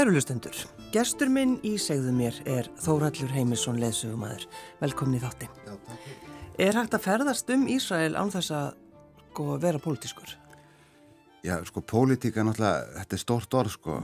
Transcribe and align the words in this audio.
Kæru 0.00 0.14
lustendur, 0.14 0.56
gestur 0.94 1.28
minn 1.28 1.58
í 1.60 1.74
segðu 1.76 2.14
mér 2.16 2.36
er 2.48 2.70
Þórallur 2.80 3.34
Heimisson 3.34 3.76
leðsögumæður. 3.82 4.46
Velkomin 4.80 5.18
í 5.18 5.20
þátti. 5.20 5.48
Já, 5.66 5.74
takk. 5.90 6.06
Er 6.64 6.78
hægt 6.78 6.96
að 6.96 7.04
ferðast 7.04 7.52
um 7.52 7.66
Ísrael 7.68 8.16
án 8.16 8.32
þess 8.32 8.54
að 8.56 8.70
sko, 9.26 9.58
vera 9.60 9.82
pólitískur? 9.84 10.32
Já, 11.44 11.58
sko, 11.68 11.84
pólitíka 11.84 12.46
náttúrulega, 12.48 12.88
þetta 12.96 13.18
er 13.18 13.24
stórt 13.26 13.58
orð, 13.60 13.76
sko. 13.76 14.00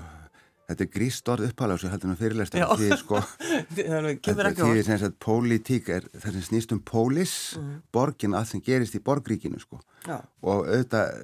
Þetta 0.68 0.84
er 0.84 0.92
gríst 0.98 1.32
orð 1.32 1.48
upphálega 1.48 1.80
sem 1.86 1.94
heldur 1.94 2.12
með 2.12 2.22
fyrirlæst 2.26 2.60
því, 2.60 2.94
sko, 3.00 3.24
þetta 3.80 4.52
því 4.60 4.86
sem 4.90 4.96
að 5.00 5.20
pólitík 5.24 5.92
er 5.96 6.12
það 6.12 6.36
sem 6.42 6.48
snýst 6.50 6.76
um 6.76 6.86
pólis, 6.92 7.38
mm. 7.56 7.76
borgin 7.96 8.36
að 8.36 8.50
sem 8.52 8.68
gerist 8.68 9.00
í 9.00 9.06
borgríkinu, 9.08 9.64
sko. 9.64 9.80
Já. 10.04 10.18
Og 10.44 10.66
auðvitað 10.68 11.22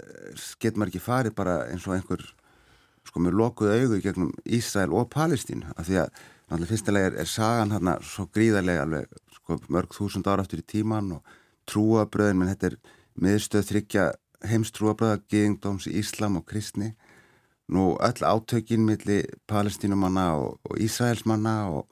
getur 0.57 0.81
maður 0.81 0.95
ekki 0.95 1.11
farið 1.11 1.43
bara 1.43 1.65
eins 1.69 1.85
og 1.85 1.99
einhver 1.99 2.31
sko 3.07 3.23
með 3.23 3.39
lokuð 3.41 3.75
augu 3.77 3.99
í 3.99 4.05
gegnum 4.05 4.33
Ísrael 4.45 4.95
og 4.95 5.11
Palestín 5.13 5.65
af 5.77 5.89
því 5.89 6.03
að 6.05 6.11
náttúrulega 6.53 6.71
fyrstilega 6.73 7.11
er, 7.11 7.21
er 7.23 7.31
sagan 7.31 7.73
hérna 7.75 7.99
svo 8.07 8.27
gríðarlega 8.33 8.87
alveg 8.87 9.21
sko 9.37 9.59
mörg 9.73 9.95
þúsund 9.97 10.29
ára 10.29 10.45
aftur 10.45 10.63
í 10.63 10.67
tíman 10.69 11.15
og 11.17 11.39
trúabröðin, 11.71 12.39
menn 12.41 12.53
þetta 12.53 12.73
er 12.73 12.77
miðstöð 13.23 13.69
þryggja 13.71 14.11
heimstrúabröða 14.51 15.23
geðingdóms 15.31 15.89
í 15.91 15.97
Íslam 16.01 16.39
og 16.41 16.47
kristni 16.49 16.93
nú 17.73 17.97
öll 18.03 18.23
átökin 18.27 18.85
millir 18.85 19.29
palestínumanna 19.49 20.33
og, 20.37 20.59
og 20.69 20.81
Ísraelsmanna 20.83 21.57
og, 21.71 21.87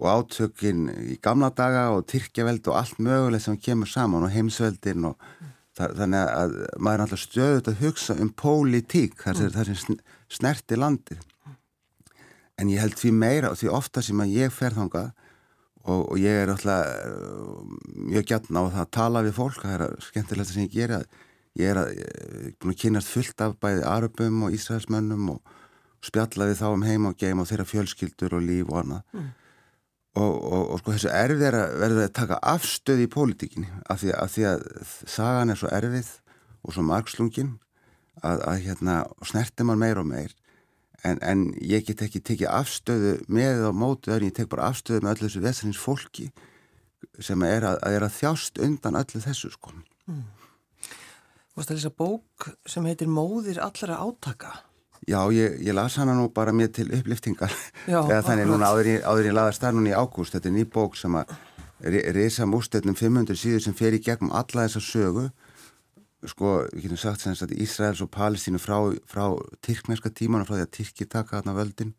og 0.00 0.06
átökin 0.06 0.88
í 1.10 1.16
gamla 1.22 1.50
daga 1.56 1.88
og 1.96 2.06
Tyrkjaveld 2.10 2.68
og 2.68 2.78
allt 2.78 3.00
mögulegt 3.00 3.46
sem 3.46 3.58
kemur 3.58 3.88
saman 3.90 4.26
og 4.28 4.34
heimsveldin 4.34 5.08
og 5.10 5.16
mm. 5.16 5.50
það, 5.78 5.96
þannig 6.02 6.32
að 6.36 6.56
maður 6.78 6.96
er 6.96 7.04
alltaf 7.06 7.24
stöðut 7.24 7.72
að 7.72 7.82
hugsa 7.84 8.18
um 8.20 8.32
pólitík 8.44 9.18
þar 9.24 9.40
mm. 9.48 9.74
sem 9.74 10.00
snerti 10.30 10.78
landið. 10.78 11.20
En 12.60 12.70
ég 12.70 12.82
held 12.82 12.98
því 13.00 13.12
meira 13.16 13.50
og 13.52 13.58
því 13.60 13.70
ofta 13.72 14.02
sem 14.04 14.20
að 14.20 14.36
ég 14.36 14.52
fer 14.52 14.76
þangað 14.76 15.10
og, 15.88 16.12
og 16.12 16.16
ég 16.20 16.42
er 16.42 16.52
alltaf 16.52 16.86
uh, 17.08 17.64
mjög 17.96 18.28
gætna 18.28 18.64
á 18.64 18.68
það 18.68 18.84
að 18.84 18.92
tala 18.96 19.24
við 19.24 19.36
fólk 19.38 19.64
það 19.64 19.76
er 19.76 20.04
skemmtilegt 20.04 20.52
sem 20.52 20.66
ég 20.66 20.74
gera 20.74 21.00
ég 21.58 21.72
er 21.72 21.80
að, 21.80 21.94
að 22.60 22.76
kynast 22.78 23.10
fullt 23.10 23.44
af 23.44 23.56
bæði 23.62 23.84
arabum 23.88 24.44
og 24.46 24.54
ísraelsmönnum 24.56 25.32
og 25.34 25.54
spjalla 26.04 26.48
við 26.50 26.60
þá 26.60 26.66
um 26.70 26.86
heim 26.86 27.08
og 27.10 27.16
geim 27.20 27.42
og 27.42 27.48
þeirra 27.50 27.68
fjölskyldur 27.68 28.38
og 28.38 28.44
líf 28.44 28.70
og 28.70 28.78
annað. 28.84 29.02
Mm. 29.16 29.30
og, 30.20 30.36
og, 30.36 30.62
og 30.74 30.80
sko 30.80 30.94
þessu 30.94 31.10
erfið 31.14 31.46
er 31.48 31.56
að 31.58 31.74
verða 31.82 32.06
að 32.06 32.14
taka 32.20 32.38
afstöð 32.52 33.04
í 33.04 33.10
pólitíkinni 33.10 33.68
af 33.88 34.00
því, 34.02 34.14
af 34.16 34.32
því 34.34 34.46
að 34.52 34.64
sagan 35.06 35.52
er 35.52 35.60
svo 35.60 35.72
erfið 35.74 36.14
og 36.60 36.76
svo 36.76 36.86
margslungin 36.86 37.52
að, 38.26 38.44
að 38.46 38.62
hérna, 38.66 39.00
snerti 39.26 39.66
mann 39.66 39.80
meir 39.80 40.00
og 40.00 40.08
meir 40.08 40.34
en, 41.06 41.18
en 41.22 41.44
ég 41.64 41.84
get 41.86 42.02
ekki 42.04 42.22
tekið 42.24 42.52
afstöðu 42.52 43.14
með 43.32 43.66
og 43.70 43.76
mótið 43.80 44.16
öðru, 44.16 44.30
ég 44.30 44.36
tek 44.36 44.50
bara 44.52 44.70
afstöðu 44.70 45.04
með 45.04 45.14
öllu 45.14 45.28
þessu 45.28 45.44
veðsarins 45.44 45.80
fólki 45.80 46.30
sem 47.20 47.42
er 47.46 47.66
að, 47.68 47.78
að 47.86 47.96
er 47.96 48.06
að 48.06 48.16
þjást 48.18 48.60
undan 48.64 48.98
öllu 49.00 49.22
þessu 49.24 49.52
sko. 49.54 49.72
Mm. 50.10 50.24
Þú 51.50 51.60
veist 51.60 51.72
að 51.72 51.78
lesa 51.78 51.92
bók 51.96 52.50
sem 52.68 52.88
heitir 52.88 53.10
Móðir 53.10 53.60
allra 53.64 54.00
átaka? 54.00 54.52
Já, 55.08 55.20
ég, 55.32 55.56
ég 55.64 55.74
las 55.74 55.96
hana 55.96 56.12
nú 56.14 56.28
bara 56.32 56.52
mér 56.52 56.68
til 56.76 56.90
uppliftingar 56.92 57.52
eða 57.88 58.20
þannig 58.26 58.50
núna 58.50 58.68
áður 58.68 58.90
ég, 58.92 59.04
áður 59.04 59.30
ég 59.30 59.36
laðar 59.36 59.56
starnun 59.56 59.88
í 59.88 59.94
ágúst, 59.96 60.36
þetta 60.36 60.50
er 60.50 60.56
ný 60.58 60.66
bók 60.68 60.98
sem 61.00 61.16
að 61.16 61.32
reysa 62.12 62.44
mústöldum 62.44 62.96
500 62.98 63.40
síður 63.40 63.64
sem 63.64 63.76
fer 63.76 63.96
í 63.96 64.02
gegnum 64.04 64.34
alla 64.36 64.66
þessa 64.66 64.82
sögu 64.84 65.30
sko, 66.28 66.54
við 66.74 66.86
getum 66.86 67.00
sagt 67.00 67.22
sem 67.24 67.36
að 67.36 67.56
Ísraels 67.64 68.02
og 68.04 68.10
Palestínu 68.12 68.60
frá, 68.60 68.76
frá 69.08 69.24
tyrkneska 69.64 70.12
tíman 70.12 70.44
og 70.44 70.50
frá 70.50 70.58
því 70.58 70.64
að 70.66 70.72
Tyrki 70.76 71.06
taka 71.08 71.38
þarna 71.38 71.56
völdin 71.56 71.94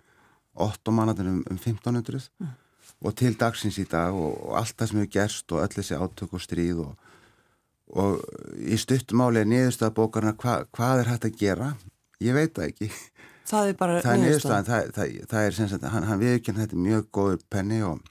8 0.54 0.94
mannatin 0.94 1.32
um, 1.32 1.40
um 1.50 1.58
1500 1.58 2.28
mm. 2.40 2.52
og 3.08 3.16
til 3.18 3.34
dagsins 3.40 3.80
í 3.82 3.88
dag 3.90 4.14
og, 4.14 4.36
og 4.46 4.60
allt 4.60 4.76
það 4.78 4.92
sem 4.92 5.02
hefur 5.02 5.14
gerst 5.16 5.56
og 5.56 5.64
öll 5.64 5.78
þessi 5.78 5.98
átök 5.98 6.36
og 6.38 6.44
stríð 6.44 6.84
og, 6.86 7.10
og 7.96 8.20
í 8.62 8.78
stuttumáli 8.80 9.42
er 9.42 9.50
niðurstaða 9.50 9.96
bókarna 9.98 10.36
hva, 10.36 10.62
hvað 10.76 11.04
er 11.04 11.12
hægt 11.14 11.28
að 11.32 11.42
gera? 11.42 11.74
Ég 12.22 12.38
veit 12.38 12.54
það 12.54 12.68
ekki. 12.68 12.92
Það 13.50 13.72
er 13.72 13.80
bara 13.80 14.00
það 14.06 14.24
niðurstaðan 14.26 14.70
það, 14.70 14.94
það, 15.00 15.18
það 15.34 15.48
er 15.48 15.58
sem 15.58 15.72
sagt, 15.72 15.90
hann, 15.96 16.08
hann 16.12 16.22
viðkjörn 16.22 16.64
þetta 16.66 16.86
mjög 16.86 17.10
góður 17.16 17.44
penni 17.50 17.82
og 17.88 18.06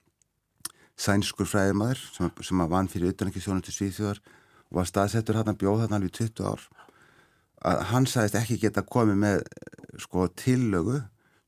sænskur 1.00 1.48
fræðimaður 1.48 2.02
sem, 2.16 2.34
sem 2.44 2.60
að 2.64 2.74
vann 2.74 2.90
fyrir 2.92 3.14
utanækisjónu 3.14 3.64
til 3.64 3.76
Svíþjóðar 3.76 4.24
var 4.74 4.88
staðsettur 4.88 5.40
hann 5.40 5.50
að 5.52 5.60
bjóða 5.64 5.86
hann 5.86 5.96
alveg 5.98 6.14
20 6.18 6.46
ár 6.46 6.68
að 7.70 7.82
hann 7.90 8.06
sagðist 8.08 8.38
ekki 8.40 8.60
geta 8.62 8.84
komið 8.86 9.18
með 9.20 9.42
sko 10.00 10.28
tillögu 10.38 11.00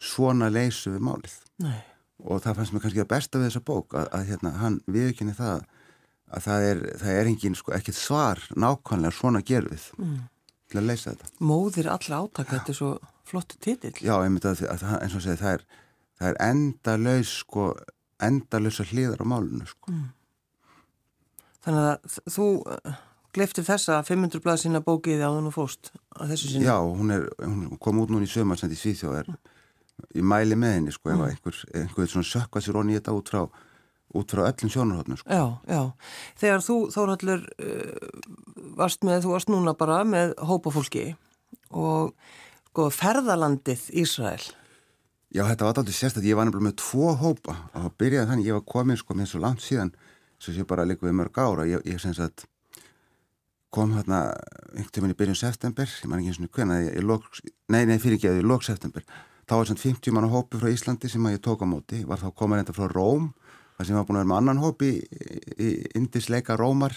svona 0.02 0.50
leysu 0.52 0.92
við 0.92 1.06
málið 1.06 1.36
Nei. 1.62 1.78
og 2.26 2.42
það 2.44 2.58
fannst 2.58 2.74
mér 2.74 2.84
kannski 2.84 3.04
að 3.04 3.12
besta 3.14 3.40
við 3.40 3.48
þessa 3.48 3.64
bók 3.70 3.96
að, 3.96 4.10
að 4.18 4.26
hérna, 4.32 4.52
hann 4.60 4.80
viðkynni 4.90 5.36
það 5.38 5.64
að 6.32 6.44
það 6.46 6.66
er, 6.66 6.82
það 7.00 7.20
er 7.20 7.30
engin 7.30 7.56
sko 7.58 7.74
ekkert 7.76 7.98
svar 7.98 8.42
nákvæmlega 8.56 9.16
svona 9.16 9.42
gerfið 9.46 9.86
mm. 9.98 10.18
til 10.72 10.80
að 10.80 10.88
leysa 10.90 11.14
þetta 11.14 11.46
Móðir 11.52 11.90
allra 11.92 12.22
átaka, 12.24 12.56
þetta 12.56 12.74
er 12.74 12.80
svo 12.80 12.92
flottu 13.28 13.60
titill 13.62 13.94
Já, 14.00 14.16
einmitt 14.18 14.48
að, 14.48 14.64
að 14.72 14.84
eins 14.98 15.16
og 15.16 15.24
segi 15.24 15.40
það 15.40 15.56
er, 15.58 15.64
það 16.18 16.32
er 16.32 16.40
endalaus 16.48 17.36
sko 17.44 17.70
endalausa 18.22 18.86
hlýðar 18.90 19.24
á 19.24 19.26
málunum 19.32 19.70
sko 19.70 19.94
mm. 19.94 20.10
Þannig 21.62 21.84
að 21.86 22.14
þú 22.34 22.46
gleftir 23.34 23.66
þessa 23.66 24.02
500 24.06 24.44
blað 24.44 24.60
sína 24.62 24.82
bókiði 24.84 25.24
á 25.24 25.30
þann 25.32 25.48
og 25.50 25.56
fóst 25.56 25.92
að 26.18 26.34
þessu 26.34 26.52
sinni? 26.52 26.68
Já, 26.68 26.76
hún, 26.84 27.12
er, 27.14 27.26
hún 27.42 27.80
kom 27.82 28.02
út 28.02 28.12
núna 28.12 28.28
í 28.28 28.30
sömarsend 28.30 28.74
í 28.74 28.78
Svíþjóðar 28.80 29.32
í 30.16 30.24
mæli 30.26 30.58
með 30.58 30.76
henni 30.78 30.94
sko, 30.94 31.12
mm. 31.12 31.26
einhver, 31.30 31.60
einhver 31.78 32.10
svona 32.10 32.28
sökka 32.28 32.62
sér 32.62 32.80
onni 32.80 32.96
í 32.96 33.00
þetta 33.00 33.16
út 33.16 33.32
frá, 33.32 33.42
út 34.18 34.34
frá 34.34 34.44
öllum 34.48 34.72
sjónarhóttinu 34.72 35.20
sko. 35.20 35.28
Já, 35.32 35.44
já. 35.68 35.82
Þegar 36.42 36.64
þú, 36.66 36.78
Þórhallur, 36.94 37.44
uh, 37.62 38.70
varst 38.80 39.06
með, 39.06 39.24
þú 39.26 39.36
varst 39.36 39.52
núna 39.52 39.76
bara 39.78 40.02
með 40.08 40.34
hópa 40.42 40.72
fólki 40.74 41.12
og 41.72 42.12
sko 42.72 42.88
ferðalandið 42.92 43.88
Ísrael 44.00 44.40
Já, 45.32 45.46
þetta 45.48 45.64
var 45.64 45.78
alltaf 45.78 45.96
sérstaklega, 45.96 46.28
ég 46.28 46.36
var 46.36 46.48
nefnilega 46.48 46.68
með 46.68 46.78
tvo 46.82 47.12
hópa 47.16 47.54
og 47.80 47.92
byrjaði 48.00 48.28
þannig, 48.28 48.48
ég 48.50 48.56
var 48.58 48.64
komin 48.68 48.98
sko 49.00 49.16
með 49.16 49.30
svo 49.30 49.40
langt 49.40 49.62
síðan, 49.64 49.92
svo 50.36 50.52
sé 50.52 50.64
bara 50.68 50.84
líka 50.88 51.06
við 51.06 51.14
mörg 51.16 51.38
ára, 51.40 51.64
ég, 51.68 51.84
ég 51.88 52.00
sem 52.00 52.12
sagt 52.16 52.44
kom 53.72 53.94
hérna 53.96 54.24
einhvern 54.72 54.92
tíman 54.92 55.14
í 55.14 55.16
byrjun 55.16 55.38
september, 55.38 55.88
ég 55.88 56.10
man 56.10 56.20
ekki 56.20 56.32
eins 56.32 56.40
og 56.42 56.58
hvernig, 56.58 57.52
nei, 57.72 57.84
nei, 57.88 57.98
fyrir 58.02 58.18
ekki 58.18 58.28
að 58.30 58.42
í 58.42 58.44
lók 58.44 58.66
september, 58.66 59.04
þá 59.48 59.54
var 59.56 59.70
svona 59.70 59.82
50 59.82 60.14
mann 60.16 60.28
hópi 60.32 60.60
frá 60.60 60.68
Íslandi 60.72 61.08
sem 61.10 61.24
að 61.28 61.38
ég 61.38 61.42
tók 61.44 61.64
á 61.64 61.66
móti, 61.68 62.02
var 62.08 62.20
þá 62.20 62.28
komin 62.36 62.60
enda 62.60 62.74
frá 62.76 62.84
Róm, 62.92 63.30
það 63.78 63.88
sem 63.88 63.98
var 63.98 64.06
búin 64.08 64.20
að 64.20 64.22
vera 64.22 64.30
með 64.32 64.40
annan 64.42 64.62
hópi 64.62 64.92
í, 64.92 65.40
í 65.56 65.70
indisleika 65.98 66.56
Rómar 66.60 66.94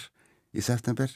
í 0.52 0.64
september. 0.64 1.10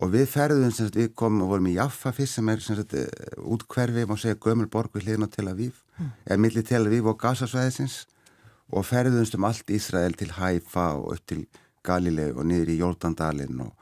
Og 0.00 0.12
við 0.14 0.28
ferðum, 0.32 0.70
sagt, 0.72 0.96
við 0.96 1.10
komum 1.18 1.44
og 1.44 1.54
vorum 1.54 1.68
í 1.68 1.74
Jaffa 1.74 2.12
fyrst 2.16 2.38
sem 2.38 2.48
er, 2.48 2.62
sagt, 2.64 2.94
útkverfi, 3.40 4.06
má 4.08 4.14
segja 4.20 4.38
Gömulborg 4.40 4.94
við 4.94 5.08
hliðin 5.08 5.26
á 5.26 5.34
Tel 5.34 5.48
Aviv, 5.50 5.82
mm. 5.98 6.12
eða 6.28 6.40
millir 6.44 6.64
Tel 6.68 6.84
Aviv 6.86 7.10
og 7.10 7.18
Gazasvæðisins. 7.20 7.98
Og 8.70 8.86
ferðumst 8.86 9.34
um 9.34 9.44
allt 9.48 9.72
Ísrael 9.74 10.14
til 10.16 10.30
Haifa 10.36 10.92
og 10.94 11.16
upp 11.16 11.26
til 11.26 11.42
Galilei 11.84 12.30
og 12.30 12.46
niður 12.46 12.70
í 12.70 12.78
Jordandalinn 12.78 13.64
og 13.64 13.79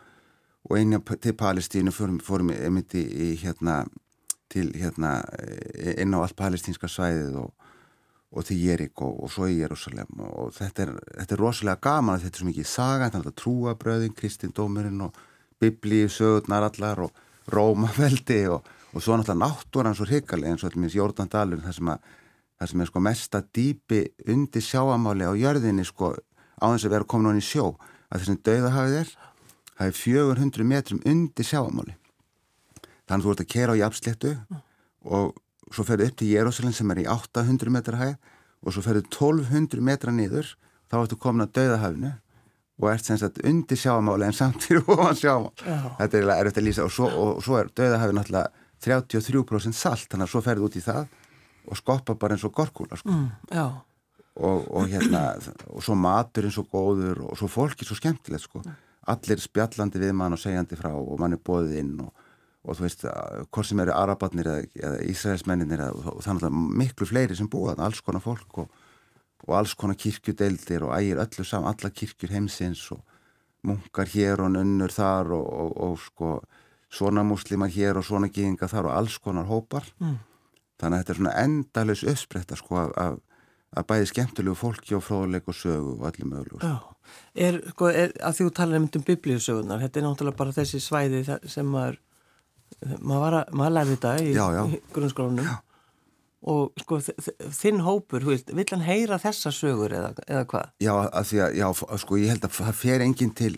og 0.69 0.77
einnig 0.77 1.01
til 1.21 1.33
Palestínu 1.33 1.93
fórum, 1.95 2.21
fórum 2.21 2.53
einmitt 2.53 2.95
í, 2.95 3.05
í 3.05 3.29
hérna 3.41 3.83
til 4.49 4.73
hérna 4.77 5.23
inn 5.99 6.15
á 6.17 6.19
allt 6.23 6.37
palestínska 6.37 6.89
svæðið 6.89 7.37
og, 7.43 7.51
og 8.33 8.47
til 8.49 8.61
Jerik 8.63 9.01
og, 9.05 9.25
og 9.25 9.33
svo 9.33 9.49
í 9.49 9.59
Jérúsalem 9.59 10.23
og 10.25 10.55
þetta 10.57 10.87
er, 10.87 10.93
þetta 11.21 11.37
er 11.37 11.43
rosalega 11.43 11.85
gaman 11.85 12.17
að 12.17 12.27
þetta 12.27 12.37
er 12.37 12.43
svo 12.43 12.49
mikið 12.49 12.71
saga, 12.71 13.11
þetta 13.13 13.33
er 13.33 13.39
trúabröðin, 13.43 14.17
kristindómurinn 14.17 15.05
og 15.05 15.21
biblíu, 15.61 16.09
sögurnar 16.13 16.69
allar 16.71 17.05
og 17.09 17.23
rómaveldi 17.53 18.41
og, 18.53 18.65
og 18.93 19.05
svo 19.05 19.19
náttúrulega 19.19 19.45
náttúran 19.45 19.97
svo 19.97 20.09
hrigalega 20.09 20.55
eins 20.55 20.65
og 20.65 20.71
allir 20.71 20.85
minnst 20.85 20.99
Jórnandalur 20.99 21.63
það 21.65 21.79
sem, 21.81 21.93
að, 21.93 22.11
það 22.61 22.73
sem 22.73 22.83
er 22.85 22.93
sko 22.93 23.05
mesta 23.05 23.45
dýpi 23.59 24.03
undir 24.33 24.65
sjáamáli 24.65 25.29
á 25.29 25.33
jörðinni 25.37 25.85
sko 25.89 26.15
á 26.17 26.65
þess 26.73 26.89
að 26.89 26.97
vera 26.97 27.09
komin 27.09 27.29
á 27.29 27.33
henni 27.35 27.45
sjó 27.45 27.75
að 28.09 28.23
þessum 28.23 28.41
dauðahafið 28.49 29.01
er 29.03 29.17
það 29.79 29.91
er 29.91 29.99
400 29.99 30.67
metrum 30.67 31.03
undir 31.07 31.47
sjáamáli 31.47 31.95
þannig 33.09 33.23
að 33.23 33.27
þú 33.27 33.35
ert 33.35 33.43
að 33.45 33.53
kera 33.55 33.75
á 33.75 33.81
jafnsléttu 33.83 34.33
mm. 34.35 34.63
og 35.15 35.75
svo 35.75 35.85
ferðu 35.87 36.09
upp 36.09 36.17
til 36.19 36.31
Jérúsalem 36.33 36.75
sem 36.77 36.95
er 36.95 37.03
í 37.05 37.11
800 37.11 37.73
metra 37.73 38.01
hæð 38.01 38.17
og 38.65 38.75
svo 38.75 38.85
ferðu 38.85 39.05
1200 39.07 39.85
metra 39.85 40.15
niður 40.15 40.55
þá 40.91 41.03
ertu 41.03 41.19
komin 41.21 41.47
að 41.47 41.55
dauðahafinu 41.61 42.15
og 42.79 42.89
ert 42.93 43.07
sem 43.07 43.19
sagt 43.21 43.41
undir 43.47 43.79
sjáamáli 43.79 44.29
en 44.29 44.37
samtíru 44.37 44.83
ofan 44.95 45.19
sjáamál 45.19 45.53
oh. 45.55 45.91
þetta 46.01 46.21
er 46.21 46.33
erfitt 46.39 46.63
að 46.63 46.69
lýsa 46.69 46.87
og 46.87 46.95
svo, 46.95 47.11
og, 47.11 47.39
og 47.39 47.45
svo 47.47 47.61
er 47.61 47.71
dauðahafinu 47.71 48.19
náttúrulega 48.19 48.67
33% 48.85 49.75
salt 49.75 50.11
þannig 50.11 50.29
að 50.29 50.35
svo 50.35 50.43
ferðu 50.43 50.69
út 50.69 50.79
í 50.79 50.83
það 50.83 51.07
og 51.69 51.79
skoppa 51.79 52.15
bara 52.19 52.37
eins 52.37 52.47
og 52.47 52.55
gorkúla 52.57 52.97
sko. 52.97 53.13
mm, 53.13 53.55
og, 54.39 54.69
og 54.71 54.87
hérna 54.89 55.23
og 55.69 55.83
svo 55.85 55.97
matur 55.99 56.47
eins 56.49 56.59
og 56.61 56.69
góður 56.73 57.25
og 57.27 57.41
svo 57.41 57.51
fólki 57.51 57.87
svo 57.87 57.99
skemmtilegt 57.99 58.47
sko 58.47 58.63
mm 58.63 58.85
allir 59.13 59.43
spjallandi 59.43 60.03
við 60.03 60.17
mann 60.17 60.37
og 60.37 60.43
segjandi 60.43 60.79
frá 60.79 60.91
og 60.95 61.19
mann 61.21 61.37
er 61.37 61.43
bóðið 61.45 61.79
inn 61.83 61.95
og, 62.05 62.27
og 62.65 62.79
þú 62.79 62.87
veist, 62.87 63.07
hvort 63.49 63.69
sem 63.69 63.81
eru 63.85 63.95
arabatnir 63.97 64.51
eða, 64.51 64.67
eða 64.77 65.01
Ísraelsmenninir 65.13 65.85
og 65.89 66.23
þannig 66.27 66.49
að 66.49 66.61
miklu 66.83 67.09
fleiri 67.09 67.39
sem 67.39 67.51
búa 67.51 67.77
alls 67.79 68.03
konar 68.05 68.25
fólk 68.25 68.63
og, 68.65 68.81
og 69.47 69.55
alls 69.59 69.75
konar 69.79 69.99
kirkjudeildir 69.99 70.87
og 70.87 70.95
ægir 70.99 71.23
öllu 71.23 71.47
saman, 71.47 71.73
alla 71.73 71.91
kirkjur 71.95 72.35
heimsins 72.35 72.85
og 72.95 73.05
munkar 73.67 74.09
hér 74.13 74.45
og 74.45 74.53
nunnur 74.55 74.93
þar 74.95 75.33
og, 75.37 75.47
og, 75.47 75.77
og 75.89 76.01
sko 76.03 76.33
svona 76.89 77.25
muslimar 77.27 77.71
hér 77.73 78.01
og 78.01 78.07
svona 78.07 78.31
gíðinga 78.33 78.69
þar 78.71 78.89
og 78.89 78.97
alls 78.97 79.19
konar 79.21 79.49
hópar. 79.49 79.87
Mm. 80.01 80.19
þannig 80.79 80.95
að 80.95 81.01
þetta 81.01 81.13
er 81.13 81.19
svona 81.19 81.39
endalus 81.43 82.05
uppspretta 82.07 82.57
sko 82.57 82.77
að, 82.87 83.17
bæði 83.89 84.07
skemmtilegu 84.13 84.55
fólki 84.57 84.95
og 84.97 85.03
fróðleik 85.05 85.51
og 85.51 85.57
sögu 85.59 85.97
og 85.97 86.05
allir 86.07 86.29
mögulegur 86.31 86.63
Já, 86.63 86.77
er, 87.35 87.61
sko, 87.73 87.93
er 87.93 88.13
að 88.25 88.41
þú 88.41 88.51
talar 88.57 88.83
um 88.83 88.89
biblíusögunar, 88.93 89.83
þetta 89.85 90.01
er 90.01 90.07
náttúrulega 90.07 90.41
bara 90.41 90.57
þessi 90.57 90.83
svæði 90.83 91.25
sem 91.27 91.67
maður 91.69 91.99
maður, 93.01 93.39
maður 93.53 93.75
lærði 93.77 93.97
þetta 93.97 94.13
í, 94.23 94.35
í 94.35 94.83
grunnskólanum. 94.95 95.57
Og 96.49 96.79
sko 96.79 97.01
þinn 97.03 97.81
hópur, 97.83 98.23
veist, 98.29 98.53
vill 98.55 98.69
hann 98.71 98.85
heyra 98.87 99.19
þessa 99.19 99.51
sögur 99.55 99.95
eða, 99.99 100.13
eða 100.29 100.45
hvað? 100.53 100.69
Já, 100.85 100.93
að 100.95 101.25
því 101.33 101.41
að, 101.45 101.57
já, 101.59 101.67
sko 102.05 102.21
ég 102.21 102.33
held 102.33 102.47
að 102.47 102.55
það 102.61 102.77
fer 102.79 103.05
enginn 103.05 103.33
til, 103.41 103.55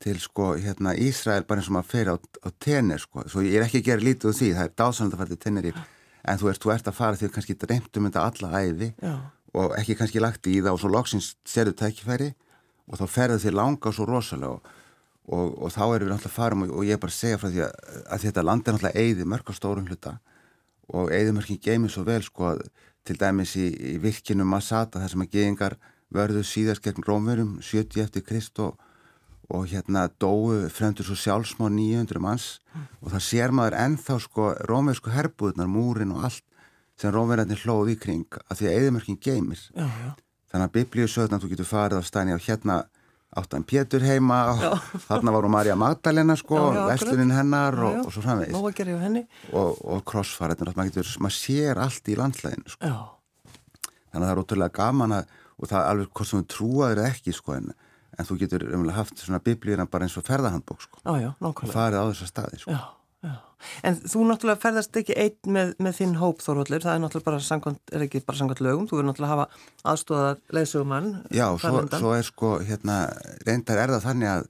til 0.00 0.14
sko 0.22 0.52
hérna 0.54 0.94
Ísrael 0.94 1.42
bara 1.48 1.62
eins 1.62 1.70
og 1.72 1.76
maður 1.78 1.90
fer 1.90 2.12
á, 2.14 2.16
á 2.16 2.48
tenir 2.62 3.02
sko, 3.02 3.24
svo 3.26 3.42
ég 3.42 3.58
er 3.58 3.66
ekki 3.66 3.82
að 3.82 3.90
gera 3.90 4.06
lítið 4.06 4.30
úr 4.30 4.38
því, 4.38 4.52
það 4.60 4.68
er 4.68 4.78
dásanlega 4.78 5.18
að 5.18 5.24
fara 5.24 5.32
til 5.32 5.42
tenir 5.42 5.80
en 6.20 6.40
þú 6.40 6.52
ert, 6.52 6.62
þú 6.62 6.74
ert 6.76 6.92
að 6.92 6.98
fara 7.00 7.18
því 7.18 7.26
að 7.26 7.34
kannski 7.34 7.58
dreymtum 7.58 8.06
þetta 8.06 8.24
alla 8.28 8.62
já. 8.62 9.14
og 9.58 9.74
ekki 9.80 9.98
kannski 9.98 10.22
lagt 10.22 10.46
í 10.46 10.60
það 10.60 10.76
og 10.76 10.82
svo 10.84 10.92
loksins 10.94 11.32
serðu 11.48 11.74
tækifæri 11.80 12.30
og 12.90 12.98
þá 12.98 13.06
ferðu 13.06 13.40
þið 13.44 13.56
langa 13.56 13.92
svo 13.94 14.06
rosalega 14.08 14.76
og, 15.30 15.54
og, 15.54 15.68
þá 15.70 15.82
erum 15.84 16.08
við 16.08 16.12
náttúrulega 16.14 16.34
farum 16.34 16.66
og, 16.66 16.74
og 16.74 16.88
ég 16.88 16.98
er 16.98 17.02
bara 17.02 17.14
að 17.14 17.20
segja 17.20 17.38
frá 17.38 17.48
því 17.50 17.62
að, 17.66 17.88
að 18.10 18.26
þetta 18.26 18.46
land 18.46 18.66
er 18.66 18.76
náttúrulega 18.76 19.04
eigði 19.04 19.28
mörg 19.30 19.50
á 19.50 19.54
stórum 19.54 19.88
hluta 19.88 20.16
og 20.90 21.12
eigðumörkin 21.14 21.60
geymið 21.62 21.94
svo 21.94 22.04
vel 22.08 22.22
sko 22.26 22.48
að 22.50 22.64
til 23.06 23.16
dæmis 23.20 23.54
í, 23.56 23.70
í 23.94 23.96
virkinu 24.02 24.44
Masada 24.44 25.00
þar 25.00 25.12
sem 25.14 25.24
að 25.24 25.34
geðingar 25.36 25.76
verðu 26.12 26.42
síðast 26.44 26.84
gegn 26.84 27.06
Rómurum 27.06 27.58
70 27.62 28.02
eftir 28.04 28.24
Krist 28.26 28.58
og, 28.62 28.74
og 29.48 29.68
hérna 29.70 30.08
dóu 30.20 30.66
fremdur 30.74 31.06
svo 31.06 31.16
sjálfsmá 31.18 31.70
900 31.70 32.22
manns 32.22 32.48
mm. 32.74 32.88
og 33.00 33.14
það 33.14 33.26
sér 33.28 33.54
maður 33.56 33.78
ennþá 33.84 34.18
sko 34.26 34.50
rómursku 34.68 35.14
herbúðnar, 35.14 35.70
múrin 35.70 36.14
og 36.16 36.26
allt 36.28 36.44
sem 37.00 37.14
rómurarnir 37.14 37.62
hlóði 37.62 37.96
í 37.96 38.00
kring 38.00 38.40
að 38.48 38.60
því 38.60 38.68
að 38.68 38.76
eigðumörkin 38.76 39.22
geymir 39.22 39.62
já, 39.70 39.86
já. 39.86 40.10
Þannig 40.50 40.66
að 40.66 40.72
biblíusöðna 40.78 41.38
þú 41.42 41.52
getur 41.52 41.68
farið 41.70 42.02
á 42.02 42.04
stæni 42.06 42.34
á 42.34 42.38
hérna 42.42 42.80
áttan 43.38 43.62
Pétur 43.62 44.02
heima 44.02 44.38
og 44.50 44.62
þarna 45.06 45.34
hún 45.36 45.50
Marja 45.54 45.76
Magdalena 45.78 46.34
sko, 46.38 46.58
veslunin 46.90 47.30
hennar 47.30 47.76
já, 47.78 47.78
já. 47.78 47.90
Og, 48.00 48.06
og 48.08 48.14
svo 48.16 48.22
framvegis. 48.24 48.54
Og, 49.52 49.78
og 49.86 50.02
krossfæraðin 50.10 50.72
maður, 50.74 51.12
maður 51.22 51.36
sér 51.36 51.78
allt 51.84 52.10
í 52.10 52.16
landlæðinu 52.18 52.74
sko. 52.74 52.90
þannig 54.10 54.24
að 54.24 54.26
það 54.26 54.32
er 54.34 54.42
ótrúlega 54.42 54.74
gaman 54.80 55.14
að, 55.20 55.36
og 55.60 55.70
það 55.70 55.78
er 55.84 55.90
alveg 55.92 56.10
hvort 56.18 56.30
sem 56.32 56.42
þú 56.42 56.48
trúaður 56.56 57.02
ekki 57.06 57.36
sko, 57.36 57.54
en, 57.60 57.70
en 58.18 58.26
þú 58.26 58.38
getur 58.42 58.66
umlega 58.74 58.98
haft 58.98 59.22
svona 59.22 59.38
biblíuna 59.46 59.86
bara 59.86 60.08
eins 60.08 60.18
og 60.18 60.26
ferðahandbók 60.26 60.82
sko, 60.88 61.02
og 61.38 61.60
farið 61.76 62.02
á 62.02 62.04
þessa 62.10 62.30
staði 62.32 62.58
sko. 62.64 62.74
Já, 63.20 63.34
en 63.84 63.98
þú 64.00 64.22
náttúrulega 64.30 64.62
ferðast 64.62 64.96
ekki 64.96 65.16
einn 65.20 65.52
með, 65.56 65.74
með 65.84 65.98
þinn 65.98 66.14
hóp 66.20 66.40
þóróldur, 66.40 66.84
það 66.86 66.94
er 66.94 67.02
náttúrulega 67.02 67.26
bara 67.26 67.42
sangkvæmt, 67.44 67.82
er 67.92 68.04
ekki 68.06 68.22
bara 68.24 68.40
sangkvæmt 68.40 68.62
lögum, 68.64 68.86
þú 68.88 68.96
verður 68.96 69.08
náttúrulega 69.10 69.34
að 69.34 69.42
hafa 69.42 69.92
aðstofað 69.92 70.40
leðsugumann. 70.56 71.10
Já, 71.36 71.46
svo, 71.60 71.82
svo 71.92 72.14
er 72.16 72.24
sko, 72.30 72.54
hérna, 72.64 72.96
reyndar 73.44 73.82
er 73.82 73.92
það 73.92 74.06
þannig 74.08 74.32
að 74.32 74.48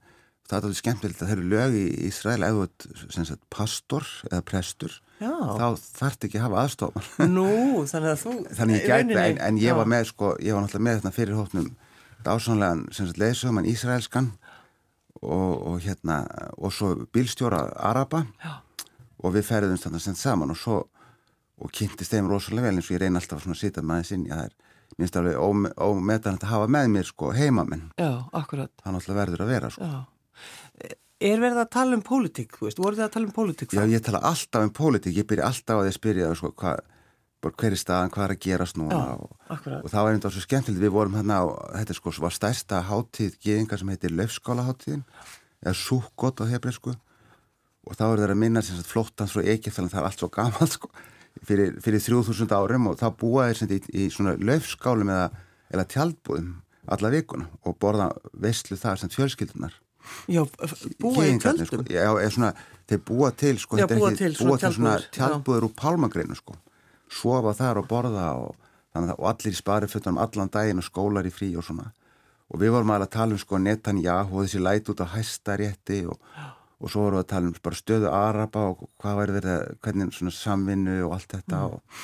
það 0.50 0.56
er 0.56 0.66
alveg 0.68 0.80
skemmtilegt 0.80 1.20
að 1.20 1.28
það 1.28 1.36
eru 1.36 1.50
lög 1.50 1.76
í 1.78 1.84
Ísrael. 2.08 2.40
Eða 2.46 3.26
sagt, 3.26 3.44
pastor 3.54 4.06
eða 4.30 4.42
prestur, 4.46 4.96
já. 5.18 5.30
þá 5.30 5.66
þarf 5.98 6.26
ekki 6.28 6.40
að 6.40 6.46
hafa 6.46 6.64
aðstofan. 6.64 7.30
Nú, 7.34 7.50
þannig 7.90 8.14
að 8.14 8.22
þú... 8.24 8.34
Þannig 8.58 8.78
ég 8.78 8.90
gæti, 8.90 9.18
en, 9.24 9.44
en 9.46 9.62
ég 9.62 9.78
var 9.78 9.90
með, 9.90 10.10
sko, 10.14 10.34
ég 10.42 10.54
var 10.54 10.66
náttúrulega 10.66 10.86
með 10.86 11.00
þetta 11.00 11.16
fyrir 11.18 11.38
hópnum 11.38 11.70
sagt, 12.20 13.18
leðsugumann 13.18 13.68
Ísraelskan 13.70 14.32
og, 15.22 15.66
og 15.68 15.80
hérna 15.84 16.22
og 16.56 16.72
svo 16.72 16.94
bílstjóra 17.12 17.66
Araba 17.76 18.24
Já. 18.40 18.60
og 19.20 19.34
við 19.36 19.46
ferðumst 19.50 19.86
þannig 19.86 20.00
að 20.00 20.06
senda 20.08 20.22
saman 20.22 20.54
og 20.54 20.60
svo 20.60 20.80
og 21.60 21.72
kynntist 21.76 22.14
þeim 22.14 22.30
rosalega 22.30 22.70
vel 22.70 22.78
eins 22.78 22.88
og 22.88 22.96
ég 22.96 23.02
reyna 23.04 23.20
alltaf 23.20 23.44
að 23.44 23.58
sýta 23.60 23.84
aðeins 23.84 24.14
inn 24.16 24.24
í 24.24 24.32
það 24.32 24.46
er 24.46 24.54
minnst 24.98 25.18
alveg 25.20 25.36
ómetan 25.80 26.40
að 26.40 26.48
hafa 26.50 26.70
með 26.72 26.88
mér 26.94 27.10
sko 27.10 27.34
heimamenn 27.36 27.90
Já, 28.00 28.24
akkurat 28.32 28.72
Það 28.80 28.96
náttúrulega 28.96 29.20
verður 29.20 29.44
að 29.44 29.52
vera 29.54 29.70
sko 29.74 29.90
Já. 29.90 30.00
Er 31.20 31.36
verið 31.36 31.58
að 31.60 31.66
tala 31.74 31.96
um 31.98 32.00
pólitík, 32.00 32.54
þú 32.56 32.64
veist, 32.64 32.78
voru 32.80 32.96
þið 32.96 33.04
að 33.04 33.10
tala 33.12 33.28
um 33.28 33.32
pólitík? 33.36 33.74
Já, 33.76 33.82
ég 33.92 34.00
tala 34.06 34.22
alltaf 34.24 34.62
um 34.64 34.70
pólitík, 34.72 35.18
ég 35.20 35.26
byrja 35.28 35.50
alltaf 35.50 35.82
að 35.82 35.90
spyrja 35.92 36.30
sko, 36.32 36.54
hvað 36.56 36.78
hver 37.48 37.72
er 37.72 37.80
staðan, 37.80 38.10
hvað 38.12 38.26
er 38.26 38.34
að 38.34 38.42
gerast 38.44 38.76
núna 38.76 38.98
Já, 38.98 39.12
og, 39.16 39.68
og 39.80 39.86
það 39.88 40.02
var 40.04 40.14
einnig 40.14 40.34
svo 40.34 40.42
skemmtilegt. 40.44 40.82
Við 40.82 40.92
vorum 40.92 41.14
hérna 41.16 41.38
á, 41.40 41.44
þetta 41.80 41.96
sko 41.96 42.12
var 42.20 42.34
stærsta 42.36 42.82
háttíð 42.84 43.38
geðingar 43.40 43.80
sem 43.80 43.92
heitir 43.92 44.12
Löfskála 44.12 44.66
háttíðin 44.68 45.06
eða 45.64 45.76
Súkot 45.80 46.42
á 46.44 46.50
hefriðsku 46.50 46.92
og 46.92 47.96
þá 47.96 48.04
er 48.10 48.20
það 48.20 48.34
að 48.34 48.40
minna 48.42 48.62
sem 48.64 48.82
flottans 48.84 49.32
frá 49.32 49.40
Egeftalinn, 49.40 49.92
það 49.92 50.02
er 50.02 50.08
allt 50.10 50.20
svo 50.20 50.28
gammalt 50.34 50.76
sko 50.76 50.90
fyrir, 51.48 51.78
fyrir 51.80 52.04
3000 52.04 52.52
árum. 52.52 52.90
Og 52.92 52.98
þá 53.00 53.08
búaði 53.16 53.62
þeir 53.62 53.76
í, 53.78 53.80
í 54.04 54.10
svona 54.12 54.36
Löfskálum 54.36 55.08
eða, 55.08 55.30
eða 55.72 55.88
tjaldbúðum 55.94 56.58
alla 56.90 57.12
vikuna 57.12 57.46
og 57.66 57.78
borða 57.80 58.10
vestlu 58.42 58.78
þar 58.80 59.00
sem 59.00 59.12
fjölskyldunar 59.12 59.76
Já, 60.32 60.42
búa 61.00 61.26
í 61.28 61.36
tjaldum 61.38 61.68
sko, 61.68 61.82
Já, 61.92 62.08
svona, 62.32 62.54
þeir 62.88 63.02
búa 63.06 63.30
til 63.36 63.58
sko, 63.60 63.78
Já, 63.78 63.86
búa 63.90 64.10
til, 64.16 64.32
búa 64.40 64.56
til 64.58 64.72
svona 64.74 64.96
tjaldbúður 65.12 65.68
úr 65.68 65.74
pálmagreinu 65.76 66.38
sko 66.38 66.56
sofa 67.10 67.54
þar 67.58 67.82
og 67.82 67.88
borða 67.90 68.28
og, 68.38 68.70
að, 68.96 69.12
og 69.16 69.26
allir 69.32 69.54
í 69.54 69.58
sparifötunum 69.58 70.20
allan 70.22 70.52
daginn 70.52 70.82
og 70.82 70.86
skólar 70.86 71.26
í 71.26 71.34
frí 71.34 71.50
og 71.58 71.66
svona. 71.66 71.90
Og 72.50 72.62
við 72.62 72.74
vorum 72.74 72.94
að 72.94 73.06
tala 73.14 73.36
um 73.36 73.40
sko 73.40 73.60
Netanyahu 73.62 74.40
og 74.40 74.46
þessi 74.46 74.62
læt 74.62 74.90
út 74.90 75.02
á 75.02 75.06
hæstarétti 75.12 76.00
og, 76.10 76.18
og 76.80 76.90
svo 76.90 77.04
vorum 77.04 77.20
við 77.20 77.24
að 77.24 77.30
tala 77.34 77.50
um 77.50 77.58
bara 77.62 77.78
stöðu 77.78 78.10
Araba 78.10 78.64
og 78.72 78.88
hvað 79.02 79.20
væri 79.20 79.36
verið 79.38 79.68
hvernig 79.84 80.16
svona 80.16 80.34
samvinnu 80.34 80.96
og 81.06 81.14
allt 81.18 81.36
þetta 81.36 81.60
mm. 81.60 81.70
og, 81.70 82.02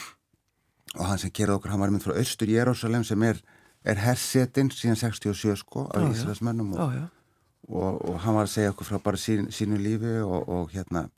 og 0.94 1.04
hann 1.10 1.22
sem 1.22 1.34
gerði 1.34 1.58
okkur, 1.58 1.74
hann 1.74 1.82
var 1.82 1.94
mynd 1.94 2.06
frá 2.06 2.14
Östur 2.14 2.52
Jérúsalem 2.52 3.04
sem 3.06 3.26
er, 3.26 3.42
er 3.82 4.02
hersetinn 4.04 4.70
síðan 4.74 5.00
67 5.02 5.58
sko 5.64 5.88
af 5.90 6.06
Íslandsmennum 6.12 6.76
og, 6.78 6.94
og 7.66 8.20
hann 8.22 8.38
var 8.38 8.46
að 8.46 8.54
segja 8.54 8.74
okkur 8.74 8.92
frá 8.92 9.02
bara 9.02 9.18
sín, 9.18 9.50
sínu 9.50 9.80
lífi 9.82 10.20
og 10.22 10.70
hérna 10.70 11.08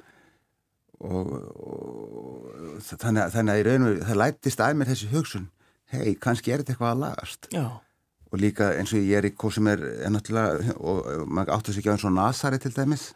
og, 0.98 1.32
og 1.62 2.80
þannig, 2.82 3.22
að, 3.22 3.34
þannig 3.36 3.52
að 3.52 3.60
í 3.60 3.66
raun 3.68 3.86
og 3.88 4.00
það 4.08 4.20
lætist 4.22 4.62
að 4.64 4.78
mér 4.78 4.90
þessi 4.92 5.10
hugsun 5.12 5.46
hei, 5.92 6.14
kannski 6.20 6.52
er 6.52 6.62
þetta 6.62 6.74
eitthvað 6.74 6.94
að 6.94 7.02
lagast 7.04 7.48
Já. 7.54 7.64
og 8.28 8.42
líka 8.42 8.72
eins 8.76 8.92
og 8.96 9.06
ég 9.06 9.20
er 9.20 9.28
í 9.28 9.32
hvað 9.38 9.56
sem 9.56 9.70
er, 9.72 9.84
er 10.04 10.14
náttúrulega 10.14 10.76
og 10.78 11.26
maður 11.30 11.54
áttu 11.56 11.74
sig 11.74 11.82
ekki 11.82 11.92
á 11.92 11.94
eins 11.94 12.06
og 12.08 12.14
Nazari 12.16 12.60
til 12.62 12.74
dæmis 12.74 13.10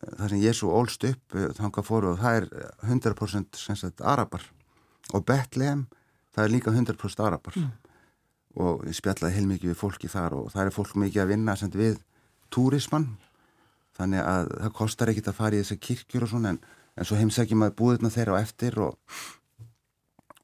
það 0.00 0.32
sem 0.32 0.42
ég 0.44 0.56
svo 0.56 0.72
ólst 0.78 1.04
upp 1.08 1.36
eh, 1.36 1.50
þanga 1.58 1.84
fóru 1.84 2.14
og 2.14 2.20
það 2.22 2.40
er 2.40 2.48
100% 2.88 3.60
sagt, 3.60 4.00
arabar 4.00 4.46
og 5.12 5.26
Bethlehem 5.26 5.86
það 6.34 6.44
er 6.44 6.54
líka 6.54 6.72
100% 6.72 7.24
arabar 7.26 7.58
mm. 7.58 7.72
og 8.62 8.86
ég 8.88 8.96
spjallaði 8.96 9.36
heilmikið 9.36 9.72
við 9.72 9.80
fólki 9.80 10.10
þar 10.12 10.38
og 10.38 10.52
það 10.54 10.70
er 10.70 10.76
fólk 10.78 10.94
mikið 11.02 11.24
að 11.24 11.34
vinna 11.34 11.58
sagt, 11.58 11.76
við 11.76 11.98
túrismann 12.54 13.10
þannig 13.98 14.24
að 14.24 14.52
það 14.54 14.76
kostar 14.78 15.12
ekkit 15.12 15.28
að 15.30 15.40
fara 15.40 15.58
í 15.58 15.64
þessar 15.64 15.82
kirkjur 15.84 16.24
og 16.24 16.32
svona 16.32 16.54
en 16.54 16.62
en 17.00 17.08
svo 17.08 17.16
heimsækjum 17.16 17.64
að 17.64 17.76
búðurna 17.78 18.12
þeirra 18.12 18.36
á 18.36 18.42
eftir 18.44 18.76
og, 18.84 18.96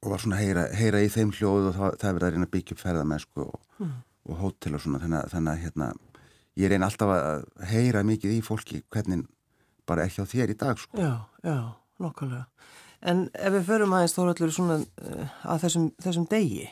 og 0.01 0.11
var 0.13 0.23
svona 0.23 0.39
að 0.39 0.47
heyra, 0.47 0.65
heyra 0.79 1.03
í 1.05 1.13
þeim 1.13 1.35
hljóðu 1.37 1.71
og 1.71 1.77
það, 1.77 1.97
það 2.01 2.09
er 2.09 2.17
verið 2.19 2.29
að 2.29 2.37
reyna 2.37 2.49
að 2.49 2.55
byggja 2.55 2.77
upp 2.77 2.83
ferðamennsku 2.83 3.45
og, 3.45 3.59
mm. 3.83 3.95
og 4.31 4.41
hótel 4.41 4.79
og 4.79 4.85
svona 4.85 5.03
þannig, 5.03 5.29
þannig 5.35 5.53
að 5.53 5.65
hérna, 5.67 5.91
ég 6.63 6.73
reyna 6.73 6.89
alltaf 6.89 7.13
að 7.13 7.45
heyra 7.73 8.05
mikið 8.09 8.39
í 8.39 8.41
fólki 8.47 8.83
hvernig 8.95 9.27
bara 9.87 10.09
ekki 10.09 10.25
á 10.25 10.33
þér 10.33 10.55
í 10.55 10.59
dag 10.59 10.81
sko. 10.81 10.99
Já, 10.99 11.13
já, 11.45 11.59
nokkulega 12.03 12.47
En 13.07 13.27
ef 13.37 13.53
við 13.53 13.67
förum 13.69 13.93
aðeins 13.93 14.17
þá 14.17 14.21
allir 14.25 14.53
svona 14.57 14.77
uh, 14.81 15.33
að 15.53 15.67
þessum, 15.67 15.91
þessum 16.03 16.27
degi 16.31 16.65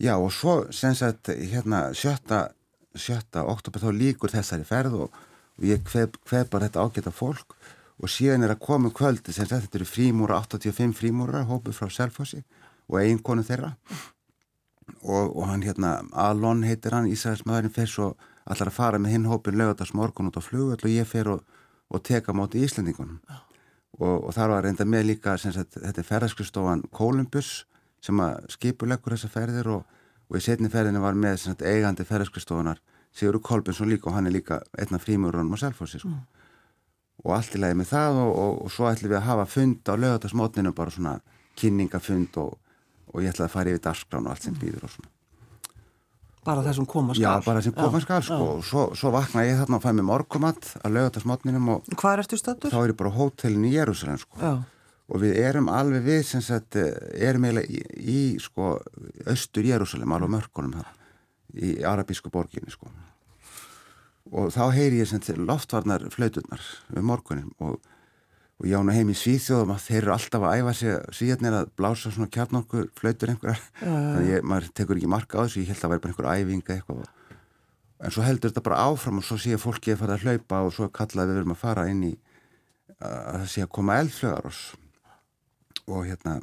Já 0.00 0.12
og 0.20 0.28
svo 0.32 0.60
sem 0.76 0.92
sagt 0.96 1.32
hérna 1.32 1.86
sjötta, 1.96 2.50
sjötta 2.92 3.46
oktober 3.48 3.82
þá 3.82 3.90
líkur 3.96 4.32
þessari 4.32 4.68
ferð 4.68 5.06
og, 5.06 5.20
og 5.56 5.66
ég 5.66 5.80
hveð 5.88 6.52
bara 6.52 6.68
þetta 6.68 6.84
ágæta 6.84 7.12
fólk 7.12 7.56
og 8.00 8.08
síðan 8.08 8.46
er 8.46 8.54
að 8.54 8.62
koma 8.64 8.90
kvöldi 8.96 9.32
sem 9.34 9.48
þetta 9.48 9.76
eru 9.78 9.86
frímúra, 9.88 10.40
85 10.40 10.96
frímúra 10.96 11.44
hópu 11.48 11.74
frá 11.76 11.90
Selfossi 11.92 12.40
og 12.88 12.98
eiginkonu 13.02 13.44
þeirra. 13.44 13.74
Og, 15.04 15.36
og 15.36 15.44
hann 15.46 15.62
hérna, 15.62 16.00
Alon 16.12 16.64
heitir 16.66 16.96
hann 16.96 17.10
Ísraelsmaðurinn 17.10 17.74
fer 17.74 17.88
svo 17.88 18.14
allar 18.50 18.72
að 18.72 18.76
fara 18.76 18.98
með 18.98 19.14
hinn 19.14 19.28
hópin 19.30 19.58
lögatast 19.60 19.94
morgun 19.94 20.30
út 20.30 20.40
á 20.40 20.42
flugvöld 20.42 20.82
og 20.82 20.90
ég 20.90 21.06
fer 21.06 21.28
og, 21.30 21.44
og 21.92 22.02
teka 22.02 22.34
móti 22.34 22.58
í 22.58 22.66
Íslandingunum 22.66 23.20
og, 24.00 24.16
og 24.16 24.34
þar 24.34 24.54
var 24.54 24.66
reynda 24.66 24.86
með 24.88 25.06
líka 25.12 25.36
sagt, 25.38 25.76
þetta 25.76 26.02
er 26.02 26.08
ferðarskustofan 26.08 26.82
Columbus 26.90 27.66
sem 28.02 28.18
að 28.24 28.48
skipuleggur 28.56 29.14
þessa 29.14 29.30
ferðir 29.30 29.70
og 29.76 30.34
í 30.34 30.42
setni 30.42 30.72
ferðinu 30.72 31.04
var 31.04 31.14
með 31.14 31.38
sagt, 31.44 31.62
eigandi 31.62 32.08
ferðarskustofanar 32.08 32.82
Sigur 33.14 33.40
Kolbjörnsson 33.42 33.90
líka 33.90 34.10
og 34.10 34.16
hann 34.16 34.30
er 34.30 34.34
líka 34.34 34.60
einna 34.78 34.98
frímúrunum 35.02 35.54
á 35.54 35.58
Selfossi 35.62 36.02
sko. 36.02 36.10
mm 36.10 36.40
og 37.24 37.36
allt 37.36 37.54
í 37.56 37.60
lagi 37.60 37.76
með 37.76 37.90
það 37.92 38.18
og, 38.22 38.32
og, 38.32 38.58
og 38.64 38.72
svo 38.72 38.88
ætlum 38.88 39.12
við 39.12 39.20
að 39.20 39.28
hafa 39.28 39.46
fund 39.50 39.92
á 39.92 39.94
lögatarsmótninu 40.00 40.72
bara 40.76 40.94
svona 40.94 41.14
kynningafund 41.60 42.38
og, 42.40 42.54
og 43.12 43.24
ég 43.24 43.32
ætlaði 43.32 43.48
að 43.48 43.56
fara 43.56 43.72
yfir 43.74 43.82
darskrán 43.84 44.28
og 44.28 44.34
allt 44.34 44.46
sem 44.46 44.56
býður 44.56 44.86
og 44.88 44.94
svona. 44.94 45.12
Bara 46.40 46.64
það 46.64 46.78
sem 46.78 46.86
koma 46.88 47.14
skal? 47.14 47.22
Já, 47.26 47.44
bara 47.44 47.60
það 47.60 47.66
sem 47.66 47.76
koma 47.76 48.00
skal 48.00 48.22
sko. 48.24 48.38
og 48.54 48.62
svo, 48.64 48.84
svo 48.96 49.12
vakna 49.12 49.44
ég 49.44 49.58
þarna 49.60 49.76
og 49.76 49.84
fæ 49.84 49.90
mér 49.92 50.06
morgumatt 50.08 50.70
að 50.80 50.96
lögatarsmótninum 50.96 51.68
og? 51.74 51.90
Þá 52.72 52.78
er 52.80 52.94
ég 52.94 53.00
bara 53.02 53.12
hótelin 53.18 53.66
í 53.68 53.74
Jérúsalem 53.74 54.20
sko. 54.22 54.54
Og 55.10 55.20
við 55.20 55.36
erum 55.42 55.68
alveg 55.74 56.06
við 56.06 56.22
sem 56.28 56.42
sagt 56.46 56.78
eh, 56.80 56.94
erum 57.28 57.44
eiginlega 57.44 57.68
í, 57.68 57.82
í 57.98 58.20
sko 58.40 58.76
austur 59.28 59.66
Jérúsalem 59.68 60.16
alveg 60.16 60.32
mörkunum 60.38 60.78
það 60.78 60.96
í 61.60 61.70
arabísku 61.82 62.30
borginni 62.32 62.70
sko 62.70 62.88
og 64.28 64.50
þá 64.54 64.64
heyri 64.76 65.00
ég 65.00 65.08
sem 65.10 65.22
til 65.24 65.38
loftvarnar 65.42 66.04
flauturnar 66.12 66.66
við 66.90 67.06
morgunin 67.08 67.52
og, 67.58 67.78
og 68.60 68.68
ég 68.68 68.76
ána 68.76 68.94
heim 68.94 69.12
í 69.12 69.16
Svíþjóðum 69.18 69.72
að 69.74 69.86
þeir 69.86 70.00
eru 70.02 70.14
alltaf 70.16 70.44
að 70.46 70.60
æfa 70.60 70.74
sig 70.80 71.16
síðan 71.20 71.48
er 71.50 71.56
að 71.62 71.72
blása 71.80 72.12
svona 72.12 72.30
kjarnokkur 72.34 72.90
flautur 72.98 73.32
einhverjar, 73.32 73.64
uh. 73.80 73.86
þannig 73.86 74.36
að 74.38 74.50
maður 74.52 74.68
tekur 74.80 75.00
ekki 75.00 75.14
marka 75.14 75.40
á 75.40 75.44
þessu, 75.44 75.64
ég 75.64 75.72
held 75.72 75.80
að 75.80 75.86
það 75.86 75.94
væri 75.94 76.04
bara 76.04 76.12
einhver 76.12 76.30
æfinga 76.36 76.76
eitthvað 76.76 77.08
en 78.00 78.14
svo 78.14 78.24
heldur 78.24 78.52
þetta 78.52 78.64
bara 78.64 78.84
áfram 78.88 79.20
og 79.20 79.26
svo 79.26 79.36
sé 79.40 79.58
fólki 79.60 79.94
að 79.94 80.02
fara 80.04 80.16
að 80.16 80.26
hlaupa 80.26 80.60
og 80.66 80.74
svo 80.76 80.88
kallaði 80.94 81.34
við 81.34 81.40
verum 81.40 81.56
að 81.56 81.60
fara 81.60 81.88
inn 81.90 82.04
í 82.08 82.12
að 83.00 83.40
það 83.40 83.48
sé 83.52 83.64
að 83.64 83.72
koma 83.76 83.98
eldflögar 84.00 84.60
og 85.90 86.06
hérna 86.06 86.38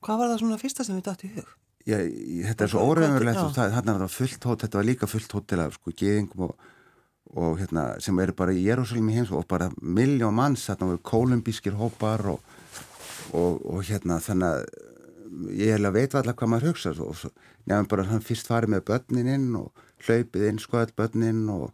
Hvað 0.00 0.20
var 0.22 0.30
það 0.30 0.38
svona 0.40 0.60
fyrsta 0.60 0.86
sem 0.86 0.96
við 0.96 1.08
dættu 1.10 1.26
í 1.28 1.32
hug? 1.34 1.48
Ég, 1.90 2.12
þetta 2.46 2.64
er 2.64 2.72
svo 2.72 2.84
óreifurlegt 2.88 3.40
og 3.40 3.54
það, 3.56 3.74
það 3.76 3.98
var 4.00 4.12
fullt 4.12 4.46
hót, 4.48 4.62
þetta 4.64 4.78
var 4.78 4.86
líka 4.88 5.08
fullt 5.10 5.34
hót 5.36 5.46
til 5.50 5.58
að 5.60 5.74
sko 5.76 5.92
geðingum 5.96 6.46
og 6.46 6.68
og 7.38 7.60
hérna 7.60 7.84
sem 8.02 8.18
eru 8.18 8.34
bara 8.34 8.54
í 8.54 8.64
Jérúsalmi 8.64 9.14
heims 9.14 9.30
og 9.30 9.46
bara 9.50 9.70
miljón 9.80 10.34
manns 10.34 10.66
þarna 10.66 10.90
voru 10.90 11.02
kolumbískir 11.12 11.76
hópar 11.78 12.24
og, 12.32 12.40
og, 13.32 13.60
og 13.62 13.84
hérna 13.86 14.18
þannig 14.22 14.48
að 14.50 14.64
ég 15.54 15.76
hef 15.76 15.94
veit 15.94 16.14
allar 16.14 16.34
hvað 16.34 16.50
maður 16.50 16.72
hugsa 16.72 16.94
og 16.98 17.20
nefnum 17.68 17.90
bara 17.90 18.08
hann 18.08 18.24
fyrst 18.24 18.50
farið 18.50 18.74
með 18.74 18.86
börnin 18.90 19.30
inn 19.30 19.54
og 19.58 19.70
hlaupið 20.06 20.48
inn 20.48 20.58
sko 20.58 20.80
all 20.80 20.94
börnin 20.96 21.44
og, 21.54 21.70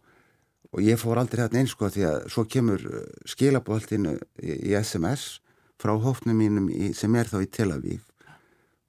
og 0.71 0.83
ég 0.85 0.99
fór 1.01 1.17
aldrei 1.17 1.45
hérna 1.45 1.63
inn 1.63 1.71
sko 1.71 1.89
því 1.89 2.05
að 2.11 2.29
svo 2.33 2.45
kemur 2.45 2.83
uh, 2.85 3.01
skilabóltinu 3.25 4.13
í, 4.43 4.59
í 4.69 4.77
SMS 4.77 5.39
frá 5.81 5.95
hófnum 5.97 6.37
mínum 6.37 6.69
í, 6.69 6.93
sem 6.97 7.15
er 7.17 7.29
þá 7.29 7.41
í 7.41 7.49
Tel 7.49 7.71
Aviv 7.73 8.05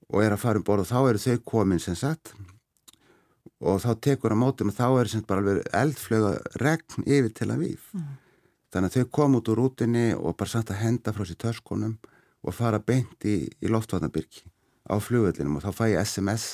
og 0.09 0.23
er 0.23 0.33
að 0.33 0.43
fara 0.43 0.61
um 0.61 0.65
borð 0.65 0.85
og 0.85 0.91
þá 0.91 0.99
eru 1.01 1.25
þau 1.25 1.43
komin 1.53 1.81
sem 1.81 1.97
sagt 1.97 2.33
og 3.59 3.81
þá 3.83 3.91
tekur 3.99 4.35
á 4.35 4.37
mótum 4.39 4.71
og 4.71 4.77
þá 4.77 4.87
er 5.01 5.11
sem 5.11 5.25
bara 5.27 5.43
alveg 5.43 5.67
eldflöga 5.75 6.31
regn 6.61 7.03
yfir 7.05 7.33
til 7.35 7.49
að 7.51 7.65
víf 7.65 7.89
mm. 7.95 8.07
þannig 8.71 8.89
að 8.89 8.95
þau 8.95 9.11
kom 9.17 9.35
út 9.39 9.51
úr 9.51 9.59
rútinni 9.59 10.05
og 10.15 10.37
bara 10.39 10.53
samt 10.53 10.71
að 10.71 10.81
henda 10.85 11.13
frá 11.15 11.27
sér 11.27 11.39
törskonum 11.43 11.97
og 12.39 12.55
fara 12.55 12.79
beint 12.79 13.27
í, 13.27 13.49
í 13.51 13.71
loftvatnabyrki 13.71 14.47
á 14.87 14.95
flugvellinum 15.03 15.59
og 15.59 15.65
þá 15.65 15.71
fæ 15.75 15.85
ég 15.91 16.07
SMS 16.07 16.47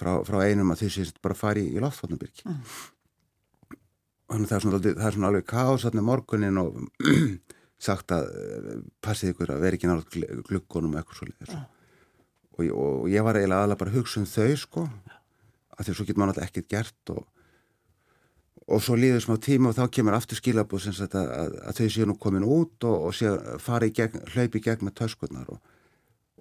frá, 0.00 0.16
frá 0.24 0.40
einum 0.46 0.72
að 0.72 0.86
þau 0.86 0.92
sést 0.96 1.20
bara 1.24 1.36
fari 1.36 1.66
í, 1.68 1.74
í 1.76 1.82
loftvatnabyrki 1.84 2.46
mm. 2.48 2.62
þannig 4.32 4.46
að 4.46 4.48
það 4.48 4.56
er 4.56 4.64
svona, 4.64 4.80
það 4.86 5.08
er 5.10 5.18
svona 5.18 5.32
alveg 5.32 5.48
kás 5.52 5.86
morgunin 6.00 6.62
og 6.62 6.80
sagt 7.86 8.14
að 8.16 8.30
eh, 8.40 8.76
passið 9.04 9.34
ykkur 9.34 9.52
að 9.52 9.66
vera 9.66 9.76
ekki 9.76 9.90
náttúrulega 9.90 10.46
glukkonum 10.48 10.96
eitthvað 10.96 11.20
svolítið 11.20 11.52
mm. 11.52 11.68
og, 12.56 12.72
og 12.72 13.12
ég 13.12 13.26
var 13.26 13.36
eiginlega 13.36 13.60
aðalega 13.66 13.82
bara 13.84 13.92
að 13.92 14.00
hugsa 14.00 14.22
um 14.22 14.30
þau 14.32 14.56
sko 14.64 14.86
að 15.76 15.86
því 15.86 15.92
að 15.92 15.98
svo 15.98 16.06
getur 16.08 16.22
maður 16.22 16.34
alltaf 16.34 16.50
ekkert 16.50 16.68
gert 16.72 17.12
og, 17.14 17.24
og 18.66 18.82
svo 18.82 18.98
líður 18.98 19.24
smá 19.24 19.36
tíma 19.42 19.70
og 19.70 19.78
þá 19.78 19.84
kemur 19.98 20.16
aftur 20.16 20.40
skilabúð 20.40 20.86
sem 20.86 20.96
sagt 20.96 21.16
að, 21.18 21.32
að, 21.36 21.56
að 21.68 21.80
þau 21.80 21.90
séu 21.94 22.08
nú 22.08 22.16
komin 22.20 22.46
út 22.46 22.88
og, 22.88 23.08
og 23.08 23.16
séu 23.16 23.36
fara 23.62 23.88
í 23.88 23.94
gegn, 23.96 24.24
hlaupi 24.34 24.62
í 24.62 24.64
gegn 24.64 24.88
með 24.88 24.96
töskurnar 25.02 25.52
og, 25.52 25.60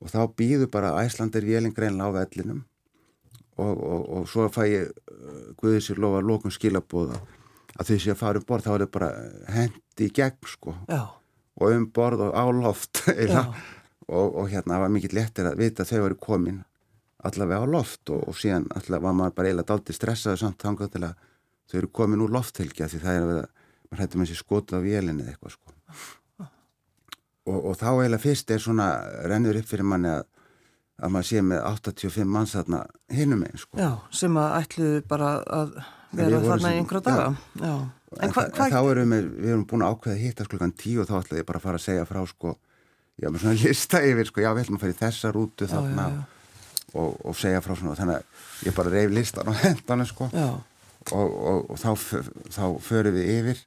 og 0.02 0.14
þá 0.14 0.22
býður 0.40 0.72
bara 0.74 0.96
æslandir 1.04 1.48
vélingreinlega 1.48 2.10
á 2.12 2.18
vellinum 2.20 2.64
og 3.56 4.26
svo 4.28 4.50
fæ 4.52 4.66
ég 4.68 4.90
uh, 4.92 5.52
Guðið 5.56 5.84
sér 5.86 6.02
lofa 6.04 6.20
lókun 6.24 6.52
skilabúð 6.52 7.14
að 7.16 7.88
þau 7.88 8.00
séu 8.00 8.12
að 8.12 8.20
fara 8.20 8.42
um 8.42 8.48
borð 8.48 8.68
þá 8.68 8.72
er 8.74 8.84
það 8.84 8.92
bara 8.96 9.10
hendi 9.56 10.08
í 10.08 10.12
gegn 10.16 10.50
sko. 10.50 10.76
Já. 10.92 11.02
og 11.56 11.72
um 11.72 11.86
borð 11.96 12.26
og 12.28 12.36
á 12.36 12.44
loft 12.52 13.04
og 14.08 14.50
hérna 14.52 14.82
var 14.84 14.92
mikið 14.94 15.16
lettir 15.18 15.48
að 15.50 15.62
vita 15.64 15.86
að 15.86 15.94
þau 15.94 16.06
eru 16.06 16.20
komin 16.20 16.64
allavega 17.30 17.64
á 17.64 17.74
loft 17.76 18.12
og, 18.14 18.28
og 18.30 18.38
síðan 18.40 18.68
allavega 18.76 19.06
var 19.08 19.18
maður 19.20 19.38
bara 19.38 19.52
eiginlega 19.52 19.72
daldi 19.72 19.96
stressaði 19.96 20.42
samt 20.42 20.62
þangað 20.62 20.94
til 20.96 21.04
að 21.08 21.26
þau 21.66 21.78
eru 21.82 21.92
komin 22.00 22.24
úr 22.26 22.36
lofthelgja 22.36 22.90
því 22.92 23.02
það 23.02 23.18
er 23.18 23.26
að 23.26 23.32
vera, 23.34 23.48
maður 23.90 24.04
hættir 24.04 24.22
með 24.22 24.32
sér 24.32 24.42
skotið 24.42 24.78
á 24.78 24.86
vélinni 24.86 25.26
eða 25.26 25.34
eitthvað 25.34 25.56
sko. 25.58 25.76
Og, 27.46 27.60
og 27.60 27.76
þá 27.78 27.90
eiginlega 27.92 28.24
fyrst 28.24 28.52
er 28.54 28.62
svona 28.62 28.88
rennur 29.30 29.60
upp 29.60 29.70
fyrir 29.70 29.86
manni 29.86 30.14
að 30.14 30.24
að 30.96 31.12
maður 31.12 31.28
sé 31.28 31.42
með 31.44 31.62
85 31.68 32.30
manns 32.32 32.56
þarna 32.56 32.82
hinum 33.12 33.44
einn 33.44 33.60
sko. 33.60 33.80
Já, 33.80 33.90
sem 34.16 34.38
að 34.40 34.54
ætluðu 34.62 35.02
bara 35.10 35.32
að 35.44 35.74
vera 36.16 36.42
þarna 36.46 36.72
í 36.72 36.80
einhverja 36.80 37.04
daga. 37.10 37.26
Já. 37.60 37.66
Já. 37.66 37.74
En 38.16 38.32
hva, 38.32 38.46
hva... 38.56 38.68
þá 38.72 38.78
erum 38.94 39.16
við, 39.16 39.26
við 39.34 39.52
erum 39.52 39.66
búin 39.68 39.84
að 39.84 39.96
ákveða 39.96 40.16
að 40.16 40.22
hitta 40.24 40.48
klukkan 40.48 40.72
10 40.80 41.02
og 41.04 41.10
þá 41.10 41.16
ætlaði 41.18 41.42
ég 41.42 41.50
bara 41.50 41.60
að 41.60 41.66
fara 41.66 41.82
að 41.82 41.86
segja 41.90 42.06
frá 42.08 42.22
sko. 42.32 42.54
Já, 43.16 43.28
með 43.28 43.44
svona 43.44 43.58
lista 43.60 44.02
yfir 44.08 44.30
sko, 44.30 44.44
já, 44.44 44.50
við 44.54 44.64
ætlum 44.64 44.80
að 44.80 44.86
fara 44.86 44.96
í 44.96 45.00
þessa 45.02 45.34
rútu 45.36 45.68
þarna. 45.72 46.08
já, 46.14 46.24
og, 46.96 47.16
og 47.28 47.38
segja 47.38 47.62
frá 47.64 47.76
svona 47.76 47.96
þannig 47.98 48.20
að 48.20 48.68
ég 48.68 48.76
bara 48.78 48.94
reyf 48.94 49.14
listan 49.14 49.52
og 49.52 49.58
hendan 49.64 50.06
sko. 50.08 50.30
og, 51.12 51.32
og, 51.52 51.72
og 51.74 51.80
þá, 51.80 51.90
þá 52.56 52.66
förum 52.82 53.18
við 53.18 53.32
yfir 53.38 53.64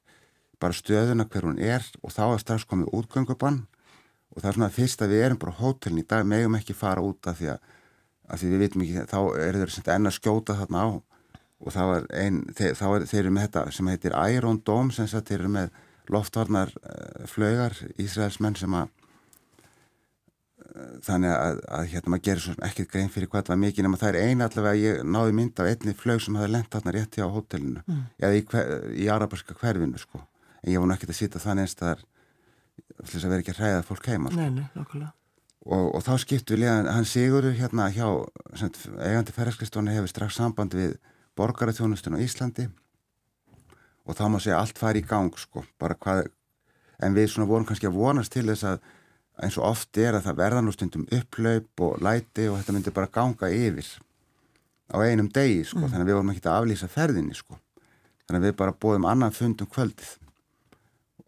bara 0.58 0.74
stöðuna 0.74 1.26
hver 1.30 1.46
hún 1.46 1.58
er 1.62 1.84
og 2.02 2.12
þá 2.14 2.24
er 2.28 2.40
strax 2.42 2.66
komið 2.68 2.94
útgöngubann. 2.98 3.64
Og 4.34 4.42
það 4.42 4.48
er 4.50 4.56
svona 4.58 4.74
fyrst 4.74 5.02
að 5.02 5.12
við 5.14 5.24
erum 5.26 5.40
bara 5.40 5.58
hótelin 5.58 6.02
í 6.02 6.06
dag 6.06 6.26
megum 6.26 6.56
ekki 6.58 6.76
fara 6.76 7.02
út 7.02 7.26
af 7.30 7.38
því 7.38 7.52
að, 7.54 7.60
að 8.28 8.40
því 8.40 8.50
við 8.50 8.64
vitum 8.64 8.84
ekki, 8.84 9.04
þá 9.10 9.20
er 9.46 9.60
þeir 9.62 9.92
enna 9.94 10.12
skjóta 10.14 10.58
þarna 10.58 10.82
á. 10.84 10.88
Og 11.58 11.74
þá 11.74 11.82
er 11.96 12.08
einn, 12.14 12.42
þeir, 12.54 12.74
þá 12.78 12.86
er 12.88 13.06
þeir 13.10 13.22
eru 13.22 13.34
með 13.34 13.46
þetta 13.48 13.62
sem 13.74 13.90
heitir 13.90 14.18
Iron 14.34 14.60
Dome 14.66 14.94
sem 14.94 15.08
þeir 15.10 15.38
eru 15.40 15.52
með 15.56 15.72
loftvarnar 16.08 16.74
flögar 17.28 17.74
Ísraelsmenn 18.00 18.56
sem 18.58 18.76
að 18.78 18.92
þannig 21.04 21.32
að, 21.32 21.60
að 21.78 21.86
hérna 21.92 22.12
maður 22.12 22.24
gerir 22.28 22.64
ekkert 22.68 22.90
grein 22.92 23.12
fyrir 23.12 23.30
hvað 23.30 23.46
það 23.46 23.54
var 23.54 23.60
mikið 23.62 23.86
nema 23.86 24.00
það 24.00 24.10
er 24.10 24.28
eina 24.28 24.48
allavega 24.48 24.74
að 24.74 24.82
ég 24.82 25.06
náði 25.16 25.36
mynd 25.38 25.62
af 25.62 25.70
einni 25.70 25.94
flög 25.96 26.20
sem 26.24 26.36
hafi 26.38 26.50
lendt 26.52 26.74
þarna 26.74 26.94
rétti 26.94 27.24
á 27.24 27.28
hótelinu 27.32 27.84
mm. 27.86 28.02
eða 28.20 28.36
í, 28.36 28.42
hver, 28.50 28.74
í 28.92 29.08
arabarska 29.12 29.56
hverfinu 29.58 30.02
sko 30.02 30.20
en 30.20 30.72
ég 30.72 30.82
var 30.82 30.90
náttúrulega 30.90 30.98
ekki 30.98 31.14
að 31.14 31.20
sýta 31.22 31.42
þannig 31.42 31.66
einst 31.66 31.84
að 31.86 32.04
þess 32.98 33.24
að 33.24 33.32
vera 33.32 33.44
ekki 33.44 33.54
að 33.54 33.62
hræða 33.62 33.86
fólk 33.88 34.10
heima 34.12 34.32
sko. 34.32 34.44
Nei, 34.44 34.50
nei, 34.58 35.08
og, 35.68 35.86
og 35.96 36.04
þá 36.04 36.12
skiptu 36.22 36.54
við 36.54 36.64
líðan, 36.64 36.90
hann 36.94 37.08
Sigurður 37.08 37.56
hérna 37.58 37.88
hjá 37.94 38.06
sem, 38.58 38.74
eigandi 38.96 39.34
ferðarskristónu 39.36 39.94
hefur 39.94 40.12
strax 40.12 40.38
samband 40.38 40.76
við 40.76 40.96
borgaratjónustun 41.38 42.18
á 42.18 42.22
Íslandi 42.24 42.68
og 44.08 44.16
þá 44.18 44.24
má 44.32 44.38
segja 44.40 44.60
allt 44.60 44.80
fari 44.80 45.02
í 45.02 45.08
gang 45.08 45.32
sko 45.38 45.64
bara 45.80 45.98
hvað 45.98 46.26
en 47.04 47.14
við 47.14 47.30
svona 47.32 47.48
vorum 47.50 47.66
kannski 47.68 47.88
að 47.88 47.98
vonast 47.98 48.34
til 48.34 48.46
þess 48.48 48.66
að 48.66 48.80
eins 49.42 49.56
og 49.58 49.68
oft 49.70 49.98
er 50.00 50.16
að 50.18 50.26
það 50.26 50.38
verða 50.40 50.62
nú 50.64 50.74
stundum 50.74 51.06
upplaup 51.14 51.82
og 51.86 51.98
læti 52.02 52.48
og 52.50 52.58
þetta 52.58 52.74
myndir 52.74 52.94
bara 52.96 53.10
ganga 53.12 53.50
yfir 53.54 53.90
á 54.88 54.96
einum 55.04 55.28
degi 55.28 55.64
sko, 55.68 55.82
mm. 55.82 55.90
þannig 55.92 56.04
að 56.04 56.08
við 56.10 56.16
vorum 56.18 56.32
ekki 56.32 56.48
að 56.48 56.56
aflýsa 56.56 56.88
ferðinni 56.90 57.36
sko, 57.36 57.58
þannig 58.24 58.40
að 58.40 58.48
við 58.48 58.56
bara 58.62 58.76
bóðum 58.84 59.06
annan 59.08 59.36
fundum 59.36 59.68
kvöldið. 59.70 60.14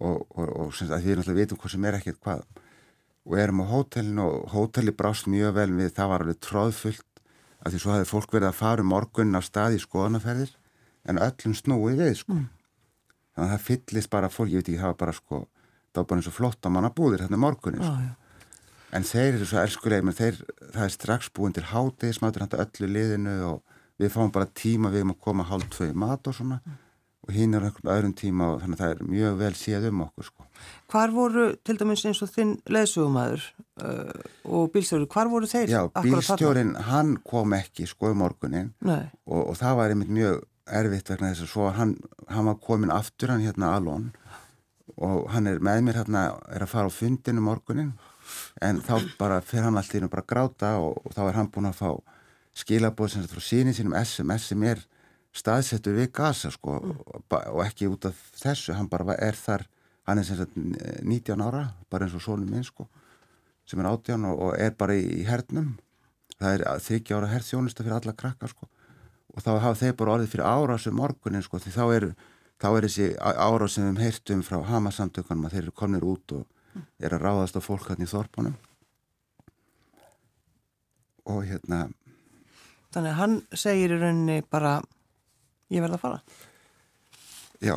Og, 0.00 0.22
og, 0.32 0.48
og 0.48 0.70
sem 0.72 0.88
að 0.88 1.04
við 1.04 1.18
náttúrulega 1.20 1.44
vitum 1.44 1.60
hvað 1.60 1.72
sem 1.74 1.84
er 1.84 1.98
ekkert 1.98 2.20
hvað. 2.24 2.44
Og 3.28 3.34
erum 3.36 3.60
á 3.60 3.66
hótelinu 3.68 4.24
og 4.24 4.54
hóteli 4.54 4.94
brást 4.96 5.28
mjög 5.28 5.52
vel 5.58 5.68
við, 5.76 5.90
það 5.92 6.12
var 6.14 6.24
alveg 6.24 6.38
tróðfullt 6.40 7.20
af 7.60 7.74
því 7.74 7.82
svo 7.82 7.92
hafði 7.92 8.08
fólk 8.08 8.32
verið 8.32 8.48
að 8.48 8.60
fara 8.62 8.84
um 8.84 8.88
morgun 8.94 9.36
á 9.36 9.44
stað 9.44 9.76
í 9.76 9.82
skoðanaferðir 9.82 10.54
en 11.04 11.20
öllum 11.20 11.56
snúi 11.58 11.92
við 11.98 12.14
sko. 12.22 12.38
Mm. 12.38 12.48
þannig 13.36 13.44
að 13.44 13.52
það 13.52 13.66
fyllist 13.66 14.10
bara 14.12 14.32
fólk, 14.32 14.48
ég 14.48 14.62
veit 14.62 14.70
ekki, 14.70 14.80
það 14.80 14.94
var 14.94 15.00
bara 15.04 15.16
sko 15.18 15.42
það 15.90 16.02
var 16.02 16.08
bara 16.10 16.22
eins 16.22 16.30
og 16.30 16.36
flott 16.36 16.66
að 16.66 16.74
manna 16.76 16.92
búðir 16.94 17.24
hérna 17.24 17.40
morgunin 17.40 17.82
sko. 17.82 18.28
en 18.96 19.06
þeir 19.06 19.32
eru 19.38 19.48
svo 19.48 19.62
elskuleg 19.62 20.04
menn 20.06 20.18
þeir, 20.18 20.38
það 20.74 20.84
er 20.86 20.94
strax 20.94 21.32
búin 21.34 21.56
til 21.56 21.66
háti 21.70 22.12
smátur 22.14 22.46
hann 22.46 22.60
öllu 22.64 22.90
liðinu 22.90 23.36
og 23.48 23.80
við 24.00 24.14
fáum 24.14 24.32
bara 24.34 24.48
tíma 24.48 24.92
við 24.92 25.06
um 25.06 25.16
að 25.16 25.26
koma 25.26 25.48
hálf 25.48 25.68
tvei 25.74 25.90
mat 25.92 26.30
og 26.30 26.36
svona 26.36 26.60
mm. 26.60 26.76
og 27.26 27.32
hinn 27.36 27.56
er 27.56 27.66
einhvern 27.66 27.92
öðrum 27.94 28.14
tíma 28.16 28.52
og 28.54 28.62
þannig 28.62 28.78
að 28.78 28.84
það 28.84 28.94
er 28.94 29.10
mjög 29.14 29.40
vel 29.42 29.52
séð 29.60 29.88
um 29.90 30.04
okkur 30.06 30.28
sko. 30.30 30.46
Hvar 30.92 31.14
voru 31.14 31.46
til 31.66 31.76
dæmis 31.80 32.04
eins 32.08 32.22
og 32.24 32.30
þinn 32.32 32.54
leðsugumæður 32.70 33.48
uh, 33.84 34.22
og 34.56 34.70
bílstjóri, 34.74 35.08
hvar 35.10 35.32
voru 35.32 35.50
þeir? 35.50 35.74
Já, 35.74 35.82
bílstjórin 36.00 36.72
hann 36.88 37.16
kom 37.26 37.56
ekki 37.56 37.88
sko 37.90 38.14
um 38.14 38.22
morgunin 38.24 38.72
og, 38.86 39.42
og 39.42 39.58
það 39.60 39.82
var 39.82 39.94
einmitt 39.94 40.14
mjög 40.16 40.40
erfitt 40.70 41.10
vegna 41.10 41.32
þess 41.32 41.44
að 41.44 41.52
svo 41.52 41.70
hann, 41.74 41.94
hann 42.30 42.48
var 42.48 42.58
komin 42.62 42.92
aftur 42.94 43.32
hann 43.34 43.44
hérna 43.44 43.74
alón 43.76 44.10
og 44.96 45.28
hann 45.34 45.48
er 45.50 45.60
með 45.62 45.82
mér 45.86 46.00
hérna, 46.00 46.22
er 46.50 46.64
að 46.64 46.72
fara 46.72 46.90
á 46.90 46.92
fundinu 46.92 47.42
morgunin 47.44 47.92
en 48.62 48.80
þá 48.84 48.94
bara 49.18 49.40
fyrir 49.42 49.68
hann 49.68 49.78
alltaf 49.80 49.98
inn 49.98 50.06
og 50.06 50.12
bara 50.12 50.26
gráta 50.26 50.76
og, 50.82 51.00
og 51.04 51.14
þá 51.16 51.22
er 51.26 51.38
hann 51.38 51.50
búin 51.52 51.70
að 51.70 51.80
fá 51.80 51.90
skilabóð 52.60 53.12
sem 53.12 53.24
þetta 53.24 53.36
frá 53.36 53.46
sínin 53.46 53.76
sínum 53.76 53.96
SMS 53.98 54.48
sem 54.50 54.64
er 54.66 54.82
staðsettur 55.36 55.98
við 55.98 56.10
gasa 56.14 56.50
sko 56.50 56.78
mm. 56.80 56.96
og, 57.06 57.36
og 57.36 57.60
ekki 57.64 57.90
út 57.90 58.08
af 58.10 58.18
þessu, 58.40 58.74
hann 58.74 58.90
bara 58.90 59.16
er 59.18 59.38
þar 59.38 59.66
hann 60.08 60.18
er 60.18 60.26
sem 60.26 60.40
sagt 60.40 60.56
19 60.56 61.44
ára 61.44 61.68
bara 61.90 62.06
eins 62.06 62.16
og 62.18 62.24
sónum 62.24 62.50
minn 62.50 62.66
sko 62.66 62.88
sem 63.68 63.80
er 63.82 63.90
18 63.92 64.26
og, 64.26 64.42
og 64.48 64.58
er 64.58 64.74
bara 64.78 64.96
í, 64.98 65.06
í 65.20 65.26
hernum 65.28 65.76
það 66.40 66.56
er 66.56 66.84
þryggja 66.86 67.18
ára 67.20 67.30
herþjónusta 67.34 67.84
fyrir 67.84 67.98
alla 68.00 68.16
krakka 68.16 68.50
sko 68.50 68.66
og 69.30 69.44
þá 69.44 69.50
hafa 69.62 69.78
þeir 69.84 69.96
bara 70.00 70.16
orðið 70.16 70.32
fyrir 70.34 70.48
árásum 70.48 70.98
morgunin 70.98 71.44
sko 71.46 71.60
því 71.62 71.74
þá 71.76 71.84
er, 71.94 72.06
þá 72.60 72.68
er 72.70 72.86
þessi 72.86 73.06
árás 73.18 73.76
sem 73.76 73.86
við 73.90 74.02
heirtum 74.04 74.42
frá 74.46 74.60
Hamasamtökunum 74.68 75.46
að 75.48 75.56
þeir 75.56 75.62
eru 75.62 75.76
komnir 75.82 76.06
út 76.06 76.36
og 76.36 76.82
er 77.00 77.14
að 77.16 77.24
ráðast 77.24 77.56
á 77.56 77.60
fólk 77.64 77.88
hann 77.90 78.04
í 78.04 78.10
þorpunum. 78.10 78.56
Og 81.30 81.44
hérna 81.46 81.86
Þannig 82.90 83.12
að 83.12 83.18
hann 83.20 83.36
segir 83.54 83.92
í 83.94 83.98
rauninni 84.00 84.40
bara 84.50 84.80
ég 85.70 85.82
verða 85.84 85.98
að 85.98 86.02
fara. 86.02 86.22
Já, 87.62 87.76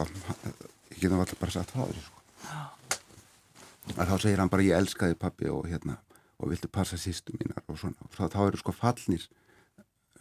ég 0.89 1.03
getum 1.03 1.21
alltaf 1.21 1.41
bara 1.41 1.53
sagt 1.53 1.73
það 1.75 1.93
sko. 1.99 2.23
að 3.93 4.09
þá 4.09 4.15
segir 4.23 4.41
hann 4.41 4.49
bara 4.49 4.65
ég 4.65 4.79
elskaði 4.79 5.19
pappi 5.19 5.51
og 5.53 5.67
hérna 5.69 5.99
og 6.41 6.49
viltu 6.49 6.69
passa 6.71 6.97
sýstu 6.97 7.35
mínar 7.37 7.61
og 7.67 7.77
svona. 7.77 8.09
Og 8.09 8.33
þá 8.33 8.39
eru 8.47 8.61
sko 8.61 8.73
fallnir 8.73 9.27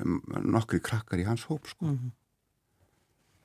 um, 0.02 0.20
nokkri 0.44 0.82
krakkar 0.84 1.22
í 1.22 1.26
hans 1.28 1.46
hóp 1.48 1.70
sko. 1.70 1.86
Mm 1.86 1.96
-hmm. 1.96 2.12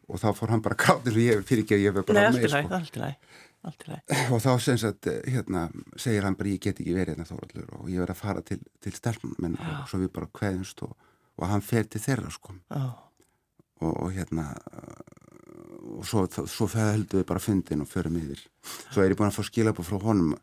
Og 0.07 0.21
þá 0.21 0.27
fór 0.37 0.53
hann 0.53 0.63
bara 0.65 0.77
gráðir 0.79 1.17
og 1.17 1.23
ég 1.23 1.43
fyrir 1.47 1.65
ekki 1.65 1.77
að 1.77 1.83
ég 1.83 1.95
verði 1.95 2.07
bara 2.11 2.23
með 2.27 2.39
sko. 2.87 3.01
og 4.31 4.39
þá 4.43 4.49
að 4.53 5.09
hérna 5.27 5.65
segir 5.99 6.27
hann 6.27 6.37
bara 6.39 6.53
ég 6.53 6.61
get 6.63 6.79
ekki 6.79 6.95
verið 6.95 7.15
hérna 7.15 7.27
þóraldur 7.27 7.73
og 7.81 7.89
ég 7.91 8.03
verði 8.03 8.15
að 8.15 8.21
fara 8.21 8.45
til, 8.45 8.59
til 8.83 8.93
stelpnum 8.95 9.57
og 9.57 9.89
svo 9.89 9.99
við 10.03 10.13
bara 10.15 10.31
kveðumst 10.39 10.83
og, 10.87 10.93
og 11.35 11.51
hann 11.51 11.65
fer 11.65 11.89
til 11.89 12.03
þeirra 12.03 12.31
sko. 12.31 12.55
Oh. 12.77 12.93
og, 13.81 13.93
og 14.05 14.13
hérna 14.15 14.51
og 15.97 16.05
svo, 16.07 16.25
svo 16.47 16.67
heldur 16.73 17.21
við 17.21 17.27
bara 17.29 17.41
fundin 17.41 17.83
og 17.83 17.89
förum 17.89 18.17
yfir. 18.19 18.41
Svo 18.91 19.03
er 19.03 19.11
ég 19.11 19.19
búin 19.19 19.29
að 19.29 19.37
fá 19.39 19.47
skilabú 19.47 19.85
frá 19.85 19.99
honum. 20.03 20.35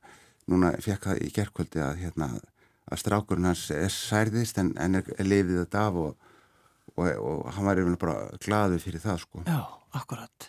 Núna 0.51 0.75
fekk 0.83 1.09
það 1.09 1.23
í 1.25 1.31
gerðkvöldi 1.33 1.81
að, 1.81 2.01
hérna, 2.03 2.29
að 2.91 3.01
strákurinn 3.01 3.49
hans 3.49 3.65
er 3.73 3.93
særðist 3.93 4.59
en, 4.61 4.75
en 4.81 5.01
er, 5.01 5.09
er 5.17 5.29
lifið 5.29 5.63
þetta 5.63 5.85
af 5.89 6.01
og, 6.03 6.33
og, 6.97 7.11
og 7.19 7.53
hann 7.55 7.69
var 7.69 7.81
yfirlega 7.81 8.03
bara 8.03 8.41
glaðið 8.45 8.85
fyrir 8.87 9.03
það 9.03 9.21
sko. 9.25 9.45
Já, 9.49 9.61
akkurat. 10.01 10.49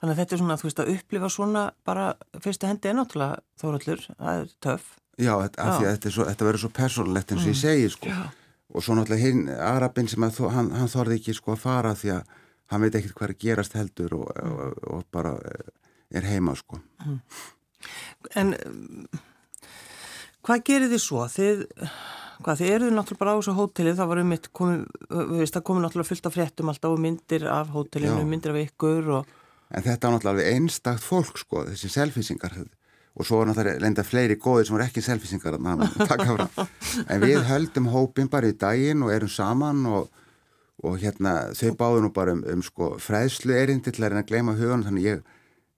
Þannig 0.00 0.14
að 0.14 0.20
þetta 0.22 0.36
er 0.36 0.42
svona 0.42 0.56
þú 0.60 0.68
veist 0.68 0.82
að 0.82 0.90
upplifa 0.94 1.30
svona 1.34 1.62
bara 1.86 2.06
fyrstu 2.40 2.68
hendi 2.70 2.90
er 2.90 2.96
náttúrulega 2.96 3.40
þóraldur, 3.60 4.04
það 4.10 4.42
er 4.42 4.52
töf. 4.66 4.90
Já, 5.20 5.32
þetta, 5.44 5.64
Já. 5.66 5.88
Þetta, 5.90 6.12
svo, 6.14 6.26
þetta 6.30 6.46
verður 6.48 6.64
svo 6.64 6.72
persónlegt 6.80 7.32
eins 7.34 7.42
og 7.42 7.50
mm. 7.50 7.52
ég 7.52 7.60
segi 7.60 7.90
sko. 7.96 8.12
Já. 8.12 8.20
Og 8.70 8.86
svo 8.86 8.96
náttúrulega 8.96 9.26
hinn, 9.26 9.48
Arabin 9.50 10.08
sem 10.08 10.24
að 10.24 10.38
hann, 10.54 10.70
hann 10.78 10.92
þorði 10.92 11.18
ekki 11.18 11.34
sko 11.36 11.56
að 11.56 11.64
fara 11.64 11.96
því 11.98 12.14
að 12.16 12.36
hann 12.70 12.84
veit 12.84 12.96
ekkert 12.96 13.16
hvað 13.18 13.32
er 13.32 13.40
gerast 13.42 13.74
heldur 13.76 14.14
og, 14.20 14.30
og 14.94 15.02
bara 15.12 15.34
er 16.14 16.28
heima 16.30 16.54
sko. 16.56 16.78
Mm. 17.02 17.18
En 18.38 18.54
Hvað 20.46 20.62
gerir 20.64 20.88
þið 20.88 21.02
svo? 21.04 21.24
Þið, 21.28 21.64
hvað, 22.44 22.60
þið 22.60 22.72
eruðu 22.74 22.96
náttúrulega 22.96 23.22
bara 23.22 23.34
á 23.34 23.38
þessu 23.38 23.54
hótelið, 23.58 23.96
það 24.00 24.10
var 24.10 24.22
um 24.22 24.32
mitt, 24.34 24.50
það 24.50 25.62
komi 25.66 25.84
náttúrulega 25.84 26.10
fullt 26.10 26.28
af 26.28 26.36
fréttum 26.36 26.72
alltaf 26.72 26.96
og 26.96 27.02
myndir 27.04 27.46
af 27.50 27.72
hótelinu, 27.74 28.26
myndir 28.28 28.54
af 28.54 28.60
ykkur 28.64 29.14
og... 29.18 29.38
En 29.70 29.86
þetta 29.86 30.08
var 30.08 30.16
náttúrulega 30.16 30.54
einstakt 30.56 31.04
fólk 31.04 31.38
sko, 31.38 31.64
þessi 31.70 31.92
selfisingar 31.92 32.56
og 33.20 33.26
svo 33.26 33.40
var 33.40 33.50
náttúrulega 33.50 33.82
lenda 33.82 34.04
fleiri 34.06 34.38
góðir 34.40 34.68
sem 34.68 34.76
voru 34.76 34.86
ekki 34.86 35.02
selfisingar 35.04 35.58
en 35.58 37.24
við 37.24 37.42
höldum 37.48 37.90
hópin 37.90 38.30
bara 38.30 38.50
í 38.50 38.56
daginn 38.56 39.02
og 39.04 39.12
erum 39.14 39.32
saman 39.32 39.82
og, 39.90 40.08
og 40.84 40.96
hérna 41.02 41.50
þau 41.56 41.74
báðu 41.76 42.04
nú 42.04 42.12
bara 42.14 42.36
um, 42.36 42.44
um 42.46 42.62
sko 42.62 42.94
fræðslu 43.02 43.56
erindi 43.56 43.92
til 43.92 44.04
að 44.04 44.14
reyna 44.14 44.24
að 44.24 44.30
gleyma 44.30 44.56
hugan 44.58 44.86
þannig 44.86 45.08
ég 45.08 45.26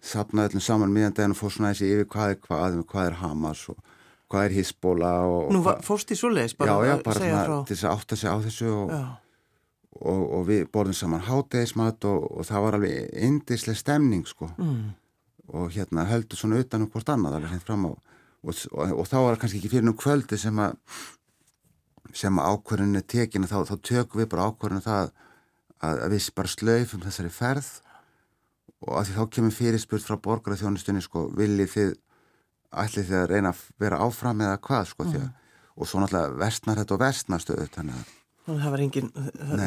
sapnaði 0.02 0.52
öllum 0.52 0.66
saman 0.66 0.92
miðan 0.92 1.16
daginn 1.16 1.34
og 1.34 1.40
fór 1.40 1.56
svona 1.56 1.72
þessi 1.72 1.90
yfir 1.96 2.10
hvað 2.12 2.34
er 2.34 2.40
hvað, 2.46 2.78
hvað 2.92 3.08
er 3.08 3.18
Hamas 3.22 3.64
og 3.72 3.80
hvað 4.32 4.46
er 4.48 4.56
hissbóla 4.56 5.12
Nú 5.52 5.62
fórst 5.84 6.14
í 6.14 6.18
svoleiðis 6.18 6.56
bara 6.58 6.78
já, 6.80 6.92
já, 6.92 6.94
bara 7.04 7.20
svona, 7.20 7.60
til 7.68 7.76
þess 7.76 7.88
að 7.88 7.96
átta 7.98 8.18
sig 8.18 8.32
á 8.32 8.36
þessu 8.46 8.72
og, 8.72 8.94
og, 10.00 10.22
og 10.38 10.46
við 10.48 10.66
borðum 10.72 10.98
saman 10.98 11.26
hátegismat 11.28 12.08
og, 12.10 12.26
og 12.32 12.48
það 12.48 12.66
var 12.66 12.78
alveg 12.80 13.16
indislega 13.28 13.78
stemning 13.78 14.26
sko. 14.28 14.50
Mm. 14.56 14.90
og 15.52 15.72
hérna 15.74 16.06
höldu 16.08 16.38
svona 16.38 16.60
utan 16.62 16.84
um 16.84 16.90
hvort 16.90 17.08
annað 17.12 17.36
alveg 17.36 17.50
hreint 17.52 17.66
fram 17.66 17.88
á 17.88 17.92
og 18.42 19.04
þá 19.06 19.18
var 19.22 19.38
kannski 19.38 19.60
ekki 19.60 19.70
fyrir 19.76 19.84
nú 19.86 19.92
kvöldi 19.98 20.38
sem 20.40 20.56
að 20.58 20.78
sem 22.16 22.38
að 22.38 22.56
ákverðinu 22.56 23.00
er 23.00 23.06
tekin 23.08 23.48
þá, 23.48 23.62
þá 23.68 23.76
tökum 23.80 24.22
við 24.22 24.30
bara 24.32 24.48
ákverðinu 24.50 24.84
það 24.84 25.02
að, 25.82 26.02
að 26.04 26.14
við 26.14 26.28
bara 26.36 26.52
slöifum 26.52 27.04
þessari 27.04 27.32
ferð. 27.32 27.70
Og 28.82 28.96
að 28.98 29.08
því 29.08 29.16
þá 29.16 29.24
kemur 29.36 29.54
fyrirspurt 29.56 30.06
frá 30.06 30.18
borgarþjónustunni 30.26 31.04
sko 31.04 31.28
viljið 31.38 31.70
þið 31.76 31.92
ætli 32.80 33.04
þið 33.06 33.18
að 33.20 33.28
reyna 33.30 33.52
að 33.52 33.62
vera 33.82 34.00
áfram 34.06 34.42
eða 34.46 34.58
hvað 34.64 34.88
sko 34.92 35.06
mm. 35.06 35.14
að, 35.20 35.54
og 35.76 35.88
svo 35.88 36.02
náttúrulega 36.02 36.40
vestnar 36.40 36.80
þetta 36.80 36.96
og 36.96 37.02
vestnarstöðu 37.02 37.70
þannig 37.76 38.00
að 38.00 38.18
það 38.42 38.72
var 38.74 38.80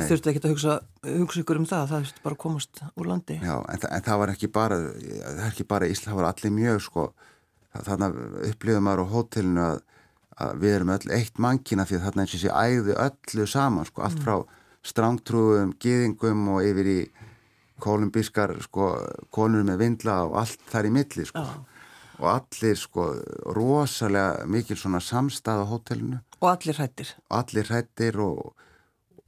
þurfti 0.09 0.31
ekki 0.31 0.41
að 0.41 0.51
hugsa, 0.51 0.73
hugsa 1.07 1.41
ykkur 1.41 1.59
um 1.61 1.67
það, 1.69 1.85
það 1.91 2.01
þurfti 2.05 2.23
bara 2.25 2.35
að 2.35 2.41
komast 2.43 2.81
úr 2.91 3.07
landi 3.07 3.37
Já, 3.39 3.55
en, 3.55 3.81
þa 3.81 3.91
en 3.95 4.05
það 4.07 4.21
var 4.21 4.33
ekki 4.33 4.49
bara 4.57 4.79
það 4.81 5.37
er 5.37 5.45
ekki 5.47 5.67
bara 5.69 5.89
Ísla, 5.91 6.09
það 6.09 6.19
var 6.19 6.27
allir 6.31 6.55
mjög 6.55 6.81
sko 6.83 7.05
þannig 7.75 8.07
að 8.07 8.49
upplifum 8.49 8.87
maður 8.87 9.03
á 9.07 9.13
hótelinu 9.13 9.63
að, 9.63 9.79
að 10.45 10.59
við 10.63 10.75
erum 10.79 10.93
öll 10.95 11.13
eitt 11.15 11.39
mannkina 11.45 11.87
því 11.87 11.99
að 11.99 12.09
þarna 12.09 12.25
eins 12.25 12.33
og 12.33 12.41
þessi 12.41 12.51
æði 12.51 12.97
öllu 13.05 13.47
saman 13.51 13.87
sko, 13.87 14.03
allt 14.03 14.19
mm. 14.19 14.25
frá 14.25 14.65
strángtrúum, 14.85 15.71
gýðingum 15.81 16.43
og 16.55 16.67
yfir 16.67 16.91
í 16.91 16.99
kolumbískar 17.81 18.53
sko, 18.63 18.91
konur 19.33 19.63
með 19.67 19.85
vindla 19.85 20.19
og 20.27 20.35
allt 20.43 20.67
þar 20.71 20.91
í 20.91 20.93
milli 20.99 21.27
sko 21.31 21.45
Já 21.45 21.55
og 22.19 22.27
allir 22.31 22.77
sko 22.79 23.07
rosalega 23.55 24.45
mikil 24.49 24.77
svona 24.79 25.01
samstað 25.03 25.63
á 25.63 25.65
hótelinu 25.69 26.19
og 26.41 26.47
allir 26.51 26.77
hrættir 26.79 27.11
allir 27.29 27.67
hrættir 27.69 28.19
og, 28.23 28.53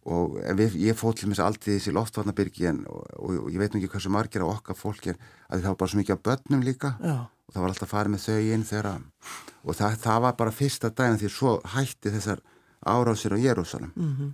og 0.07 0.37
við, 0.59 0.77
ég 0.87 0.97
fóð 0.97 1.19
til 1.19 1.31
mér 1.31 1.43
alltaf 1.45 1.69
þessi 1.69 1.95
loftvarnabyrgi 1.95 2.69
og, 2.87 3.03
og, 3.19 3.39
og 3.45 3.49
ég 3.51 3.59
veit 3.61 3.75
ekki 3.75 4.03
sem 4.03 4.13
margir 4.13 4.45
á 4.45 4.47
okkar 4.47 4.77
fólk 4.79 5.11
er 5.11 5.19
að 5.49 5.63
það 5.63 5.69
var 5.71 5.79
bara 5.81 5.93
svo 5.93 6.01
mikið 6.01 6.19
á 6.19 6.25
börnum 6.29 6.65
líka 6.65 6.93
Já. 7.01 7.17
og 7.27 7.53
það 7.53 7.61
var 7.61 7.73
alltaf 7.73 7.87
að 7.87 7.95
fara 7.95 8.13
með 8.13 8.25
þau 8.27 8.51
inn 8.55 8.67
þeirra 8.71 8.93
og 9.63 9.79
það, 9.79 9.97
það 10.05 10.21
var 10.27 10.37
bara 10.43 10.57
fyrsta 10.59 10.93
daginn 10.93 11.21
því 11.21 11.33
svo 11.33 11.57
hætti 11.75 12.13
þessar 12.15 12.43
árásir 12.87 13.35
á 13.35 13.37
Jérúsalem 13.37 13.91
mm 13.95 14.15
-hmm. 14.15 14.31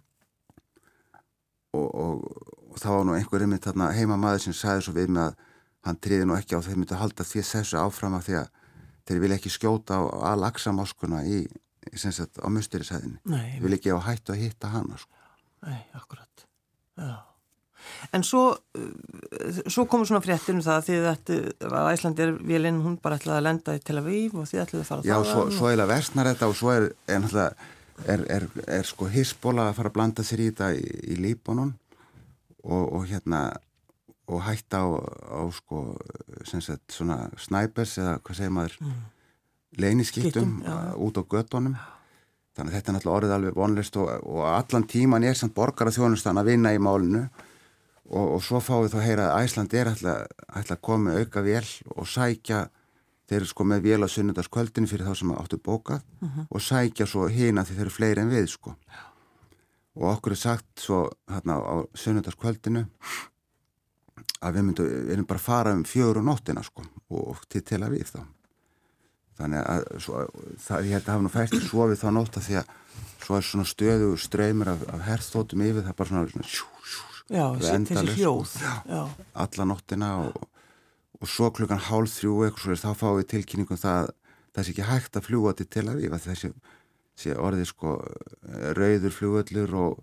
og 2.73 2.77
það 2.79 2.97
var 2.97 3.05
nú 3.05 3.15
einhverjum 3.17 3.89
heima 3.93 4.17
maður 4.17 4.39
sem 4.39 4.53
sagði 4.53 4.81
svo 4.81 4.93
við 4.93 5.09
með 5.09 5.27
að 5.27 5.33
hann 5.83 5.99
triði 5.99 6.27
nú 6.27 6.37
ekki 6.37 6.57
á 6.57 6.63
þeir 6.63 6.79
myndi 6.79 6.95
að 6.95 7.03
halda 7.03 7.27
því 7.27 7.43
þessu 7.49 7.81
áfram 7.81 8.17
af 8.17 8.27
því 8.27 8.39
að 8.41 8.47
þeir 9.07 9.21
vilja 9.25 9.39
ekki 9.39 9.51
skjóta 9.51 9.99
á 9.99 10.03
alaksamoskuna 10.33 11.23
í, 11.27 11.43
í 11.91 11.97
sagt, 11.99 12.39
á 12.39 12.47
musturisæðinni 12.47 13.19
þeir 13.27 13.65
vilja 13.65 13.81
ekki 13.81 13.95
á 13.95 13.99
hættu 14.07 14.35
að 14.35 14.43
hitta 14.45 14.71
hana 14.71 14.99
sko. 15.01 15.23
Nei, 15.63 15.79
akkurat 15.97 16.33
Já. 16.93 17.25
En 18.15 18.23
svo 18.23 18.43
uh, 18.53 19.59
svo 19.67 19.85
komur 19.91 20.07
svona 20.07 20.23
fréttir 20.23 20.55
um 20.55 20.61
það 20.63 20.87
því 20.87 20.97
að 21.09 21.89
Æslandi 21.91 22.25
er 22.25 22.33
vilinn 22.47 22.81
hún 22.83 22.95
bara 23.03 23.17
ætlaði 23.19 23.41
að 23.41 23.47
lenda 23.47 23.75
í 23.75 23.81
Tel 23.83 23.99
Aviv 23.99 24.37
og 24.39 24.47
því 24.49 24.61
ætlaði 24.63 24.83
að 24.83 24.89
fara 24.91 25.07
Já, 25.07 25.15
svo, 25.27 25.45
svo 25.51 25.69
er 25.71 25.81
það 25.81 25.91
versnar 25.91 26.29
þetta 26.31 26.49
og 26.51 26.57
svo 26.59 26.73
er, 26.73 26.87
er, 27.11 27.27
er, 28.15 28.25
er 28.37 28.47
er 28.79 28.87
sko 28.87 29.09
hisbóla 29.11 29.67
að 29.69 29.77
fara 29.79 29.91
að 29.91 29.97
blanda 29.97 30.25
sér 30.27 30.45
í 30.45 30.49
þetta 30.51 30.71
í, 30.77 30.85
í 31.11 31.19
Líbanon 31.19 31.73
og, 32.63 32.83
og 32.83 33.07
hérna 33.09 33.45
og 34.31 34.43
hætta 34.45 34.83
á, 34.83 34.87
á 35.35 35.41
sko, 35.51 35.97
sagt, 36.47 36.91
svona 36.91 37.27
snæpers 37.37 37.97
eða 37.99 38.19
hvað 38.23 38.39
segir 38.39 38.53
maður 38.55 38.77
mm. 38.79 39.01
leyniskittum 39.83 40.53
út 41.03 41.19
á 41.19 41.23
göttunum 41.23 41.75
þannig 42.53 42.69
að 42.69 42.75
þetta 42.77 42.91
er 42.91 42.95
náttúrulega 42.97 43.17
orðið 43.17 43.35
alveg 43.37 43.57
vonlist 43.57 43.97
og, 43.99 44.11
og 44.29 44.45
allan 44.47 44.87
tíman 44.89 45.25
er 45.25 45.35
samt 45.37 45.55
borgar 45.57 45.89
að 45.89 45.97
þjónustan 45.97 46.39
að 46.39 46.53
vinna 46.53 46.73
í 46.75 46.79
málinu 46.81 47.25
og, 47.25 48.35
og 48.37 48.39
svo 48.45 48.61
fáið 48.63 48.93
þá 48.93 48.97
að 48.99 49.07
heyra 49.07 49.27
að 49.31 49.47
Æsland 49.47 49.75
er 49.79 49.91
ætla 49.91 50.15
að 50.77 50.83
koma 50.85 51.17
auka 51.17 51.43
vel 51.45 51.65
og 51.95 52.07
sækja 52.09 52.67
þeir 53.27 53.39
eru 53.39 53.49
sko 53.49 53.65
með 53.67 53.87
vel 53.87 54.05
á 54.05 54.07
sunnundaskvöldinu 54.13 54.91
fyrir 54.91 55.09
þá 55.09 55.17
sem 55.19 55.33
áttu 55.33 55.59
bókað 55.59 56.03
uh 56.03 56.27
mhm. 56.27 56.31
-huh. 56.35 56.47
og 56.49 56.61
sækja 56.61 57.09
svo 57.09 57.27
hýna 57.27 57.65
því 57.65 57.75
þeir 57.75 57.85
eru 57.87 57.97
fleiri 57.97 58.21
en 58.21 58.31
við 58.31 58.47
sko 58.53 58.75
og 59.95 60.09
okkur 60.15 60.31
er 60.31 60.41
sagt 60.41 60.79
svo 60.79 61.09
hérna 61.29 61.57
á 61.59 61.75
sunnundaskvöldinu 61.93 62.85
að 64.43 64.57
við 64.57 64.65
myndum, 64.67 64.93
við 64.93 65.11
erum 65.15 65.27
bara 65.29 65.41
að 65.41 65.47
fara 65.47 65.73
um 65.75 65.83
fjögur 65.87 66.19
og 66.21 66.27
nóttina 66.27 66.63
sko 66.65 66.85
og 67.13 67.43
til 67.51 67.63
tel 67.65 67.81
að 67.85 67.97
við 67.97 68.11
þá. 68.11 68.21
Þannig 69.39 69.67
að 69.73 69.85
svo, 70.05 70.23
það, 70.61 70.87
ég 70.87 70.97
held 70.97 71.07
að 71.07 71.13
hafa 71.13 71.25
nú 71.25 71.33
fært 71.33 71.55
svo 71.65 71.87
við 71.89 72.01
þá 72.03 72.09
nótta 72.13 72.43
því 72.43 72.59
að 72.61 72.73
svo 73.23 73.37
er 73.39 73.47
svona 73.47 73.67
stöðu 73.69 74.09
ströymur 74.19 74.73
af, 74.73 74.83
af 74.93 75.05
herþótum 75.07 75.63
yfir 75.65 75.81
það 75.81 75.93
er 75.93 75.99
bara 76.01 76.11
svona, 76.11 76.33
svona 76.33 76.49
sjú, 76.51 76.67
sjú, 76.83 77.09
Já, 77.31 77.45
hljóð 77.55 78.43
sko. 78.51 78.73
Já, 78.91 79.01
alla 79.45 79.65
nóttina 79.65 80.09
og, 80.25 80.43
og 81.17 81.31
svo 81.31 81.49
klukkan 81.55 81.81
hálf 81.87 82.11
þrjú 82.17 82.35
eitthvað 82.45 82.81
þá 82.83 82.89
fáum 82.99 83.19
við 83.21 83.29
tilkynningum 83.31 83.79
það 83.79 84.11
það 84.53 84.65
sé 84.65 84.73
ekki 84.73 84.87
hægt 84.87 85.17
að 85.17 85.27
fljúa 85.29 85.53
til 85.57 85.67
tel 85.71 85.87
að 85.89 86.01
við 86.03 86.17
þessi 86.27 87.35
orðið 87.39 87.69
sko 87.69 87.95
rauður 88.77 89.15
fljúöllur 89.15 89.77
og 89.79 90.01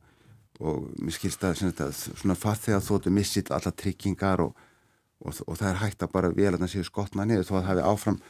og 0.60 0.90
mér 1.00 1.16
skilst 1.16 1.44
að 1.44 1.62
svona 1.96 2.36
fatt 2.38 2.66
þegar 2.66 2.84
þóttu 2.84 3.12
missið 3.14 3.50
alla 3.56 3.72
tryggingar 3.72 4.42
og, 4.44 4.52
og, 5.24 5.40
og 5.46 5.56
það 5.56 5.68
er 5.70 5.80
hægt 5.84 6.04
að 6.04 6.12
bara 6.14 6.32
vel 6.36 6.52
að 6.52 6.60
það 6.62 6.72
séu 6.74 6.86
skotna 6.88 7.26
niður 7.28 7.48
þó 7.48 7.54
að 7.54 7.60
það 7.60 7.68
hefði 7.70 7.86
áfram 7.92 8.20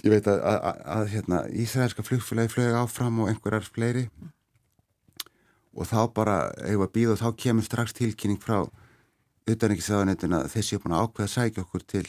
ég 0.00 0.14
veit 0.14 0.28
að, 0.32 0.42
að, 0.50 0.58
að, 0.70 0.82
að 0.96 1.08
hérna, 1.14 1.40
Ísraelska 1.62 2.04
flugfélagi 2.06 2.54
flög 2.54 2.78
áfram 2.80 3.22
og 3.22 3.30
einhverjar 3.30 3.68
fleiri 3.68 4.06
og 5.70 5.86
þá 5.86 6.00
bara 6.16 6.38
hefur 6.64 6.88
að 6.88 6.94
býða 6.96 7.14
og 7.14 7.20
þá 7.20 7.28
kemur 7.44 7.66
strax 7.66 7.94
tilkynning 7.96 8.40
frá 8.42 8.64
utanrikiðsaðanettuna 9.50 10.44
þessi 10.50 10.76
er 10.76 10.82
búin 10.82 10.96
að 10.96 11.06
ákveða 11.06 11.28
að 11.28 11.34
sækja 11.36 11.64
okkur 11.64 11.86
til, 11.94 12.06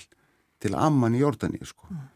til 0.61 0.73
Amman 0.77 1.15
í 1.17 1.21
Jordani 1.21 1.61
sko. 1.65 1.89
Mm. 1.91 2.09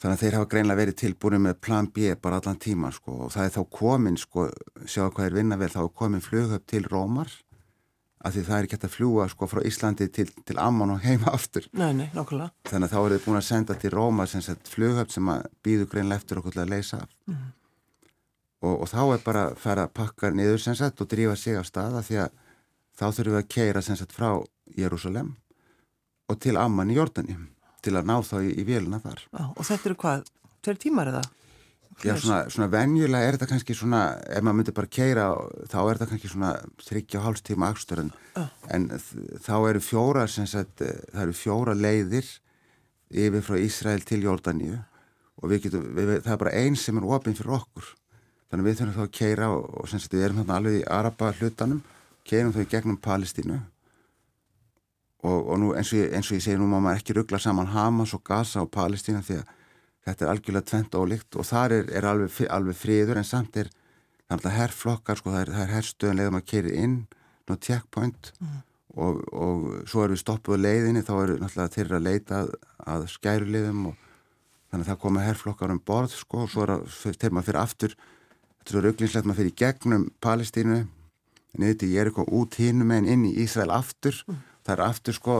Þannig 0.00 0.16
að 0.16 0.22
þeir 0.22 0.34
hafa 0.38 0.48
greinlega 0.54 0.80
verið 0.80 0.96
tilbúin 1.02 1.42
með 1.44 1.60
plan 1.60 1.88
B 1.92 2.14
bara 2.22 2.38
allan 2.40 2.58
tíma 2.60 2.88
sko 2.94 3.26
og 3.26 3.32
það 3.34 3.46
er 3.46 3.54
þá 3.58 3.62
komin 3.76 4.16
sko, 4.16 4.46
sjáu 4.88 5.10
hvað 5.12 5.26
er 5.26 5.36
vinna 5.36 5.58
vel, 5.60 5.68
þá 5.68 5.82
er 5.82 5.94
komin 6.00 6.24
flughöpp 6.24 6.64
til 6.72 6.86
Rómar 6.88 7.34
af 8.24 8.34
því 8.34 8.44
það 8.46 8.56
er 8.56 8.66
ekki 8.66 8.76
hægt 8.76 8.86
að 8.88 8.94
fljúa 8.94 9.26
sko 9.32 9.48
frá 9.48 9.60
Íslandi 9.68 10.08
til, 10.12 10.26
til 10.48 10.58
Amman 10.60 10.94
og 10.94 11.04
heima 11.04 11.32
aftur. 11.36 11.68
Nei, 11.76 11.92
nei, 11.96 12.08
nokkulega. 12.16 12.52
Þannig 12.68 12.88
að 12.88 12.94
þá 12.94 13.00
er 13.00 13.14
þið 13.14 13.24
búin 13.26 13.40
að 13.40 13.46
senda 13.48 13.76
til 13.80 13.92
Rómar 13.94 14.32
sem 14.32 14.44
sagt 14.44 14.72
flughöpp 14.72 15.12
sem 15.12 15.30
að 15.32 15.46
býðu 15.64 15.88
greinlega 15.92 16.20
eftir 16.20 16.40
okkur 16.40 16.56
til 16.56 16.64
að 16.64 16.74
leysa 16.74 17.02
af. 17.04 17.14
Mm. 17.28 17.46
Og, 18.60 18.74
og 18.74 18.90
þá 18.92 19.00
er 19.04 19.22
bara 19.24 19.46
að 19.48 19.60
fara 19.60 19.86
að 19.88 19.94
pakka 19.96 20.32
niður 20.36 20.60
sem 20.60 20.76
sagt 20.76 21.00
og 21.00 21.08
drífa 21.12 21.36
sig 21.40 21.56
á 21.56 21.64
staða 21.64 22.04
því 22.04 22.20
að 22.26 22.34
þá 23.00 23.06
þurfum 23.06 23.32
við 23.32 23.40
að 23.40 23.52
keira 23.56 23.84
sem 23.84 23.96
sagt 23.96 24.12
frá 24.16 24.30
Jérúsalem 24.76 25.32
og 26.28 26.40
til 26.44 26.56
Amman 26.60 26.92
í 26.92 26.98
Jordani 27.00 27.36
til 27.84 27.96
að 27.98 28.08
ná 28.10 28.16
þá 28.26 28.36
í, 28.42 28.54
í 28.60 28.64
véluna 28.68 29.02
þar. 29.02 29.22
Já, 29.30 29.44
og 29.50 29.68
þetta 29.68 29.90
eru 29.90 30.00
hvað? 30.04 30.32
Tveir 30.60 30.80
tímar 30.80 31.12
eða? 31.12 31.22
Já, 32.00 32.14
svona, 32.16 32.38
svona 32.48 32.70
venjulega 32.72 33.28
er 33.28 33.36
þetta 33.36 33.48
kannski 33.50 33.74
svona, 33.76 34.02
ef 34.24 34.44
maður 34.44 34.56
myndir 34.56 34.76
bara 34.76 34.88
keira 34.88 35.24
þá 35.68 35.78
er 35.82 35.98
þetta 35.98 36.06
kannski 36.08 36.30
svona 36.32 36.52
þryggja 36.80 37.18
og 37.20 37.26
hálfs 37.26 37.44
tíma 37.44 37.68
akstur 37.74 38.00
en, 38.00 38.12
en 38.72 38.86
þá 39.44 39.56
eru 39.68 39.82
fjóra 39.84 40.24
sem 40.30 40.48
sagt, 40.48 40.80
það 40.80 41.24
eru 41.26 41.36
fjóra 41.36 41.74
leiðir 41.76 42.30
yfir 43.10 43.44
frá 43.44 43.58
Ísrael 43.60 44.06
til 44.08 44.22
Jordaníu 44.24 44.78
og 45.40 45.52
við 45.52 45.66
getum, 45.66 45.90
við, 45.96 46.14
það 46.24 46.32
er 46.32 46.40
bara 46.44 46.56
einn 46.62 46.78
sem 46.78 46.96
er 46.96 47.08
ofinn 47.18 47.36
fyrir 47.36 47.58
okkur 47.58 47.92
þannig 48.50 48.68
við 48.70 48.80
þurfum 48.80 48.96
þá 48.96 49.04
að 49.04 49.14
keira 49.20 49.50
og, 49.52 49.68
og 49.82 49.90
sem 49.90 50.00
sagt 50.00 50.16
við 50.16 50.26
erum 50.28 50.40
þarna 50.40 50.56
alveg 50.60 50.78
í 50.80 50.86
Araba 50.96 51.34
hlutanum 51.36 51.84
keirum 52.28 52.54
þau 52.56 52.64
gegnum 52.70 53.00
Palestínu 53.02 53.60
og, 55.22 55.38
og 55.52 55.58
nú 55.60 55.72
eins 55.76 55.92
og, 55.92 56.00
ég, 56.00 56.12
eins 56.16 56.30
og 56.30 56.38
ég 56.38 56.44
segi 56.44 56.60
nú 56.60 56.68
má 56.70 56.78
maður 56.78 57.02
ekki 57.02 57.16
ruggla 57.16 57.40
saman 57.42 57.72
Hamas 57.74 58.14
og 58.16 58.24
Gaza 58.24 58.62
og 58.64 58.70
Palestína 58.72 59.22
því 59.24 59.40
að 59.40 59.54
þetta 60.06 60.24
er 60.24 60.32
algjörlega 60.32 60.68
tvent 60.70 60.96
ólíkt 60.96 61.36
og 61.36 61.46
þar 61.48 61.76
er, 61.76 61.92
er 61.92 62.08
alveg, 62.08 62.40
alveg 62.48 62.78
friður 62.78 63.20
en 63.20 63.28
samt 63.28 63.60
er 63.60 63.70
það 64.30 64.46
er 64.46 64.56
herrflokkar 64.56 65.18
sko, 65.18 65.32
það 65.34 65.42
er, 65.42 65.54
er 65.58 65.72
herrstöðun 65.74 66.20
leiðum 66.20 66.38
að 66.38 66.46
keira 66.52 66.74
inn 66.84 66.96
ná 67.50 67.56
checkpoint 67.58 68.30
mm. 68.38 68.60
og, 68.96 69.24
og 69.34 69.66
svo 69.90 70.04
erum 70.04 70.16
við 70.16 70.22
stoppuð 70.22 70.62
leiðinni 70.62 71.02
þá 71.06 71.12
eru 71.16 71.40
náttúrulega 71.40 71.74
þeirra 71.74 71.98
að 71.98 72.06
leita 72.06 72.40
að, 72.44 72.54
að 72.94 73.06
skæruleiðum 73.16 73.90
og 73.90 74.06
þannig 74.70 74.86
að 74.86 74.90
það 74.92 75.02
koma 75.04 75.26
herrflokkar 75.26 75.74
um 75.74 75.82
borð 75.90 76.14
sko 76.14 76.44
og 76.44 76.52
svo 76.52 76.64
er 76.64 76.74
það, 76.76 76.86
þegar 77.08 77.34
maður 77.36 77.50
fyrir 77.50 77.62
aftur 77.64 77.96
þetta 77.98 78.68
er 78.68 78.74
svo 78.76 78.84
rugglingslegt 78.86 79.28
maður 79.28 79.42
fyrir 79.42 79.58
gegnum 79.64 80.06
Palestínu 80.22 80.78
niður 81.58 81.80
til 81.82 81.90
Jericho 81.90 82.26
út 82.38 82.60
hinnum 82.62 82.94
en 82.94 83.08
inn 83.10 83.26
í 83.26 83.34
Ísrael 83.42 83.72
aftur 83.74 84.22
mm. 84.28 84.38
Það 84.64 84.74
er 84.76 84.84
aftur 84.86 85.16
sko 85.16 85.36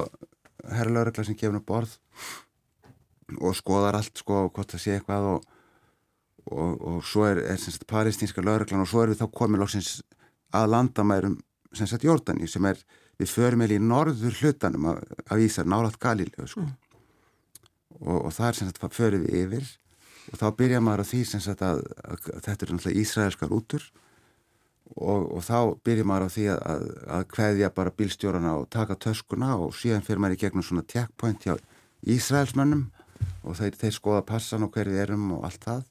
herrlaurökla 0.68 1.24
sem 1.26 1.38
gefur 1.38 1.62
borð 1.66 1.96
og 3.38 3.54
skoðar 3.56 4.00
allt 4.00 4.20
sko 4.20 4.46
hvort 4.48 4.74
það 4.74 4.83
sé 4.83 4.96
eitthvað 4.96 5.28
og, 5.35 5.44
og, 6.50 6.72
og 6.92 7.04
svo 7.06 7.26
er, 7.28 7.42
er 7.52 7.61
sagt, 7.61 7.87
palestínska 7.90 8.44
lauröklan 8.44 8.85
og 8.85 8.90
svo 8.90 9.04
er 9.04 9.12
við 9.12 9.22
þá 9.22 9.28
komið 9.40 9.62
lóksins 9.62 9.92
að 10.56 10.72
landamærum 10.74 11.38
sem 11.76 11.87
sagt 11.87 12.04
Jordani 12.04 12.48
sem 12.50 12.66
er 12.66 12.80
við 13.20 13.30
förum 13.30 13.62
eða 13.64 13.76
í 13.76 13.83
norður 13.85 14.38
hlutanum 14.40 14.88
af, 14.90 15.02
af 15.28 15.42
Ísar, 15.44 15.68
nálat 15.68 15.98
Galilegu 16.02 16.48
sko 16.50 16.64
mm. 16.64 16.72
og, 18.00 18.18
og 18.26 18.33
það 18.35 18.48
er 18.48 18.59
sem 18.59 18.70
sagt 18.72 18.96
förum 18.96 19.26
við 19.26 19.44
yfir 19.44 19.70
og 20.30 20.40
þá 20.40 20.46
byrja 20.59 20.80
maður 20.85 21.04
á 21.06 21.11
því 21.11 21.24
sem 21.28 21.42
sagt 21.44 21.62
að, 21.66 21.83
að, 22.04 22.30
að 22.35 22.46
þetta 22.46 22.66
er 22.66 22.72
náttúrulega 22.74 23.02
Ísraelskar 23.04 23.54
útur 23.54 23.87
og, 24.96 25.26
og 25.37 25.42
þá 25.44 25.59
byrjum 25.87 26.09
maður 26.11 26.26
á 26.26 26.35
því 26.35 26.46
að, 26.53 26.62
að, 26.72 26.87
að 27.16 27.26
hveðja 27.35 27.70
bara 27.76 27.92
bílstjórana 28.00 28.55
og 28.59 28.68
taka 28.72 28.96
töskuna 29.00 29.53
og 29.61 29.74
síðan 29.79 30.05
fyrir 30.07 30.22
maður 30.22 30.37
í 30.37 30.40
gegnum 30.44 30.66
svona 30.66 30.87
checkpoint 30.90 31.46
hjá 31.46 31.55
Ísraelsmönnum 32.11 32.87
og 33.44 33.57
þeir, 33.59 33.76
þeir 33.76 33.96
skoða 33.96 34.24
passan 34.26 34.64
og 34.66 34.72
hverju 34.74 35.00
erum 35.03 35.31
og 35.37 35.46
allt 35.48 35.66
það. 35.66 35.83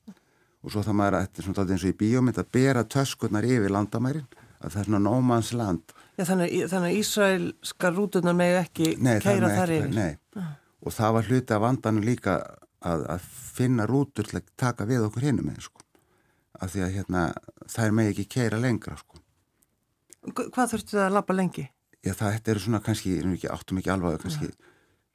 Og 0.59 0.73
svo 0.73 0.83
það 0.83 0.97
maður 0.99 1.19
er 1.19 1.45
svona 1.45 1.65
eins 1.65 1.85
og 1.85 1.91
í 1.93 1.97
bíómynd 2.01 2.41
að 2.41 2.53
bera 2.57 2.83
töskunar 2.83 3.47
yfir 3.47 3.71
landamærin 3.71 4.27
að 4.59 4.73
það 4.73 4.79
er 4.81 4.89
svona 4.89 5.03
nómans 5.05 5.51
land. 5.55 5.93
Já, 6.19 6.25
þannig, 6.27 6.55
þannig 6.67 6.89
að 6.89 6.97
Ísraelska 6.99 7.91
rútunar 7.95 8.35
með 8.35 8.57
ekki 8.65 8.95
nei, 8.99 9.13
kæra 9.23 9.53
þar 9.55 9.75
yfir. 9.77 9.93
Nei, 9.95 10.41
ah. 10.41 10.55
og 10.83 10.95
það 10.97 11.13
var 11.15 11.29
hluti 11.29 11.55
af 11.55 11.63
vandanum 11.63 12.03
líka 12.03 12.39
að, 12.83 13.05
að 13.15 13.29
finna 13.55 13.88
rútur 13.88 14.27
til 14.27 14.41
að 14.41 14.49
taka 14.59 14.88
við 14.89 15.05
okkur 15.07 15.29
hinnum 15.29 15.47
með 15.47 15.69
sko 15.69 15.85
af 16.59 16.73
því 16.73 16.85
að 16.85 16.95
hérna, 16.97 17.25
er 17.79 17.95
með 17.95 18.13
ekki 18.13 18.27
keira 18.35 18.59
lengra 18.61 18.97
sko. 18.99 19.19
Hvað 20.35 20.73
þurftu 20.73 20.97
það 20.97 21.05
að 21.05 21.15
lappa 21.15 21.35
lengi? 21.35 21.65
Já 22.03 22.13
það 22.15 22.51
eru 22.53 22.63
svona 22.63 22.81
kannski, 22.83 23.17
ekki, 23.19 23.49
áttum 23.51 23.79
ekki 23.79 23.91
alveg 23.93 24.21
kannski 24.23 24.49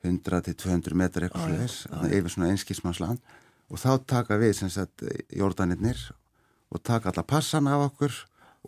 100-200 0.05 0.97
metrar 0.99 1.29
eitthvað 1.29 1.49
slúðis 1.49 1.79
yfir 2.13 2.33
svona 2.33 2.51
einskísmannsland 2.53 3.35
og 3.73 3.81
þá 3.81 3.91
taka 4.11 4.39
við 4.41 4.53
sem 4.59 4.73
sagt 4.73 5.05
jórdanirnir 5.33 6.01
og 6.75 6.83
taka 6.85 7.11
alla 7.13 7.25
passan 7.25 7.71
af 7.71 7.87
okkur 7.89 8.13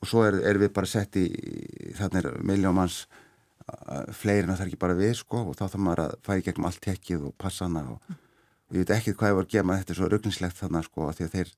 og 0.01 0.09
svo 0.09 0.25
er, 0.27 0.41
er 0.49 0.61
við 0.61 0.73
bara 0.77 0.89
sett 0.89 1.17
í 1.21 1.27
þannig 1.97 2.23
er 2.23 2.41
miljómanns 2.47 3.05
fleirin 4.15 4.53
að 4.53 4.61
það 4.61 4.65
er 4.65 4.71
ekki 4.71 4.83
bara 4.85 4.99
við 4.99 5.15
sko 5.19 5.43
og 5.51 5.57
þá 5.59 5.65
þarf 5.67 5.83
maður 5.83 6.03
að 6.05 6.17
færi 6.29 6.47
gegnum 6.47 6.69
allt 6.69 6.83
tekkið 6.85 7.29
og 7.29 7.37
passana 7.41 7.83
og, 7.95 8.17
ég 8.73 8.83
veit 8.83 8.93
ekki 8.97 9.15
hvað 9.17 9.33
ég 9.33 9.39
voru 9.39 9.49
að 9.49 9.55
gema 9.57 9.79
þetta 9.81 9.95
er 9.95 10.01
svo 10.01 10.11
rugglingslegt 10.13 10.61
þannig 10.61 10.87
sko 10.87 11.09
að 11.09 11.19
því 11.19 11.27
að 11.27 11.35
þeir 11.37 11.55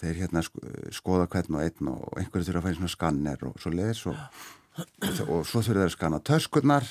þeir 0.00 0.20
hérna 0.22 0.42
sko, 0.44 0.62
skoða 0.94 1.28
hvern 1.32 1.58
og 1.58 1.64
einn 1.64 1.90
og 1.92 2.18
einhverju 2.18 2.48
þurfa 2.48 2.60
að 2.60 2.66
færa 2.66 2.78
svona 2.78 2.92
skanner 2.92 3.46
og 3.48 3.56
svo 3.62 3.72
leiðis 3.74 4.02
og, 4.10 4.20
og 5.28 5.46
svo 5.46 5.62
þurfa 5.62 5.80
þeir 5.80 5.84
að 5.84 5.94
skanna 5.94 6.20
töskurnar 6.30 6.88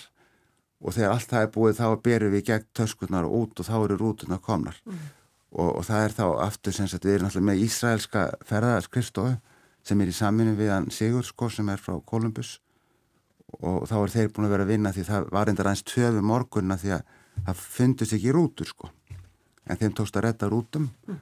og 0.83 0.95
þegar 0.95 1.15
allt 1.15 1.31
það 1.31 1.45
er 1.45 1.51
búið 1.55 1.79
þá 1.79 1.87
berum 2.05 2.33
við 2.33 2.45
gegn 2.49 2.69
töskurnar 2.79 3.27
og 3.27 3.35
út 3.39 3.63
og 3.63 3.69
þá 3.69 3.75
eru 3.77 3.99
rútunar 3.99 4.43
komnar. 4.43 4.79
Mm. 4.85 5.03
og, 5.53 5.69
og 5.79 5.87
það 5.87 6.05
er 6.05 6.15
þá 6.17 6.25
aftur 6.47 6.75
sem 6.75 6.89
sagt 6.91 7.07
við 7.07 7.17
erum 7.17 7.29
alltaf 7.29 7.47
með 7.49 7.63
Ísraelska 7.67 8.25
ferðarskristofu 8.49 9.35
sem 9.83 10.01
er 10.01 10.11
í 10.11 10.15
saminu 10.15 10.55
við 10.59 10.71
hann 10.73 10.91
Sigur 10.91 11.27
sko 11.27 11.49
sem 11.51 11.69
er 11.69 11.81
frá 11.81 11.99
Kolumbus 12.07 12.57
og 13.59 13.83
þá 13.89 13.97
er 13.99 14.13
þeir 14.15 14.31
búin 14.33 14.47
að 14.47 14.55
vera 14.55 14.65
að 14.65 14.71
vinna 14.73 14.93
því 14.95 15.03
það 15.09 15.27
var 15.35 15.51
endar 15.51 15.69
aðeins 15.69 15.85
töfu 15.85 16.23
morgunna 16.25 16.79
því 16.81 16.95
að 16.95 17.03
það 17.43 17.61
fundist 17.75 18.15
ekki 18.15 18.33
rútur 18.33 18.69
sko. 18.69 18.89
En 19.69 19.77
þeim 19.79 19.93
tókst 19.95 20.17
að 20.17 20.25
retta 20.25 20.49
rútum. 20.49 20.89
Mm 21.07 21.19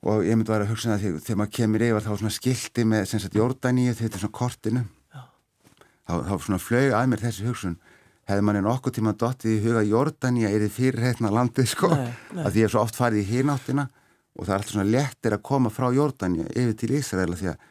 og 0.00 0.24
ég 0.24 0.36
myndi 0.36 0.48
að 0.48 0.54
vera 0.54 0.66
að 0.66 0.72
hugsa 0.72 0.90
það 0.94 1.02
þegar, 1.04 1.22
þegar 1.26 1.38
maður 1.40 1.54
kemur 1.58 1.84
yfir 1.84 2.04
þá 2.04 2.10
svona 2.14 2.32
skildi 2.32 2.84
með 2.88 3.14
Jórdaníu 3.36 3.94
þetta 3.98 4.16
er 4.16 4.22
svona 4.22 4.38
kortinu. 4.38 4.84
Þá, 6.08 6.14
þá 6.26 6.34
svona 6.46 6.60
flög 6.60 6.94
að 6.96 7.08
mér 7.10 7.24
þessi 7.26 7.46
hugsun. 7.46 7.74
Hefði 8.30 8.44
manni 8.46 8.62
nokkuð 8.64 8.94
tíma 8.96 9.12
dottið 9.18 9.56
í 9.56 9.60
huga 9.64 9.82
Jórdaníu 9.84 10.48
er 10.48 10.64
þið 10.64 10.72
fyrirreitna 10.76 11.32
landið 11.34 11.68
sko? 11.68 11.90
Nei, 11.92 12.14
nei. 12.32 12.44
að 12.44 12.54
því 12.54 12.62
ég 12.62 12.68
hef 12.68 12.74
svo 12.74 12.84
oft 12.84 12.96
farið 12.98 13.20
í 13.20 13.28
hináttina 13.34 13.88
og 14.36 14.46
það 14.46 14.54
er 14.54 14.56
alltaf 14.56 14.74
svona 14.76 14.92
lettir 14.94 15.36
að 15.36 15.44
koma 15.50 15.72
frá 15.74 15.88
Jórdaníu 15.92 16.46
yfir 16.48 16.78
til 16.80 16.94
Ísraela 16.96 17.36
því 17.36 17.50
að 17.52 17.66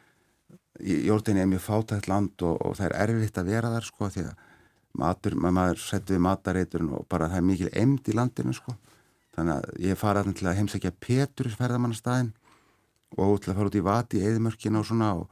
Jórdaníu 1.10 1.44
er 1.44 1.50
mjög 1.56 1.66
fátætt 1.66 2.12
land 2.12 2.46
og, 2.46 2.60
og 2.62 2.78
það 2.78 2.92
er 2.92 2.98
erfitt 3.08 3.40
að 3.42 3.50
vera 3.56 3.74
þar 3.74 3.88
sko 3.88 4.12
því 4.14 4.28
að 4.28 4.46
matur, 5.00 5.36
maður 5.40 5.82
settur 5.82 6.18
við 6.18 6.24
matareiturinn 6.28 6.94
og 6.98 7.08
bara 7.10 7.32
það 7.32 7.42
er 7.42 7.48
mikil 7.50 7.72
emd 7.82 8.12
í 8.12 8.16
landinu 8.20 8.56
sko 8.56 8.76
þannig 9.40 9.56
að 9.56 9.84
ég 9.88 10.00
fara 10.00 10.24
til 10.28 10.48
að 10.48 10.58
heimsækja 10.60 10.94
Petur 11.00 11.50
ferðamannastæðin 11.56 12.32
og 13.18 13.42
til 13.42 13.52
að 13.52 13.58
fara 13.58 13.72
út 13.72 13.78
í 13.80 13.86
vati 13.86 14.20
í 14.20 14.26
eðimörkina 14.30 14.82
og 14.82 14.88
svona 14.88 15.10
og, 15.18 15.28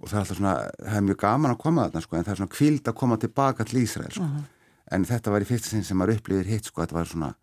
og 0.00 0.10
það 0.10 0.18
er 0.18 0.22
alltaf 0.24 0.40
svona, 0.40 0.54
það 0.82 0.98
er 0.98 1.08
mjög 1.08 1.20
gaman 1.22 1.54
að 1.54 1.62
koma 1.62 1.86
þarna 1.86 2.04
sko 2.04 2.16
en 2.16 2.26
það 2.26 2.32
er 2.34 2.40
svona 2.40 2.54
kvild 2.56 2.90
að 2.90 2.98
koma 3.02 3.18
tilbaka 3.22 3.66
til 3.66 3.82
Ísrael 3.82 4.12
sko 4.12 4.24
uh 4.24 4.28
mhm. 4.28 4.44
-huh. 4.44 4.94
en 4.96 5.04
þetta 5.04 5.34
var 5.34 5.44
í 5.44 5.50
fyrsta 5.50 5.68
sinn 5.70 5.84
sem 5.84 5.98
maður 5.98 6.16
upplifir 6.18 6.50
hitt 6.50 6.64
sko, 6.64 6.82
þetta 6.82 6.98
var 6.98 7.06
svona, 7.06 7.34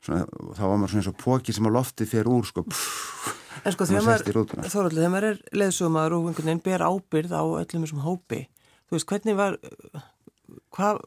svona 0.00 0.24
þá 0.56 0.62
var 0.68 0.76
maður 0.76 0.90
svona 0.90 1.02
eins 1.02 1.12
og 1.12 1.22
póki 1.24 1.52
sem 1.52 1.66
á 1.66 1.70
lofti 1.70 2.06
fyrir 2.06 2.28
úr 2.28 2.44
sko 2.44 2.62
pff, 2.62 3.40
En 3.64 3.72
sko 3.72 3.86
þegar 3.86 4.02
maður 5.10 5.24
er 5.30 5.38
leðsumar 5.52 6.12
og 6.12 6.26
einhvern 6.28 6.48
veginn 6.50 6.64
ber 6.64 6.82
ábyrð 6.82 7.32
á 7.32 7.42
öllum 7.62 7.84
þessum 7.84 8.02
hópi, 8.02 8.48
þú 8.88 8.96
veist, 8.96 9.06
hvernig 9.06 9.36
var 9.36 9.58
hvað 10.74 10.98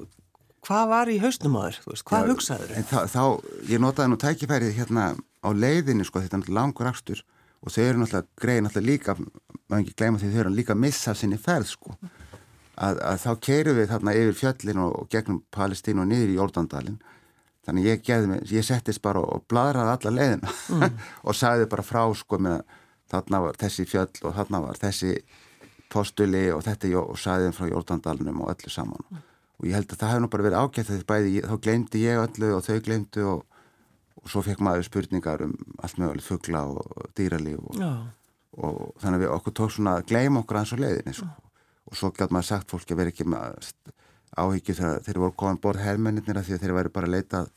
hvað 0.68 0.92
var 0.92 1.12
í 1.12 1.18
hausnum 1.22 1.58
veist, 1.62 2.04
hvað 2.08 2.34
hugsaður? 2.34 2.76
Þá, 2.92 3.24
ég 3.72 3.82
notaði 3.82 4.12
nú 4.12 4.20
tækifærið 4.22 4.76
hérna 4.76 5.10
á 5.16 5.50
leiðinni, 5.56 6.06
sko, 6.08 6.22
þetta 6.24 6.42
er 6.42 6.54
langur 6.58 6.90
axtur 6.90 7.24
og 7.64 7.74
þau 7.74 7.84
eru 7.84 8.02
náttúrulega 8.02 8.42
greið 8.42 8.64
náttúrulega 8.66 8.92
líka, 8.92 9.16
maður 9.68 9.84
ekki 9.84 9.98
gleyma 9.98 10.22
því 10.22 10.32
þau 10.34 10.42
eru 10.44 10.56
líka 10.56 10.76
að 10.76 10.82
missa 10.84 11.14
sinni 11.18 11.40
ferð, 11.42 11.70
sko. 11.72 11.96
Að, 12.78 13.00
að 13.02 13.22
þá 13.24 13.30
keiru 13.48 13.74
við 13.74 13.88
þarna 13.94 14.16
yfir 14.20 14.36
fjöllin 14.38 14.82
og, 14.84 14.92
og 15.02 15.08
gegnum 15.14 15.40
Palestínu 15.56 16.04
og 16.04 16.12
niður 16.12 16.34
í 16.34 16.36
Jordandalin 16.38 17.00
þannig 17.66 17.88
ég 17.90 18.04
geði 18.06 18.30
mig, 18.30 18.44
ég 18.54 18.68
settist 18.68 19.02
bara 19.04 19.24
og 19.24 19.48
bladraði 19.50 19.96
alla 19.96 20.14
leiðina 20.14 20.52
mm. 20.76 21.00
og 21.28 21.36
sagði 21.40 21.66
bara 21.72 21.88
frá, 21.88 22.04
sko, 22.16 22.38
með 22.44 22.62
þarna 23.10 23.42
var 23.48 23.58
þessi 23.58 23.88
fjöll 23.90 24.12
og 24.28 24.38
þarna 24.38 24.62
var 24.68 24.78
þessi 24.84 25.16
postuli 25.90 26.44
og 26.54 26.62
þetta 26.68 26.94
og 27.02 27.18
sagði 27.18 27.50
frá 27.56 27.66
Jordandalinum 27.72 28.46
og 28.46 28.54
öllu 28.54 28.72
saman. 28.72 29.10
Mm 29.10 29.26
og 29.58 29.66
ég 29.66 29.78
held 29.78 29.90
að 29.92 30.02
það 30.02 30.12
hefði 30.12 30.24
nú 30.24 30.30
bara 30.34 30.46
verið 30.46 30.62
ágætt 30.62 30.90
þegar 30.92 31.08
bæði, 31.12 31.34
þá 31.42 31.56
glemdi 31.66 32.04
ég 32.04 32.22
öllu 32.22 32.52
og 32.54 32.64
þau 32.68 32.78
glemdu 32.86 33.26
og, 33.32 33.64
og 34.22 34.32
svo 34.32 34.44
fekk 34.46 34.64
maður 34.66 34.88
spurningar 34.88 35.44
um 35.48 35.56
allt 35.82 36.02
mögulegt 36.02 36.28
fuggla 36.28 36.64
og 36.70 37.12
dýralíf 37.18 37.64
og, 37.64 37.82
og 38.62 38.80
þannig 39.02 39.18
að 39.18 39.26
við 39.26 39.34
okkur 39.38 39.58
tók 39.60 39.74
svona 39.74 39.98
að 39.98 40.10
gleyma 40.12 40.44
okkur 40.44 40.62
aðeins 40.62 40.76
á 40.78 40.84
leiðinni 40.84 41.16
sko. 41.18 41.30
og 41.90 41.98
svo 41.98 42.12
gæti 42.14 42.38
maður 42.38 42.50
sagt 42.52 42.74
fólki 42.74 42.94
að 42.94 43.02
vera 43.02 43.16
ekki 43.16 43.30
með 43.34 43.74
áhyggju 44.38 44.78
þegar 44.78 45.04
þeir 45.08 45.22
voru 45.24 45.38
komin 45.42 45.62
borð 45.64 45.86
herrmennir 45.88 46.28
því 46.28 46.58
að 46.58 46.64
þeir 46.64 46.78
væri 46.78 46.94
bara 46.94 47.10
leitað 47.10 47.52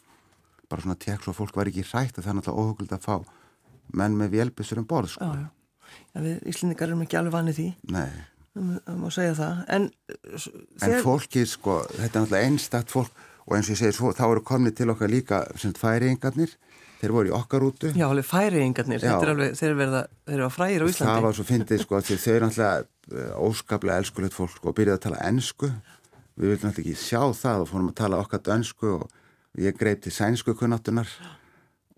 bara 0.71 0.85
svona 0.87 1.01
tekst 1.03 1.29
og 1.29 1.37
fólk 1.37 1.57
væri 1.59 1.75
ekki 1.75 1.89
rætt 1.91 2.17
og 2.17 2.25
það 2.25 2.33
er 2.33 2.37
náttúrulega 2.39 2.65
óhugult 2.65 2.93
að 2.95 3.05
fá 3.05 3.17
menn 4.01 4.17
með 4.17 4.37
vélbissur 4.39 4.79
um 4.79 4.87
borð 4.87 5.17
sko. 5.17 5.27
Já, 5.27 5.43
já. 5.43 5.49
Já, 6.15 6.21
við 6.23 6.45
Íslendingar 6.47 6.87
erum 6.87 7.01
ekki 7.03 7.19
alveg 7.19 7.35
vanið 7.35 7.57
því. 7.59 7.65
Nei 7.91 8.13
það 8.57 8.97
má 8.99 9.11
segja 9.15 9.35
það. 9.39 9.61
En, 9.77 9.91
en 10.87 10.97
fólki 11.05 11.45
sko 11.49 11.81
þetta 11.93 12.09
er 12.09 12.25
náttúrulega 12.25 12.49
einstakt 12.49 12.95
fólk 12.95 13.27
og 13.47 13.57
eins 13.57 13.71
og 13.71 13.75
ég 13.75 13.81
segi 13.83 13.97
svo 13.97 14.13
þá 14.15 14.27
eru 14.29 14.43
komnið 14.47 14.77
til 14.81 14.91
okkar 14.93 15.11
líka 15.11 15.41
færiðingarnir, 15.79 16.53
þeir 17.01 17.15
voru 17.17 17.31
í 17.31 17.35
okkar 17.35 17.65
útu 17.67 17.93
Já, 17.97 18.07
alveg 18.11 18.29
færiðingarnir 18.29 19.03
þeir 19.03 19.73
eru 19.75 20.47
að 20.47 20.55
fræðir 20.55 20.85
á 20.85 20.87
Íslandi 20.91 21.15
Það 21.15 21.27
var 21.27 21.39
svo 21.39 21.47
fyndið 21.49 21.83
sko 21.85 22.03
þeir 22.05 22.35
eru 22.37 22.51
náttúrulega 22.51 22.85
eh, 22.85 23.33
óskaplega 23.49 24.03
elskulegt 24.05 24.37
fólk 24.37 24.55
sko, 24.55 24.71
og 24.71 24.79
byrjaði 24.79 24.99
að 24.99 25.05
tala 25.09 25.25
ennsku 25.31 25.71
við 26.37 26.53
vildum 26.53 26.71
náttúrulega 26.71 26.95
ekki 26.95 27.09
sjá 27.09 27.23
það 27.41 27.65
og 27.65 27.71
fórum 27.73 27.91
að 27.91 27.99
tala 28.03 28.23
okkar 28.23 28.45
dönsku 28.51 28.95
og 28.99 29.61
ég 29.61 29.79
greip 29.81 30.05
til 30.05 30.15
sænsku 30.15 30.55
kunnáttunar 30.59 31.11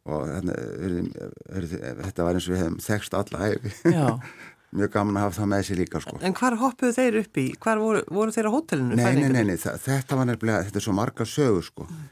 og 0.03 0.27
þetta 0.33 2.25
var 2.27 2.35
eins 2.35 2.49
og 2.49 2.55
við 2.55 2.63
hefum 2.65 2.79
þekst 2.83 3.15
alla 3.15 3.51
æfi 3.53 3.75
mjög 4.73 4.93
gaman 4.95 5.19
að 5.19 5.27
hafa 5.27 5.39
það 5.39 5.51
með 5.53 5.65
sér 5.69 5.81
líka 5.83 6.01
sko. 6.03 6.19
En 6.25 6.35
hvar 6.37 6.57
hoppuðu 6.61 6.97
þeir 6.97 7.19
upp 7.21 7.41
í? 7.41 7.47
Hvar 7.61 7.81
voru, 7.83 8.03
voru 8.09 8.35
þeir 8.35 8.49
á 8.49 8.53
hotellinu? 8.55 8.97
Nei, 8.97 9.13
nei, 9.19 9.29
nei, 9.35 9.45
nei 9.51 9.59
þetta 9.61 10.19
var 10.19 10.29
nefnilega, 10.29 10.65
þetta 10.69 10.81
er 10.81 10.87
svo 10.87 10.95
marga 10.97 11.27
sögur 11.29 11.67
sko. 11.67 11.87
Mm. 11.89 12.11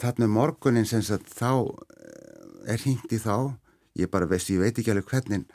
Þarna 0.00 0.30
morgunin 0.34 0.88
sem 0.90 1.04
sagt 1.06 1.30
þá 1.36 1.50
eh, 1.70 2.74
er 2.74 2.82
hringt 2.82 3.14
í 3.14 3.20
þá, 3.22 3.52
ég 4.00 4.10
bara 4.10 4.28
veist, 4.30 4.50
ég 4.50 4.62
veit 4.62 4.74
ekki 4.74 4.94
alveg 4.94 5.10
hvernig, 5.12 5.46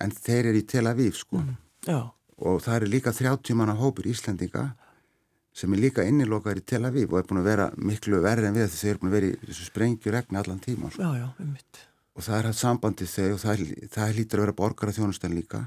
en 0.00 0.14
þeir 0.16 0.50
eru 0.50 0.62
í 0.62 0.66
Tel 0.66 0.86
Aviv 0.90 1.18
sko. 1.20 1.44
Mm. 1.44 2.06
Og 2.40 2.62
það 2.64 2.80
eru 2.80 2.92
líka 2.96 3.14
30 3.14 3.58
manna 3.58 3.76
hópur 3.78 4.08
Íslandinga 4.10 4.70
sem 5.54 5.72
er 5.74 5.82
líka 5.82 6.02
innilokar 6.06 6.58
í 6.58 6.64
Tel 6.66 6.82
Aviv 6.88 7.12
og 7.12 7.20
er 7.20 7.26
búin 7.28 7.42
að 7.42 7.50
vera 7.50 7.66
miklu 7.76 8.22
verri 8.24 8.48
en 8.48 8.56
við 8.56 8.66
þess 8.66 8.78
að 8.78 8.82
þeir 8.82 8.92
eru 8.92 9.02
búin 9.02 9.10
að 9.10 9.16
vera 9.18 9.30
í 9.30 9.38
þessu 9.46 9.66
sprengjuregni 9.68 10.40
allan 10.40 10.62
tíma 10.62 10.90
sko. 10.90 11.02
Já, 11.02 11.20
já, 11.20 11.28
um 11.42 11.50
mitt. 11.54 11.82
Og 12.16 12.24
það 12.26 12.38
er 12.38 12.48
hægt 12.48 12.60
sambandið 12.60 13.12
þau 13.12 13.26
og 13.34 13.40
það, 13.42 13.62
það 13.94 14.16
lítur 14.16 14.40
að 14.40 14.46
vera 14.46 14.56
borgar 14.60 14.90
að 14.90 14.98
þjónustan 14.98 15.36
líka 15.36 15.60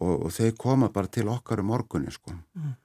og, 0.00 0.14
og 0.26 0.34
þeir 0.34 0.54
koma 0.58 0.90
bara 0.92 1.10
til 1.12 1.28
okkar 1.32 1.62
um 1.62 1.70
morgunni 1.72 2.12
sko. 2.14 2.34
Mm. 2.56 2.76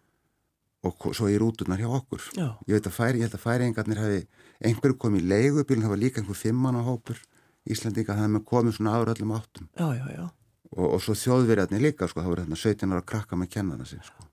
og 0.86 1.08
svo 1.18 1.26
í 1.32 1.38
rútunar 1.42 1.80
hjá 1.82 1.88
okkur. 1.90 2.22
Já. 2.38 2.48
ég 2.68 2.76
veit 2.78 2.88
að 2.88 2.94
færi, 2.94 3.18
ég 3.18 3.26
held 3.26 3.38
að 3.40 3.42
færingarnir 3.42 4.02
hafi 4.04 4.20
einhverju 4.62 4.98
komið 5.02 5.24
í 5.24 5.30
leigubílun, 5.32 5.82
það 5.82 5.94
var 5.96 6.02
líka 6.04 6.22
einhver 6.22 6.38
fimmann 6.38 6.78
á 6.78 6.84
hópur 6.86 7.18
Íslandíka, 7.66 8.14
það 8.14 8.28
hefði 8.28 8.42
komið 8.52 8.76
svona 8.78 8.94
áður 8.94 9.12
öllum 9.16 9.34
áttum. 9.34 9.70
Já, 9.74 9.88
já, 9.98 10.28
og, 10.76 10.86
og 10.86 11.02
svo 11.02 11.16
þjóðverjarnir 11.18 11.82
líka 11.88 12.10
sko, 12.12 12.22
það 12.22 12.32
voru 12.32 12.46
hérna 12.46 12.60
17 12.62 12.94
ára 12.94 13.08
krakka 13.14 13.40
með 13.40 13.52
kennana 13.56 13.90
sig 13.90 14.04
sko. 14.06 14.30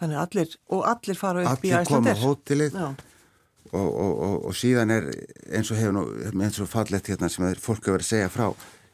Þannig 0.00 0.20
allir, 0.20 0.54
og 0.74 0.86
allir 0.90 1.16
fara 1.18 1.44
upp 1.44 1.52
allir 1.54 1.70
í 1.70 1.74
Æslandir 1.78 2.12
Allir 2.12 2.20
koma 2.20 2.20
á 2.20 2.24
hótilið 2.26 2.78
og, 3.74 4.48
og 4.50 4.54
síðan 4.58 4.92
er 4.94 5.06
eins 5.54 5.70
og 5.72 5.78
hefur 5.80 5.94
nú, 5.96 6.04
eins 6.34 6.60
og 6.62 6.70
fallett 6.70 7.08
hérna 7.10 7.30
sem 7.32 7.46
er 7.48 7.60
fólk 7.62 7.88
að 7.88 7.96
vera 7.96 8.06
að 8.06 8.10
segja 8.10 8.32
frá 8.32 8.48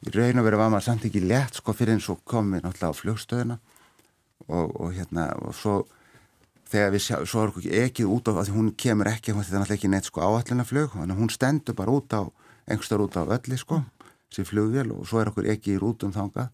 í 0.07 0.13
raun 0.15 0.41
og 0.41 0.47
veru 0.47 0.61
var 0.61 0.73
maður 0.73 0.87
samt 0.89 1.07
ekki 1.09 1.23
létt 1.25 1.61
sko 1.61 1.75
fyrir 1.77 1.97
eins 1.97 2.09
og 2.13 2.23
komið 2.29 2.65
náttúrulega 2.65 2.93
á 2.93 3.01
flugstöðuna 3.01 3.57
og, 4.49 4.69
og 4.81 4.95
hérna 4.97 5.27
og 5.45 5.55
svo 5.57 5.75
þegar 6.71 6.95
við 6.95 7.05
sjá, 7.05 7.17
svo 7.27 7.45
er 7.45 7.53
ekki 7.53 7.73
ekkið 7.85 8.13
út 8.15 8.31
á 8.31 8.41
því 8.41 8.55
hún 8.55 8.71
kemur 8.79 9.11
ekki, 9.11 9.35
þetta 9.35 9.57
er 9.57 9.63
náttúrulega 9.65 9.79
ekki 9.79 9.93
neitt 9.93 10.09
sko 10.09 10.25
áallina 10.25 10.67
flug, 10.67 10.95
hún 10.95 11.33
stendur 11.33 11.77
bara 11.77 11.95
út 11.95 12.15
á 12.15 12.23
einhverstar 12.71 13.03
út 13.03 13.19
á 13.19 13.27
ölli 13.27 13.59
sko 13.59 13.83
sem 14.31 14.47
flugvél 14.47 14.93
og 14.95 15.07
svo 15.09 15.21
er 15.21 15.33
okkur 15.33 15.49
ekki 15.51 15.75
í 15.75 15.81
rútum 15.83 16.15
þangað 16.15 16.53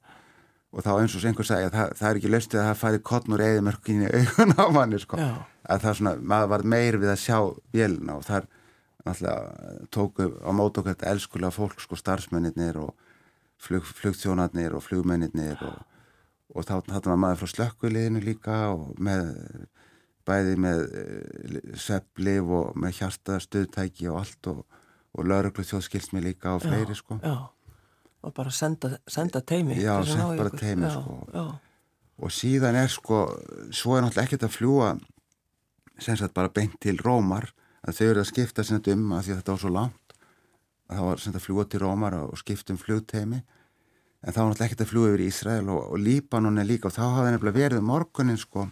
og 0.73 0.85
þá 0.85 0.93
eins 0.97 1.15
og 1.17 1.25
einhver 1.29 1.47
sagði 1.47 1.69
að 1.69 1.77
það, 1.77 1.93
það 1.99 2.09
er 2.09 2.21
ekki 2.21 2.33
löstið 2.33 2.61
að 2.61 2.69
það 2.69 2.81
fæði 2.83 3.03
kottnur 3.11 3.45
eðimörkinni 3.47 4.09
augun 4.13 4.55
á 4.57 4.65
manni 4.73 5.01
sko 5.01 5.21
Já. 5.21 5.31
að 5.69 5.83
það 5.85 5.99
svona, 6.01 6.15
maður 6.33 6.53
var 6.53 6.65
meir 6.75 6.99
við 7.01 7.13
að 7.13 7.23
sjá 7.23 7.39
vélina 7.77 8.17
og 8.17 8.27
þar 8.27 8.49
náttúrulega 9.07 9.89
tóku 9.95 10.29
á 10.43 10.51
mót 10.57 10.81
okkar 10.81 11.07
elskulega 11.13 11.55
fólk 11.55 11.85
sko 11.85 11.99
starfsmennir 12.01 12.81
og 12.81 12.95
flug, 13.63 13.87
flugþjónarnir 14.01 14.77
og 14.77 14.85
flugmennir 14.85 15.61
og, 15.65 15.81
og 16.55 16.67
þá 16.69 16.75
við 16.93 17.17
maður 17.17 17.43
frá 17.43 17.53
slökkviliðinu 17.55 18.23
líka 18.25 18.61
og 18.75 18.95
með 19.03 19.33
bæði 20.27 20.57
með 20.59 20.81
uh, 20.87 21.59
sepplif 21.79 22.55
og 22.59 22.79
með 22.81 23.01
hjartastöðtæki 23.01 24.09
og 24.11 24.23
allt 24.23 24.51
og, 24.53 24.65
og 25.17 25.29
lauruglu 25.29 25.67
þjóðskilsmi 25.67 26.23
líka 26.25 26.57
og 26.57 26.65
fleiri 26.67 26.97
já, 26.97 27.01
sko 27.01 27.21
já. 27.23 27.37
og 28.27 28.35
bara 28.35 28.55
senda, 28.55 28.97
senda 29.07 29.43
teimi 29.43 29.79
já, 29.79 29.95
senda 30.05 30.33
bara 30.35 30.51
ykkur. 30.51 30.63
teimi 30.63 30.89
já, 30.89 30.97
sko 30.99 31.47
og 32.17 32.33
síðan 32.33 32.79
er 32.81 32.91
sko 32.93 33.21
svo 33.71 33.97
er 33.97 34.07
náttúrulega 34.07 34.27
ekkert 34.27 34.49
að 34.49 34.57
fljúa 34.57 34.91
sem 36.03 36.17
sagt 36.19 36.35
bara 36.37 36.53
beint 36.53 36.77
til 36.83 36.99
Rómar 37.05 37.51
að 37.87 38.01
þau 38.01 38.07
eru 38.09 38.23
að 38.23 38.31
skipta 38.33 38.65
sem 38.65 38.81
þetta 38.81 38.97
um 38.97 39.15
að 39.17 39.27
því 39.27 39.35
að 39.35 39.41
þetta 39.41 39.55
var 39.55 39.63
svo 39.63 39.73
langt 39.73 40.06
það 40.91 41.09
var 41.09 41.23
sem 41.23 41.37
að 41.37 41.47
fljúa 41.47 41.67
til 41.71 41.83
Rómar 41.83 42.17
og 42.21 42.37
skiptum 42.41 42.79
flugteimi 42.81 43.43
en 44.27 44.35
það 44.35 44.41
var 44.41 44.51
náttúrulega 44.51 44.69
ekkert 44.69 44.85
að 44.85 44.93
fljúa 44.93 45.11
yfir 45.11 45.25
Ísrael 45.27 45.67
og, 45.71 45.83
og 45.93 46.01
Líbanon 46.03 46.61
er 46.61 46.69
líka. 46.69 46.89
Og 46.89 46.97
þá 46.97 47.03
hafði 47.05 47.35
nefnilega 47.35 47.61
verið 47.61 47.83
um 47.83 47.91
morgunin 47.91 48.41
sko 48.41 48.67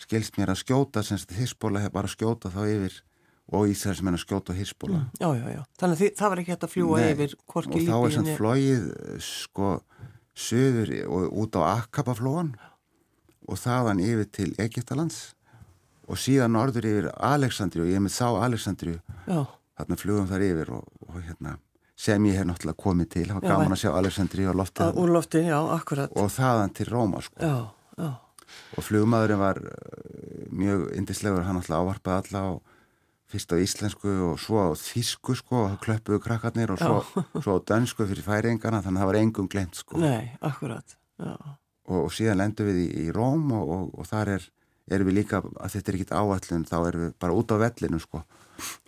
skilst 0.00 0.36
mér 0.40 0.52
að 0.54 0.62
skjóta 0.64 1.04
sem 1.06 1.20
Hissbóla 1.36 1.84
hefur 1.84 1.96
bara 2.00 2.10
skjóta 2.10 2.52
þá 2.52 2.60
yfir 2.66 2.96
og 3.50 3.70
Ísrael 3.70 3.96
sem 3.98 4.08
hennar 4.10 4.22
skjóta 4.22 4.56
Hissbóla 4.56 5.04
mm, 5.04 5.20
Já, 5.20 5.28
já, 5.36 5.46
já, 5.54 5.62
þannig 5.80 6.02
að 6.02 6.16
það 6.18 6.32
var 6.32 6.42
ekki 6.42 6.54
hægt 6.54 6.66
að 6.66 6.74
fljúa 6.74 7.04
yfir 7.08 7.36
Korki 7.50 7.80
Líbíu 7.80 7.94
og 7.94 8.04
þá 8.04 8.08
er 8.08 8.16
sem 8.16 8.30
flóið 8.38 8.88
sko 9.26 9.70
söður 10.40 10.92
og 11.06 11.38
út 11.44 11.58
á 11.58 11.62
Akabaflóan 11.74 12.52
og 13.50 13.60
þaðan 13.60 14.02
yfir 14.04 14.30
til 14.34 14.50
Egiptalands 14.62 15.20
og 16.10 16.18
síðan 16.18 16.56
norður 16.56 16.90
yfir 16.90 17.10
Aleksandri 17.14 17.84
og 17.84 17.90
ég 17.90 18.02
með 18.02 18.16
þá 18.18 18.28
Aleksandri 18.46 18.98
Já 19.26 19.40
þarna 19.80 20.00
flugum 20.00 20.30
þar 20.30 20.46
yfir 20.46 20.72
og, 20.76 20.88
og 21.08 21.20
hérna, 21.20 21.58
sem 22.00 22.26
ég 22.30 22.40
hef 22.40 22.48
náttúrulega 22.48 22.80
komið 22.80 23.12
til 23.14 23.26
það 23.28 23.38
var 23.38 23.46
já, 23.46 23.52
gaman 23.52 23.76
að 23.76 23.82
sjá 23.82 23.90
Alessandri 23.92 24.48
á 24.48 24.52
loftið 24.56 25.00
úr 25.02 25.14
loftin, 25.16 25.48
já, 25.50 25.58
og 25.60 26.34
þaðan 26.36 26.74
til 26.78 26.88
Róma 26.88 27.22
sko. 27.24 27.38
já, 27.44 28.10
og 28.76 28.86
flugmaðurinn 28.86 29.40
var 29.40 29.60
uh, 29.62 30.44
mjög 30.50 30.86
indislegur, 30.98 31.44
hann 31.46 31.58
náttúrulega 31.58 31.84
ávarpaði 31.84 32.22
alla 32.24 32.44
og 32.54 32.76
fyrst 33.30 33.52
á 33.54 33.56
íslensku 33.62 34.14
og 34.30 34.40
svo 34.42 34.64
á 34.64 34.68
þísku 34.74 35.36
sko 35.38 35.64
og 35.68 35.76
klöppuðu 35.84 36.22
krakkarnir 36.24 36.72
og 36.74 36.80
svo, 36.80 37.22
svo 37.44 37.58
á 37.58 37.66
dönsku 37.68 38.08
fyrir 38.08 38.26
færingana 38.26 38.82
þannig 38.82 38.98
að 38.98 39.04
það 39.04 39.12
var 39.12 39.20
engum 39.20 39.50
glemt 39.50 39.78
sko. 39.78 40.00
Nei, 40.02 40.32
akkurat 40.40 40.96
og, 41.20 42.06
og 42.06 42.10
síðan 42.14 42.40
lendum 42.40 42.70
við 42.70 42.82
í, 42.86 42.88
í 43.04 43.14
Róm 43.14 43.52
og, 43.56 43.92
og 43.92 44.08
þar 44.08 44.36
er, 44.38 44.50
erum 44.90 45.10
við 45.10 45.20
líka 45.20 45.42
að 45.44 45.76
þetta 45.76 45.92
er 45.92 45.98
ekkit 45.98 46.14
áallun, 46.16 46.66
þá 46.68 46.76
erum 46.80 47.06
við 47.06 47.16
bara 47.22 47.36
út 47.36 47.54
á 47.54 47.56
vellinu 47.60 48.00
sko 48.02 48.24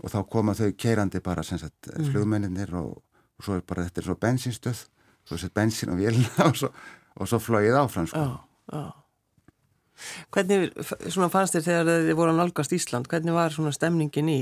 og 0.02 0.12
þá 0.12 0.18
koma 0.30 0.54
þau 0.58 0.72
keirandi 0.78 1.20
bara 1.24 1.44
sagt, 1.46 1.90
mm. 1.90 2.10
flugmenninir 2.10 2.74
og, 2.78 2.96
og 3.38 3.46
svo 3.46 3.58
er 3.58 3.66
bara 3.66 3.86
þetta 3.86 4.02
er 4.02 4.08
svo 4.08 4.18
bensinstöð 4.20 4.82
svo 5.28 5.38
sett 5.38 5.54
bensin 5.54 5.92
á 5.92 5.96
vélina 5.98 6.46
og 6.50 6.58
svo, 6.58 6.72
og 7.16 7.30
svo 7.30 7.38
flóið 7.42 7.78
áfram 7.78 8.08
sko. 8.10 8.18
já, 8.18 8.42
já. 8.72 8.90
Hvernig 10.34 10.72
fannst 11.30 11.54
þér 11.54 11.64
þegar 11.66 11.88
þið 12.08 12.16
voru 12.18 12.32
að 12.32 12.38
nálgast 12.40 12.72
Ísland 12.74 13.06
hvernig 13.12 13.36
var 13.36 13.52
svona 13.54 13.74
stemningin 13.76 14.30
í 14.32 14.38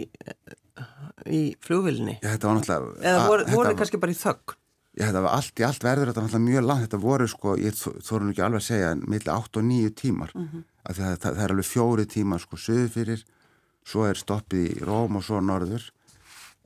í 1.29 1.40
flugvillinni? 1.61 2.16
Já, 2.23 2.33
þetta 2.33 2.49
var 2.49 2.59
náttúrulega 2.59 3.11
eða 3.11 3.27
voru, 3.29 3.47
þið 3.51 3.79
kannski 3.81 4.01
bara 4.01 4.14
í 4.14 4.19
þögg? 4.21 4.55
Já, 4.97 5.05
þetta 5.05 5.23
var 5.27 5.35
allt 5.37 5.61
í 5.61 5.66
allt 5.66 5.85
verður 5.87 6.11
þetta 6.11 6.25
náttúrulega 6.25 6.47
mjög 6.47 6.64
langt 6.66 6.87
þetta 6.87 7.01
voru 7.03 7.27
sko, 7.31 7.57
ég 7.61 7.77
þóru 7.79 8.25
nú 8.25 8.33
ekki 8.35 8.45
alveg 8.47 8.62
að 8.62 8.66
segja 8.66 8.95
millir 9.03 9.33
8 9.35 9.61
og 9.61 9.66
9 9.69 9.93
tímar 10.01 10.33
mm 10.35 10.47
-hmm. 10.47 10.64
það, 10.88 11.03
það, 11.11 11.29
það 11.29 11.45
er 11.45 11.55
alveg 11.55 11.69
fjóri 11.69 12.07
tímar 12.14 12.40
sko 12.40 12.57
söðu 12.57 12.88
fyrir 12.95 13.25
svo 13.90 14.07
er 14.09 14.18
stoppið 14.18 14.68
í 14.68 14.85
Róm 14.87 15.18
og 15.18 15.26
svo 15.26 15.40
norður. 15.42 15.88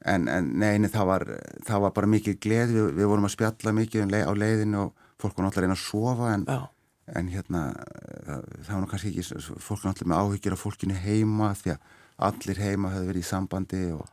En, 0.05 0.29
en 0.29 0.51
neini 0.61 0.91
það 0.93 1.09
var, 1.09 1.25
það 1.65 1.85
var 1.87 1.95
bara 1.97 2.11
mikið 2.13 2.39
gleð. 2.45 2.75
Við, 2.77 2.89
við 2.99 3.11
vorum 3.11 3.29
að 3.29 3.35
spjalla 3.39 3.75
mikið 3.81 4.05
um 4.05 4.15
á 4.15 4.33
leiðinu 4.37 4.81
og 4.83 5.05
fólk 5.21 5.39
var 5.39 5.47
náttúrulega 5.47 5.61
að 5.61 5.65
reyna 5.65 5.79
að 5.79 5.85
sofa 5.85 6.33
en, 6.35 6.47
en 7.19 7.31
hérna 7.33 7.63
það, 8.67 8.75
var 8.75 8.89
kannski 8.91 9.13
ekki, 9.13 9.25
fólk 9.63 9.85
var 9.85 9.93
náttúrulega 9.93 10.11
með 10.13 10.21
áhyggjur 10.25 10.57
af 10.57 10.65
fólkinu 10.65 10.99
heima 11.05 11.53
því 11.61 11.75
að 11.75 11.95
allir 12.29 12.61
heima 12.63 12.93
hefði 12.93 13.11
verið 13.11 13.25
í 13.25 13.29
sambandi 13.29 13.83
og, 13.95 14.05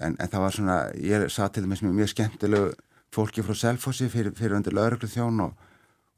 en, 0.00 0.16
en 0.18 0.32
það 0.32 0.44
var 0.44 0.56
svona, 0.56 0.78
ég 1.00 1.28
satt 1.32 1.56
til 1.56 1.64
þess 1.66 1.84
með 1.86 1.96
mjög 2.00 2.12
skemmtilegu 2.12 2.74
fólki 3.14 3.44
frá 3.46 3.56
Selfossi 3.56 4.10
fyrir, 4.12 4.34
fyrir 4.36 4.58
undir 4.58 4.74
lauruglu 4.76 5.08
þjón 5.08 5.46
og, 5.46 5.54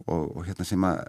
og, 0.07 0.25
og 0.39 0.49
hérna 0.49 0.67
sem 0.67 0.89
að 0.89 1.05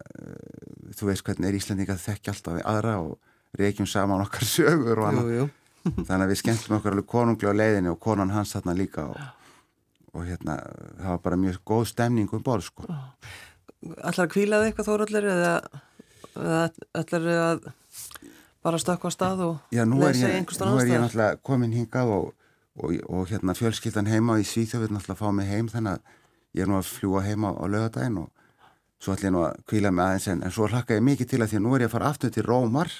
þú 0.99 1.09
veist 1.09 1.25
hvernig 1.25 1.49
er 1.49 1.57
Íslandinga 1.57 1.97
þekkja 1.97 2.35
alltaf 2.35 2.62
aðra 2.67 2.99
og 3.05 3.17
reykjum 3.57 3.88
saman 3.89 4.23
okkar 4.25 4.45
sögur 4.55 5.03
og 5.03 5.19
jú, 5.19 5.27
jú. 5.35 5.49
þannig 6.05 6.23
að 6.25 6.31
við 6.31 6.41
skemmtum 6.43 6.77
okkar 6.79 6.95
alveg 6.95 7.09
konungli 7.09 7.49
á 7.49 7.53
leiðinu 7.55 7.93
og 7.95 8.01
konan 8.03 8.33
hans 8.35 8.55
þarna 8.55 8.77
líka 8.77 9.09
og, 9.09 9.19
og 10.13 10.25
hérna 10.27 10.59
það 10.99 11.12
var 11.13 11.21
bara 11.27 11.43
mjög 11.45 11.62
góð 11.65 11.85
stemning 11.93 12.33
um 12.33 12.43
borð 12.45 12.69
sko 12.69 12.89
Allar 13.79 14.25
að 14.25 14.33
kvílaði 14.33 14.69
eitthvað 14.69 14.89
þórallir 14.89 15.27
eða, 15.31 15.51
eða 16.35 16.63
allar 16.99 17.27
að 17.35 17.69
bara 18.65 18.79
stökka 18.81 19.07
á 19.07 19.12
stað 19.15 19.43
og 19.45 19.53
Já, 19.71 19.85
lesa 19.88 20.27
í 20.27 20.35
einhverstað 20.35 20.73
ástæðar? 20.73 20.75
Nú 20.75 20.81
er 20.83 20.91
ég 20.91 21.03
náttúrulega 21.05 21.39
komin 21.47 21.75
hingað 21.75 22.12
og, 22.12 22.25
og, 22.75 22.97
og 23.07 23.29
hérna 23.31 23.55
fjölskyldan 23.55 24.09
heima 24.12 24.35
í 24.41 24.43
Svíþjófið 24.47 24.91
náttúrulega 24.95 25.21
fá 25.21 25.31
mig 25.35 25.47
heim 25.47 25.69
þannig 25.71 25.95
að 25.95 26.17
ég 26.57 26.65
er 26.65 26.71
nú 26.71 26.79
að 26.79 26.89
fljúa 26.89 27.23
heima 27.23 27.53
á 27.55 27.65
lögadaginn 27.71 28.19
og 28.25 28.29
svo 28.99 29.15
ætlum 29.15 29.29
ég 29.29 29.35
nú 29.38 29.43
að 29.47 29.62
kvíla 29.71 29.93
mig 29.95 30.05
aðeins 30.05 30.27
en, 30.33 30.43
en 30.43 30.55
svo 30.55 30.67
hlakka 30.67 30.97
ég 30.97 31.05
mikið 31.07 31.31
til 31.31 31.39
að 31.39 31.53
því 31.53 31.59
að 31.59 31.65
nú 31.65 31.75
er 31.75 31.85
ég 31.85 31.91
að 31.91 31.95
fara 31.95 32.12
aftur 32.12 32.33
til 32.35 32.45
Rómar 32.47 32.91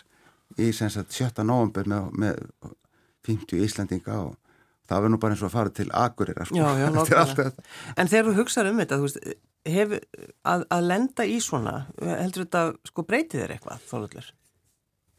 í 0.58 0.72
sagt, 0.74 1.14
7. 1.14 1.44
november 1.46 1.90
með, 1.90 2.10
með 2.18 2.40
50 3.28 3.66
Íslandinga 3.66 4.18
og 4.24 4.38
það 4.90 5.04
verður 5.04 5.14
nú 5.14 5.22
bara 5.22 5.36
eins 5.36 5.44
og 5.44 5.50
að 5.52 5.56
fara 5.58 5.76
til 5.76 5.88
Agurir 5.94 6.42
sko. 6.48 6.58
Já, 6.58 6.68
já, 6.80 7.54
En 8.00 8.10
þegar 8.10 8.30
þú 8.30 8.36
hugsaður 8.40 8.72
um 8.72 8.82
þetta 8.82 9.00
veist, 9.04 9.20
hef, 9.70 9.96
að, 10.48 10.66
að 10.74 10.88
lenda 10.90 11.28
í 11.28 11.38
svona 11.44 11.76
heldur 12.00 12.46
þetta 12.48 12.64
sko 12.90 13.06
breytið 13.08 13.44
þér 13.44 13.56
eitthvað 13.56 13.86
þólullur? 13.92 14.32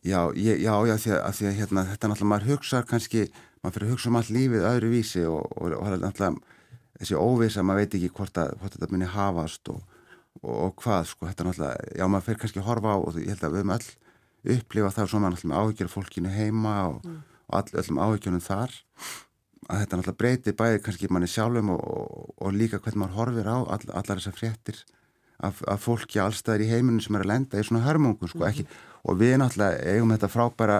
Já, 0.00 0.20
ég, 0.32 0.62
já, 0.64 0.72
já, 0.88 0.94
því 0.96 1.12
að, 1.18 1.32
því 1.36 1.46
að 1.50 1.58
hérna, 1.58 1.84
þetta 1.90 2.06
er 2.06 2.12
náttúrulega, 2.14 2.32
maður 2.32 2.50
hugsaður 2.54 2.86
kannski, 2.88 3.24
maður 3.60 3.74
fyrir 3.76 3.86
að 3.86 3.94
hugsa 3.94 4.08
um 4.08 4.18
allt 4.20 4.32
lífið 4.32 4.68
öðru 4.70 4.92
vísi 4.94 5.24
og, 5.28 5.42
og, 5.60 5.74
og 5.76 5.90
náttúrulega 5.92 6.58
þessi 7.00 7.18
óvisa, 7.20 7.64
maður 7.64 7.84
veit 7.84 7.96
ekki 7.98 8.12
hvort, 8.16 8.40
að, 8.40 8.54
hvort 8.60 8.76
þetta 8.76 8.88
minni 8.94 9.10
hafast 9.12 9.70
og, 9.72 9.82
og 10.40 10.72
hvað, 10.80 11.04
sko, 11.12 11.28
þetta 11.28 11.44
er 11.44 11.50
náttúrulega, 11.50 11.90
já, 12.00 12.06
maður 12.08 12.26
fyrir 12.30 12.40
kannski 12.44 12.62
að 12.62 12.68
horfa 12.70 12.96
á 12.96 12.98
og 13.00 13.20
ég 13.20 13.28
held 13.34 13.44
að 13.44 13.54
við 13.54 13.60
höfum 13.60 13.74
öll 13.76 13.90
upplifa 14.44 14.92
það 14.94 15.10
sem 15.10 15.24
náttúrulega 15.24 15.64
áhyggjur 15.64 15.90
fólkinu 15.92 16.30
heima 16.32 16.76
og 16.90 17.02
mm. 17.04 17.18
all, 17.56 17.74
öllum 17.82 18.00
áhyggjunum 18.00 18.44
þar. 18.44 18.76
Að 19.70 19.82
þetta 19.82 19.98
náttúrulega 19.98 20.20
breyti 20.22 20.56
bæði 20.56 20.80
kannski 20.84 21.10
manni 21.12 21.28
sjálfum 21.30 21.74
og, 21.74 21.82
og, 21.82 22.30
og 22.40 22.56
líka 22.56 22.80
hvernig 22.80 23.02
maður 23.02 23.18
horfir 23.18 23.50
á 23.50 23.58
all, 23.58 23.84
allar 23.92 24.20
þessar 24.20 24.38
fréttir 24.38 24.80
af, 25.40 25.60
af 25.68 25.84
fólki 25.84 26.20
allstaðir 26.22 26.66
í 26.66 26.70
heiminu 26.72 27.04
sem 27.04 27.16
er 27.16 27.24
að 27.24 27.32
lenda 27.32 27.60
í 27.60 27.66
svona 27.66 27.84
hörmungu 27.84 28.28
sko, 28.30 28.44
ekki, 28.48 28.66
og 29.04 29.20
við 29.20 29.36
náttúrulega 29.40 29.94
eigum 29.94 30.14
þetta 30.14 30.32
frábæra 30.32 30.78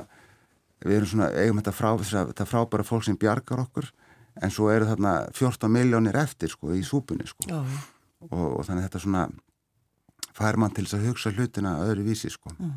við 0.84 0.96
erum 0.96 1.10
svona, 1.12 1.28
eigum 1.36 1.60
þetta, 1.60 1.74
frá, 1.76 1.90
þetta 2.32 2.48
frábæra 2.48 2.86
fólk 2.88 3.06
sem 3.06 3.18
bjargar 3.20 3.64
okkur 3.66 3.90
en 4.40 4.52
svo 4.54 4.70
eru 4.72 4.88
þarna 4.88 5.14
14 5.36 5.72
miljónir 5.72 6.16
eftir 6.20 6.52
sko 6.52 6.72
í 6.76 6.80
súpunni 6.86 7.26
sko. 7.28 7.60
Og, 8.30 8.46
og 8.60 8.64
þannig 8.68 8.86
þetta 8.88 9.02
svona 9.04 9.26
fær 10.36 10.56
mann 10.60 10.72
til 10.76 10.86
þess 10.86 10.96
að 10.96 11.06
hugsa 11.08 11.32
hlutina 11.34 11.76
öðru 11.84 12.06
vísi 12.08 12.32
sko. 12.32 12.52
Mm 12.56 12.72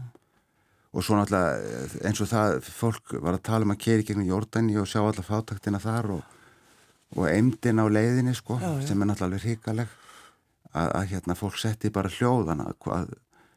og 0.93 1.01
svo 1.06 1.17
náttúrulega 1.17 2.06
eins 2.06 2.21
og 2.21 2.29
það 2.29 2.60
fólk 2.69 3.15
var 3.17 3.38
að 3.38 3.45
tala 3.49 3.67
um 3.67 3.73
að 3.73 3.82
keri 3.88 4.06
gegnum 4.08 4.29
Jordani 4.29 4.77
og 4.77 4.88
sjá 4.89 5.01
alla 5.01 5.25
fátaktina 5.25 5.82
þar 5.82 6.12
og, 6.19 6.39
og 7.17 7.27
eimdin 7.32 7.82
á 7.82 7.86
leiðinni 7.89 8.36
sko 8.38 8.60
já, 8.62 8.69
já. 8.69 8.88
sem 8.88 9.01
er 9.01 9.10
náttúrulega 9.10 9.47
hrikaleg 9.47 9.99
að, 10.73 10.89
að 10.89 11.08
hérna 11.13 11.38
fólk 11.38 11.58
setti 11.62 11.93
bara 11.93 12.13
hljóðana 12.13 12.69
að 12.69 13.13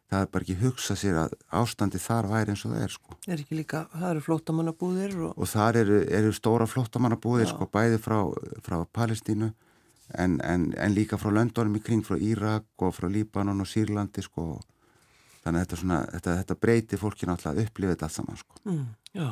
það 0.06 0.22
er 0.22 0.30
bara 0.32 0.46
ekki 0.46 0.58
hugsað 0.60 1.00
sér 1.00 1.20
að 1.24 1.36
ástandi 1.60 2.00
þar 2.00 2.28
væri 2.30 2.52
eins 2.52 2.64
og 2.64 2.72
það 2.72 2.84
er 2.84 2.92
sko. 2.94 3.16
Er 3.26 3.40
ekki 3.42 3.58
líka, 3.58 3.80
það 3.90 4.10
eru 4.12 4.24
flótamannabúðir 4.26 5.16
og... 5.26 5.32
og 5.34 5.50
þar 5.50 5.80
eru, 5.82 6.00
eru 6.18 6.34
stóra 6.36 6.68
flótamannabúðir 6.70 7.50
sko 7.50 7.66
bæði 7.72 7.98
frá, 8.04 8.20
frá 8.62 8.76
Palestínu 8.94 9.50
en, 10.14 10.38
en, 10.46 10.70
en 10.78 10.94
líka 10.94 11.18
frá 11.18 11.32
löndunum 11.34 11.80
í 11.80 11.82
kring 11.82 12.06
frá 12.06 12.20
Írak 12.22 12.86
og 12.86 12.94
frá 12.94 13.10
Líbanon 13.10 13.64
og 13.64 13.70
Sýrlandi 13.70 14.22
sko 14.24 14.46
og 14.54 14.64
þannig 15.46 15.62
að 15.62 15.66
þetta, 15.66 15.80
svona, 15.82 15.98
þetta, 16.14 16.36
þetta 16.40 16.56
breyti 16.66 17.00
fólki 17.00 17.28
náttúrulega 17.28 17.54
að 17.54 17.68
upplifa 17.68 17.94
þetta 17.94 18.08
allt 18.08 18.16
saman 18.16 18.40
sko. 18.40 18.58
mm, 18.66 18.82
Já, 19.16 19.28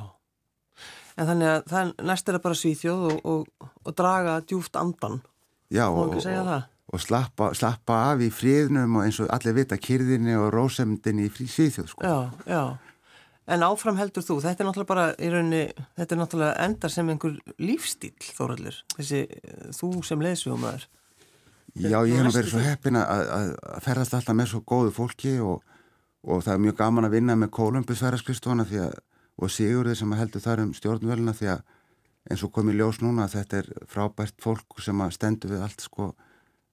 en 1.14 1.28
þannig 1.30 1.50
að 1.50 1.66
það 1.72 1.92
næst 2.10 2.30
er 2.30 2.38
að 2.38 2.46
bara 2.46 2.60
svíþjóð 2.60 3.04
og, 3.10 3.18
og, 3.34 3.68
og 3.84 3.98
draga 3.98 4.38
djúft 4.46 4.80
andan 4.80 5.20
Já, 5.74 5.86
og, 5.90 6.14
og 6.14 7.02
slappa, 7.02 7.50
slappa 7.56 8.00
af 8.12 8.22
í 8.22 8.30
fríðnum 8.30 8.98
og 9.00 9.06
eins 9.06 9.20
og 9.24 9.30
allir 9.34 9.56
vita 9.56 9.78
kyrðinni 9.80 10.36
og 10.38 10.50
rósemdinni 10.54 11.26
í 11.26 11.32
svíþjóð 11.32 11.88
sko. 11.90 12.04
Já, 12.04 12.44
já. 12.46 12.62
En 13.44 13.60
áfram 13.66 13.98
heldur 14.00 14.24
þú, 14.24 14.38
þetta 14.40 14.62
er 14.62 14.68
náttúrulega 14.70 14.88
bara 14.88 15.06
í 15.20 15.28
rauninni, 15.32 15.64
þetta 15.98 16.14
er 16.14 16.20
náttúrulega 16.20 16.64
endar 16.64 16.92
sem 16.94 17.10
einhver 17.12 17.34
lífstíl 17.60 18.14
þóraldur, 18.32 18.78
þessi 18.96 19.24
þú 19.76 19.90
sem 20.06 20.22
leðsvíðumöður 20.24 20.86
Já, 21.74 21.98
ég 22.06 22.20
hef 22.22 22.36
verið 22.36 22.52
svo 22.52 22.60
heppin 22.62 22.96
að, 23.00 23.30
að 23.34 23.48
ferðast 23.82 24.14
alltaf 24.14 24.36
með 24.38 24.50
svo 24.52 24.60
góðu 24.62 24.92
fólki 24.94 25.32
og 25.42 25.64
og 26.24 26.44
það 26.44 26.54
er 26.54 26.62
mjög 26.64 26.76
gaman 26.80 27.08
að 27.08 27.16
vinna 27.18 27.36
með 27.38 27.52
Kolumbusverðarskristóna 27.58 28.66
og 29.34 29.50
Sigurði 29.50 29.96
sem 29.98 30.12
heldur 30.16 30.44
þar 30.44 30.64
um 30.64 30.74
stjórnvöluna 30.76 31.34
því 31.36 31.50
að 31.54 31.64
eins 32.30 32.44
og 32.46 32.52
komið 32.54 32.80
ljós 32.80 33.00
núna 33.02 33.26
að 33.26 33.34
þetta 33.38 33.58
er 33.60 33.72
frábært 33.90 34.38
fólk 34.40 34.78
sem 34.80 35.02
stendur 35.12 35.52
við 35.52 35.64
allt 35.66 35.84
sko 35.84 36.14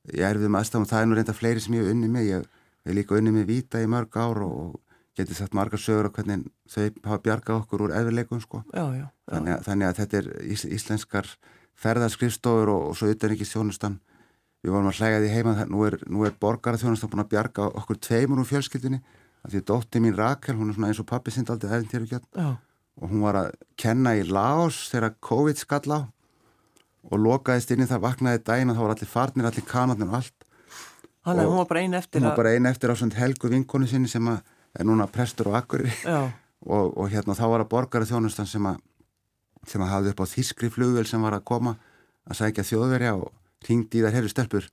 ég 0.09 0.25
er 0.25 0.39
við 0.39 0.51
með 0.51 0.63
aðstafn 0.63 0.85
og 0.85 0.91
það 0.91 1.03
er 1.03 1.09
nú 1.09 1.17
reynda 1.17 1.35
fleiri 1.35 1.63
sem 1.63 1.75
ég 1.77 1.85
hef 1.85 1.95
unni 1.95 2.09
með. 2.11 2.29
Ég 2.29 2.45
hef 2.87 2.97
líka 2.97 3.17
unni 3.17 3.33
með 3.35 3.49
Vita 3.51 3.81
í 3.81 3.89
mörg 3.89 4.17
ár 4.17 4.41
og 4.45 4.79
getið 5.17 5.41
sagt 5.41 5.57
margar 5.57 5.81
sögur 5.81 6.09
og 6.09 6.15
hvernig 6.15 6.45
þau 6.71 6.85
hafa 7.05 7.19
bjargað 7.25 7.59
okkur 7.59 7.85
úr 7.85 7.95
eðurleikum 7.99 8.41
sko. 8.41 8.63
Já, 8.71 8.85
já, 8.95 9.01
já. 9.03 9.07
Þannig, 9.31 9.53
að, 9.53 9.65
þannig 9.67 9.89
að 9.89 9.97
þetta 9.99 10.21
er 10.21 10.29
ís, 10.55 10.63
íslenskar 10.79 11.29
ferðarskristóður 11.81 12.71
og, 12.73 12.87
og 12.89 12.97
svo 12.97 13.11
utan 13.11 13.35
ekki 13.35 13.49
þjónustan 13.49 13.99
við 14.61 14.73
vorum 14.75 14.91
að 14.91 15.01
hlæga 15.01 15.21
því 15.21 15.31
heima 15.35 15.53
nú 15.67 15.83
er, 15.87 15.97
er 15.99 16.35
borgarþjónustan 16.41 17.11
búin 17.11 17.23
að 17.23 17.31
bjarga 17.33 17.67
okkur 17.81 17.99
tveimur 18.07 18.41
úr 18.43 18.49
fjölskyldinni 18.49 19.01
að 19.41 19.55
því 19.55 19.61
dótti 19.71 20.01
mín 20.01 20.17
Rakel, 20.17 20.55
hún 20.57 20.69
er 20.69 20.77
svona 20.77 20.91
eins 20.91 21.01
og 21.01 21.07
pappi 21.09 21.33
sind 21.33 21.49
aldrei 21.49 21.73
æfintýru 21.79 22.09
gett 22.11 22.27
og 23.01 23.09
hún 23.09 23.23
var 23.25 23.37
að 23.39 23.51
kenna 23.79 24.13
í 24.19 24.25
Laos 24.27 24.83
þegar 24.91 25.15
COVID 25.23 25.61
skall 25.61 25.87
á 25.89 25.99
og 27.01 27.17
lokaðist 27.17 27.71
inn 27.73 27.81
í 27.81 27.89
það 27.89 28.03
vaknaði 28.03 28.43
dæin 28.45 28.69
og 28.69 28.77
þá 28.77 28.81
var 28.83 28.93
allir 28.93 29.09
farnir, 29.09 29.47
allir 29.49 29.65
kanarnir 29.65 30.11
og 30.11 30.19
allt. 30.19 30.45
Þannig 31.25 31.43
að 31.43 31.49
hún 31.49 31.59
var 31.61 31.69
bara 31.71 31.81
einn 31.81 31.97
eftir 31.97 32.21
Hún 32.21 32.27
var 32.27 32.37
bara 32.37 32.53
einn 32.53 32.69
eftir 32.69 32.93
á 32.93 32.95
svona 32.97 33.17
helgu 33.17 33.49
vinkonu 33.49 33.89
sinni 33.89 34.09
sem 34.09 34.29
er 34.29 34.85
núna 34.85 35.09
prestur 35.09 35.49
og 35.49 35.57
akkurir 35.57 35.89
og, 36.11 36.93
og 36.93 37.09
hérna 37.09 37.37
þá 37.37 37.45
var 37.55 37.65
að 37.65 37.71
borgara 37.73 38.09
þjónustan 38.09 38.49
sem 38.49 38.69
að 38.69 38.81
sem 39.69 39.81
að 39.81 39.91
hafði 39.93 40.13
upp 40.13 40.23
á 40.25 40.31
þískri 40.31 40.71
flugvel 40.73 41.05
sem 41.05 41.21
var 41.21 41.37
að 41.37 41.45
koma 41.45 41.75
að 42.25 42.39
sækja 42.39 42.65
þjóðverja 42.65 43.13
og 43.17 43.29
ringdi 43.67 43.99
í 43.99 44.05
þær 44.05 44.17
herri 44.17 44.31
stelpur 44.33 44.65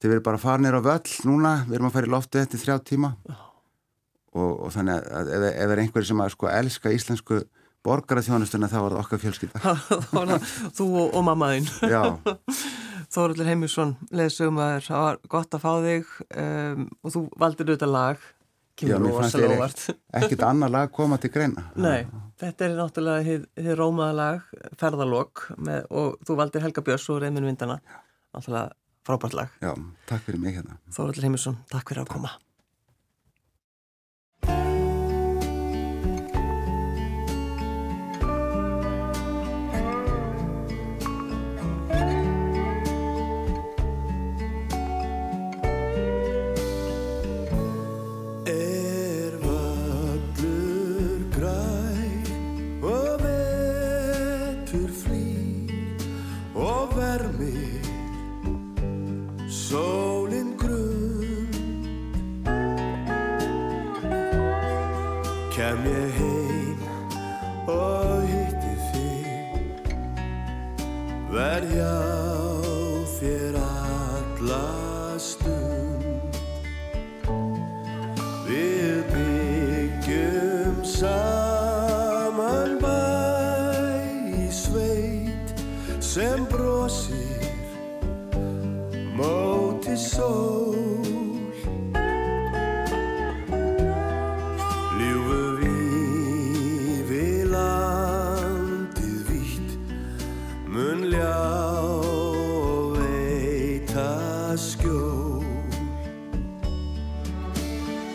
þið 0.00 0.08
verður 0.08 0.26
bara 0.30 0.40
farnir 0.40 0.76
á 0.76 0.80
völl 0.80 1.16
núna 1.28 1.52
við 1.66 1.76
erum 1.76 1.90
að 1.90 1.96
fara 1.98 2.08
í 2.08 2.12
loftu 2.14 2.40
eftir 2.40 2.62
þrjá 2.62 2.78
tíma. 2.88 3.14
Já 3.28 3.49
og, 4.36 4.50
og 4.66 4.74
þannig 4.74 5.08
að 5.10 5.32
ef, 5.36 5.46
ef 5.50 5.72
er 5.74 5.82
einhverju 5.84 6.10
sem 6.10 6.22
að 6.22 6.34
sko 6.34 6.50
elska 6.52 6.92
íslensku 6.94 7.40
borgaraþjónustuna 7.86 8.68
þá 8.70 8.78
var 8.82 8.94
það 8.94 9.02
okkar 9.04 9.22
fjölskylda. 9.22 9.74
Þú 10.76 10.86
og, 10.90 11.14
og 11.16 11.24
mammaðinn 11.30 11.68
Þóruldur 13.10 13.48
Heimisson 13.48 13.96
leðsum 14.14 14.60
að 14.62 14.76
það 14.86 15.00
var 15.04 15.16
gott 15.32 15.56
að 15.56 15.62
fá 15.64 15.70
þig 15.82 16.10
um, 16.38 16.84
og 17.02 17.14
þú 17.14 17.22
valdir 17.42 17.72
auðvitað 17.72 17.90
lag. 17.96 18.28
Já, 18.80 18.94
mér 19.02 19.16
fannst 19.16 19.36
ég 19.36 19.96
ekkert 20.16 20.44
annar 20.46 20.70
lag 20.72 20.92
koma 20.94 21.18
til 21.20 21.32
greina. 21.34 21.66
Nei, 21.74 22.06
þetta 22.40 22.64
er 22.64 22.76
náttúrulega 22.78 23.34
þið 23.58 23.72
rómaða 23.76 24.14
lag 24.16 24.68
Ferðalokk 24.80 25.42
og 25.90 26.14
þú 26.24 26.36
valdir 26.38 26.64
Helga 26.64 26.84
Björns 26.86 27.08
og 27.12 27.18
Reymin 27.24 27.50
Vindana 27.50 27.80
náttúrulega 28.30 28.70
frábært 29.04 29.36
lag. 29.36 29.58
Já, 29.58 29.74
takk 30.08 30.24
fyrir 30.28 30.40
mig 30.40 30.56
hérna. 30.60 30.78
Þóruldur 30.94 31.26
Heimisson, 31.26 31.58
takk 31.72 31.90
fyrir 31.90 32.06
að 32.06 32.14
koma 32.14 32.38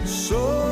So 0.06 0.65